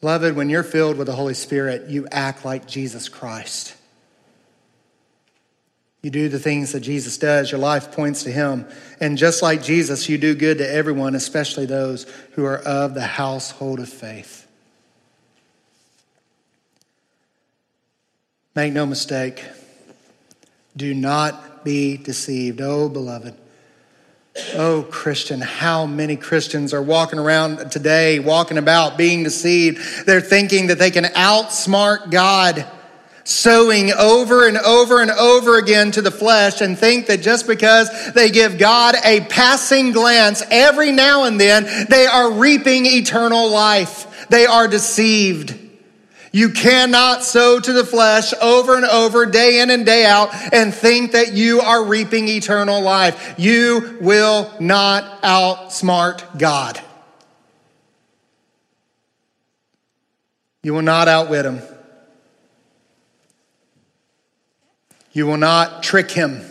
Beloved, 0.00 0.36
when 0.36 0.50
you're 0.50 0.62
filled 0.62 0.98
with 0.98 1.06
the 1.06 1.14
Holy 1.14 1.34
Spirit, 1.34 1.88
you 1.88 2.06
act 2.12 2.44
like 2.44 2.66
Jesus 2.66 3.08
Christ. 3.08 3.74
You 6.02 6.10
do 6.10 6.28
the 6.28 6.38
things 6.38 6.70
that 6.72 6.80
Jesus 6.80 7.18
does, 7.18 7.50
your 7.50 7.58
life 7.58 7.90
points 7.90 8.22
to 8.24 8.30
Him. 8.30 8.66
And 9.00 9.18
just 9.18 9.42
like 9.42 9.62
Jesus, 9.62 10.08
you 10.08 10.18
do 10.18 10.36
good 10.36 10.58
to 10.58 10.70
everyone, 10.70 11.16
especially 11.16 11.66
those 11.66 12.06
who 12.32 12.44
are 12.44 12.58
of 12.58 12.94
the 12.94 13.06
household 13.06 13.80
of 13.80 13.88
faith. 13.88 14.46
Make 18.54 18.72
no 18.72 18.86
mistake, 18.86 19.42
do 20.76 20.94
not 20.94 21.64
be 21.64 21.96
deceived. 21.96 22.60
Oh, 22.60 22.88
beloved. 22.88 23.34
Oh, 24.54 24.86
Christian, 24.90 25.40
how 25.40 25.86
many 25.86 26.16
Christians 26.16 26.74
are 26.74 26.82
walking 26.82 27.18
around 27.18 27.70
today, 27.70 28.18
walking 28.18 28.58
about, 28.58 28.98
being 28.98 29.22
deceived? 29.22 30.06
They're 30.06 30.20
thinking 30.20 30.66
that 30.66 30.78
they 30.78 30.90
can 30.90 31.04
outsmart 31.04 32.10
God 32.10 32.66
sowing 33.24 33.92
over 33.92 34.46
and 34.46 34.56
over 34.56 35.00
and 35.00 35.10
over 35.10 35.58
again 35.58 35.90
to 35.90 36.02
the 36.02 36.12
flesh 36.12 36.60
and 36.60 36.78
think 36.78 37.06
that 37.06 37.22
just 37.22 37.46
because 37.46 38.12
they 38.12 38.30
give 38.30 38.56
God 38.56 38.94
a 39.04 39.20
passing 39.22 39.90
glance 39.90 40.44
every 40.50 40.92
now 40.92 41.24
and 41.24 41.40
then, 41.40 41.86
they 41.88 42.06
are 42.06 42.30
reaping 42.30 42.86
eternal 42.86 43.50
life. 43.50 44.28
They 44.28 44.46
are 44.46 44.68
deceived. 44.68 45.65
You 46.36 46.50
cannot 46.50 47.24
sow 47.24 47.58
to 47.58 47.72
the 47.72 47.82
flesh 47.82 48.34
over 48.42 48.76
and 48.76 48.84
over, 48.84 49.24
day 49.24 49.62
in 49.62 49.70
and 49.70 49.86
day 49.86 50.04
out, 50.04 50.28
and 50.52 50.74
think 50.74 51.12
that 51.12 51.32
you 51.32 51.62
are 51.62 51.82
reaping 51.82 52.28
eternal 52.28 52.82
life. 52.82 53.36
You 53.38 53.96
will 54.02 54.52
not 54.60 55.22
outsmart 55.22 56.38
God. 56.38 56.78
You 60.62 60.74
will 60.74 60.82
not 60.82 61.08
outwit 61.08 61.46
him. 61.46 61.62
You 65.14 65.24
will 65.24 65.38
not 65.38 65.82
trick 65.82 66.10
him. 66.10 66.42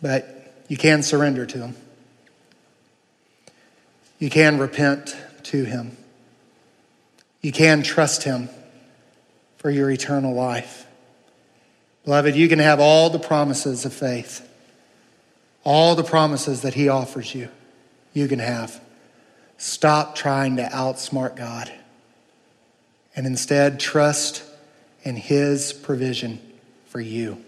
But 0.00 0.54
you 0.68 0.76
can 0.76 1.02
surrender 1.02 1.46
to 1.46 1.58
him. 1.66 1.79
You 4.20 4.30
can 4.30 4.58
repent 4.58 5.16
to 5.44 5.64
him. 5.64 5.96
You 7.40 7.50
can 7.50 7.82
trust 7.82 8.22
him 8.22 8.48
for 9.56 9.70
your 9.70 9.90
eternal 9.90 10.32
life. 10.32 10.86
Beloved, 12.04 12.36
you 12.36 12.48
can 12.48 12.60
have 12.60 12.78
all 12.78 13.10
the 13.10 13.18
promises 13.18 13.84
of 13.84 13.92
faith, 13.92 14.48
all 15.64 15.96
the 15.96 16.04
promises 16.04 16.62
that 16.62 16.74
he 16.74 16.88
offers 16.88 17.34
you, 17.34 17.48
you 18.12 18.28
can 18.28 18.38
have. 18.38 18.80
Stop 19.58 20.14
trying 20.14 20.56
to 20.56 20.62
outsmart 20.62 21.34
God 21.36 21.70
and 23.14 23.26
instead 23.26 23.80
trust 23.80 24.42
in 25.02 25.16
His 25.16 25.72
provision 25.72 26.40
for 26.86 27.00
you. 27.00 27.44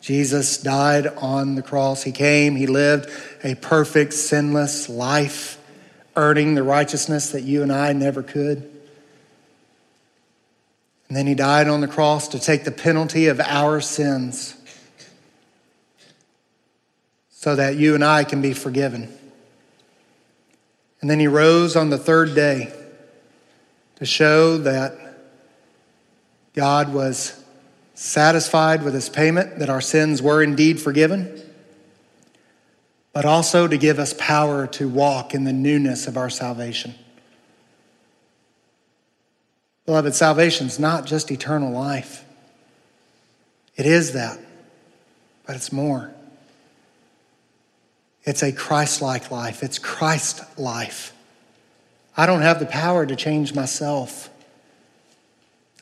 Jesus 0.00 0.58
died 0.58 1.06
on 1.06 1.54
the 1.54 1.62
cross. 1.62 2.02
He 2.02 2.10
came, 2.10 2.56
He 2.56 2.66
lived 2.66 3.08
a 3.44 3.54
perfect, 3.54 4.14
sinless 4.14 4.88
life, 4.88 5.58
earning 6.16 6.54
the 6.54 6.62
righteousness 6.62 7.30
that 7.32 7.42
you 7.42 7.62
and 7.62 7.72
I 7.72 7.92
never 7.92 8.22
could. 8.22 8.58
And 11.08 11.16
then 11.16 11.26
He 11.26 11.34
died 11.34 11.68
on 11.68 11.80
the 11.80 11.88
cross 11.88 12.28
to 12.28 12.38
take 12.38 12.64
the 12.64 12.70
penalty 12.70 13.26
of 13.28 13.40
our 13.40 13.80
sins 13.80 14.56
so 17.30 17.56
that 17.56 17.76
you 17.76 17.94
and 17.94 18.04
I 18.04 18.24
can 18.24 18.40
be 18.40 18.52
forgiven. 18.52 19.12
And 21.00 21.10
then 21.10 21.20
He 21.20 21.26
rose 21.26 21.76
on 21.76 21.90
the 21.90 21.98
third 21.98 22.34
day 22.34 22.72
to 23.96 24.06
show 24.06 24.58
that 24.58 24.96
God 26.54 26.92
was 26.92 27.42
satisfied 27.94 28.82
with 28.82 28.94
his 28.94 29.08
payment, 29.08 29.58
that 29.58 29.70
our 29.70 29.80
sins 29.80 30.20
were 30.20 30.42
indeed 30.42 30.80
forgiven, 30.80 31.40
but 33.12 33.24
also 33.24 33.68
to 33.68 33.76
give 33.76 33.98
us 33.98 34.14
power 34.18 34.66
to 34.66 34.88
walk 34.88 35.34
in 35.34 35.44
the 35.44 35.52
newness 35.52 36.06
of 36.06 36.16
our 36.16 36.30
salvation. 36.30 36.94
Beloved, 39.84 40.14
salvation 40.14 40.66
is 40.66 40.78
not 40.78 41.06
just 41.06 41.30
eternal 41.30 41.72
life. 41.72 42.24
It 43.76 43.86
is 43.86 44.12
that, 44.12 44.38
but 45.46 45.56
it's 45.56 45.72
more. 45.72 46.12
It's 48.24 48.42
a 48.42 48.52
Christ 48.52 49.02
like 49.02 49.30
life, 49.30 49.62
it's 49.62 49.78
Christ 49.78 50.42
life. 50.58 51.12
I 52.16 52.26
don't 52.26 52.42
have 52.42 52.60
the 52.60 52.66
power 52.66 53.06
to 53.06 53.16
change 53.16 53.54
myself. 53.54 54.28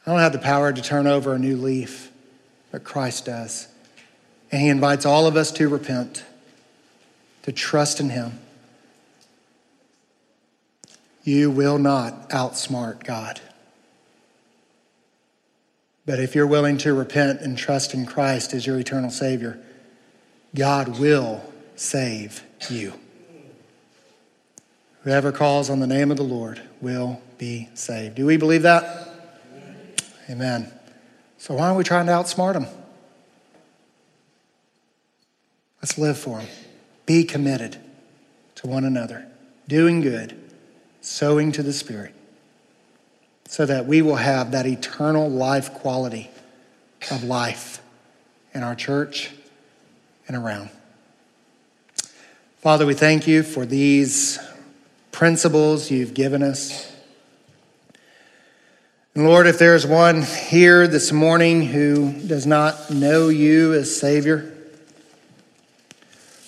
I 0.06 0.10
don't 0.10 0.20
have 0.20 0.32
the 0.32 0.38
power 0.38 0.72
to 0.72 0.80
turn 0.80 1.06
over 1.06 1.34
a 1.34 1.38
new 1.38 1.56
leaf, 1.56 2.10
but 2.70 2.84
Christ 2.84 3.26
does. 3.26 3.68
And 4.50 4.62
He 4.62 4.68
invites 4.68 5.04
all 5.04 5.26
of 5.26 5.36
us 5.36 5.50
to 5.52 5.68
repent, 5.68 6.24
to 7.42 7.52
trust 7.52 8.00
in 8.00 8.10
Him. 8.10 8.38
You 11.22 11.50
will 11.50 11.78
not 11.78 12.30
outsmart 12.30 13.04
God. 13.04 13.40
But 16.06 16.18
if 16.18 16.34
you're 16.34 16.46
willing 16.46 16.78
to 16.78 16.94
repent 16.94 17.40
and 17.40 17.56
trust 17.56 17.94
in 17.94 18.06
Christ 18.06 18.52
as 18.52 18.66
your 18.66 18.78
eternal 18.78 19.10
Savior, 19.10 19.60
God 20.54 20.98
will 20.98 21.42
save 21.76 22.42
you. 22.68 22.94
Whoever 25.04 25.32
calls 25.32 25.70
on 25.70 25.80
the 25.80 25.86
name 25.86 26.10
of 26.10 26.16
the 26.16 26.22
Lord 26.22 26.60
will 26.80 27.22
be 27.38 27.68
saved. 27.74 28.16
Do 28.16 28.26
we 28.26 28.36
believe 28.36 28.62
that? 28.62 29.08
Amen. 30.28 30.70
So 31.38 31.54
why 31.54 31.66
aren't 31.66 31.78
we 31.78 31.84
trying 31.84 32.06
to 32.06 32.12
outsmart 32.12 32.54
them? 32.54 32.66
Let's 35.80 35.96
live 35.96 36.18
for 36.18 36.38
them. 36.38 36.48
Be 37.10 37.24
committed 37.24 37.76
to 38.54 38.68
one 38.68 38.84
another, 38.84 39.26
doing 39.66 40.00
good, 40.00 40.40
sowing 41.00 41.50
to 41.50 41.60
the 41.60 41.72
Spirit, 41.72 42.14
so 43.48 43.66
that 43.66 43.84
we 43.84 44.00
will 44.00 44.14
have 44.14 44.52
that 44.52 44.64
eternal 44.64 45.28
life 45.28 45.74
quality 45.74 46.30
of 47.10 47.24
life 47.24 47.82
in 48.54 48.62
our 48.62 48.76
church 48.76 49.32
and 50.28 50.36
around. 50.36 50.70
Father, 52.58 52.86
we 52.86 52.94
thank 52.94 53.26
you 53.26 53.42
for 53.42 53.66
these 53.66 54.38
principles 55.10 55.90
you've 55.90 56.14
given 56.14 56.44
us. 56.44 56.94
And 59.16 59.26
Lord, 59.26 59.48
if 59.48 59.58
there's 59.58 59.84
one 59.84 60.22
here 60.22 60.86
this 60.86 61.10
morning 61.10 61.62
who 61.62 62.12
does 62.28 62.46
not 62.46 62.92
know 62.92 63.30
you 63.30 63.74
as 63.74 63.98
Savior, 63.98 64.58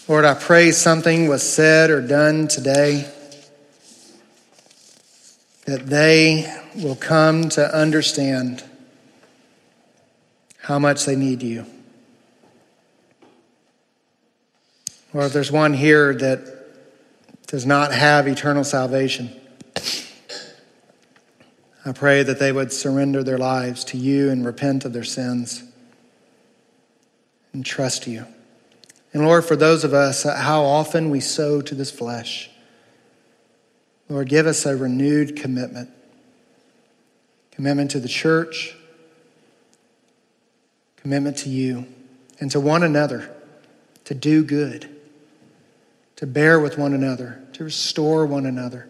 Lord, 0.09 0.25
I 0.25 0.35
pray 0.35 0.73
something 0.73 1.29
was 1.29 1.49
said 1.49 1.89
or 1.91 2.01
done 2.01 2.49
today 2.49 3.09
that 5.65 5.87
they 5.87 6.53
will 6.75 6.97
come 6.97 7.49
to 7.51 7.73
understand 7.73 8.65
how 10.59 10.81
much 10.81 11.05
they 11.05 11.15
need 11.15 11.41
you. 11.41 11.67
Or 15.15 15.27
if 15.27 15.33
there's 15.33 15.53
one 15.53 15.73
here 15.73 16.13
that 16.15 16.41
does 17.47 17.65
not 17.65 17.93
have 17.93 18.27
eternal 18.27 18.65
salvation, 18.65 19.31
I 21.85 21.93
pray 21.93 22.25
that 22.25 22.41
they 22.41 22.51
would 22.51 22.73
surrender 22.73 23.23
their 23.23 23.39
lives 23.39 23.85
to 23.85 23.99
you 23.99 24.31
and 24.31 24.45
repent 24.45 24.85
of 24.85 24.93
their 24.93 25.05
sins 25.05 25.63
and 27.53 27.65
trust 27.65 28.09
you. 28.09 28.27
And 29.13 29.25
Lord, 29.25 29.45
for 29.45 29.57
those 29.57 29.85
of 29.85 29.93
us, 29.93 30.25
uh, 30.25 30.37
how 30.37 30.63
often 30.63 31.11
we 31.11 31.21
sow 31.21 31.61
to 31.61 31.75
this 31.75 31.91
flesh, 31.91 32.51
Lord, 34.09 34.29
give 34.29 34.47
us 34.47 34.67
a 34.67 34.77
renewed 34.77 35.37
commitment. 35.37 35.91
Commitment 37.51 37.91
to 37.91 38.01
the 38.01 38.09
church, 38.09 38.75
commitment 40.97 41.37
to 41.39 41.51
you, 41.51 41.87
and 42.41 42.51
to 42.51 42.61
one 42.61 42.83
another 42.83 43.31
to 44.05 44.15
do 44.15 44.43
good 44.43 44.89
to 46.23 46.27
bear 46.29 46.61
with 46.61 46.79
one 46.79 46.95
another, 46.95 47.43
to 47.53 47.65
restore 47.65 48.25
one 48.25 48.47
another, 48.47 48.89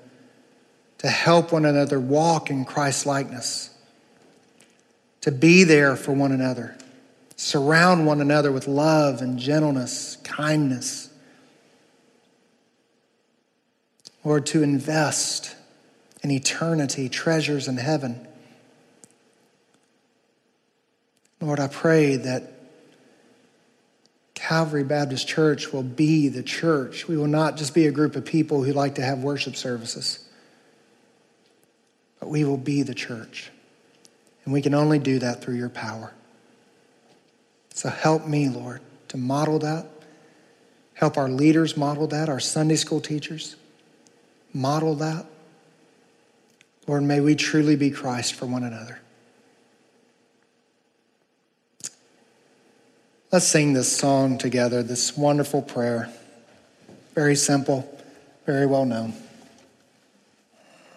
to 0.99 1.09
help 1.09 1.51
one 1.51 1.65
another 1.65 1.99
walk 1.99 2.51
in 2.51 2.63
Christ's 2.63 3.07
likeness, 3.07 3.71
to 5.23 5.33
be 5.33 5.65
there 5.65 5.97
for 5.97 6.13
one 6.13 6.31
another, 6.31 6.77
surround 7.37 8.07
one 8.07 8.21
another 8.21 8.53
with 8.53 8.67
love 8.69 9.21
and 9.21 9.39
gentleness, 9.39 10.17
kindness. 10.25 11.11
Lord, 14.25 14.47
to 14.47 14.63
invest 14.63 15.57
in 16.23 16.31
eternity, 16.31 17.09
treasures 17.09 17.67
in 17.67 17.77
heaven. 17.77 18.27
Lord, 21.41 21.59
I 21.59 21.67
pray 21.67 22.17
that 22.17 22.53
Calvary 24.35 24.85
Baptist 24.85 25.27
Church 25.27 25.73
will 25.73 25.83
be 25.83 26.29
the 26.29 26.43
church. 26.43 27.09
We 27.09 27.17
will 27.17 27.27
not 27.27 27.57
just 27.57 27.75
be 27.75 27.87
a 27.87 27.93
group 27.93 28.15
of 28.15 28.25
people 28.25 28.63
who 28.63 28.73
like 28.73 28.97
to 28.97 29.03
have 29.03 29.19
worship 29.19 29.57
services, 29.57 30.25
but 32.21 32.29
we 32.29 32.45
will 32.45 32.57
be 32.57 32.83
the 32.83 32.95
church. 32.95 33.51
And 34.45 34.53
we 34.53 34.63
can 34.63 34.75
only 34.75 34.99
do 34.99 35.19
that 35.21 35.43
through 35.43 35.57
your 35.57 35.69
power. 35.69 36.13
So 37.75 37.89
help 37.89 38.27
me, 38.27 38.49
Lord, 38.49 38.81
to 39.09 39.17
model 39.17 39.59
that. 39.61 39.87
Help 40.95 41.17
our 41.17 41.29
leaders 41.29 41.77
model 41.77 42.07
that, 42.09 42.29
our 42.29 42.41
Sunday 42.41 42.77
school 42.77 43.01
teachers 43.01 43.57
model 44.53 44.95
that. 44.97 45.27
Lord, 46.87 47.03
may 47.05 47.21
we 47.21 47.35
truly 47.35 47.77
be 47.77 47.91
Christ 47.91 48.35
for 48.35 48.47
one 48.47 48.65
another. 48.65 49.01
Let's 53.31 53.47
sing 53.47 53.73
this 53.73 53.91
song 53.91 54.37
together, 54.37 54.83
this 54.83 55.17
wonderful 55.17 55.63
prayer. 55.63 56.13
Very 57.15 57.35
simple, 57.35 57.89
very 58.45 58.67
well 58.67 58.85
known. 58.85 59.15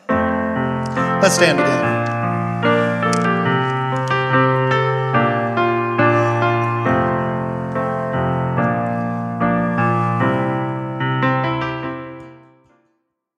Let's 0.09 1.35
stand 1.35 1.57
together. 1.59 2.04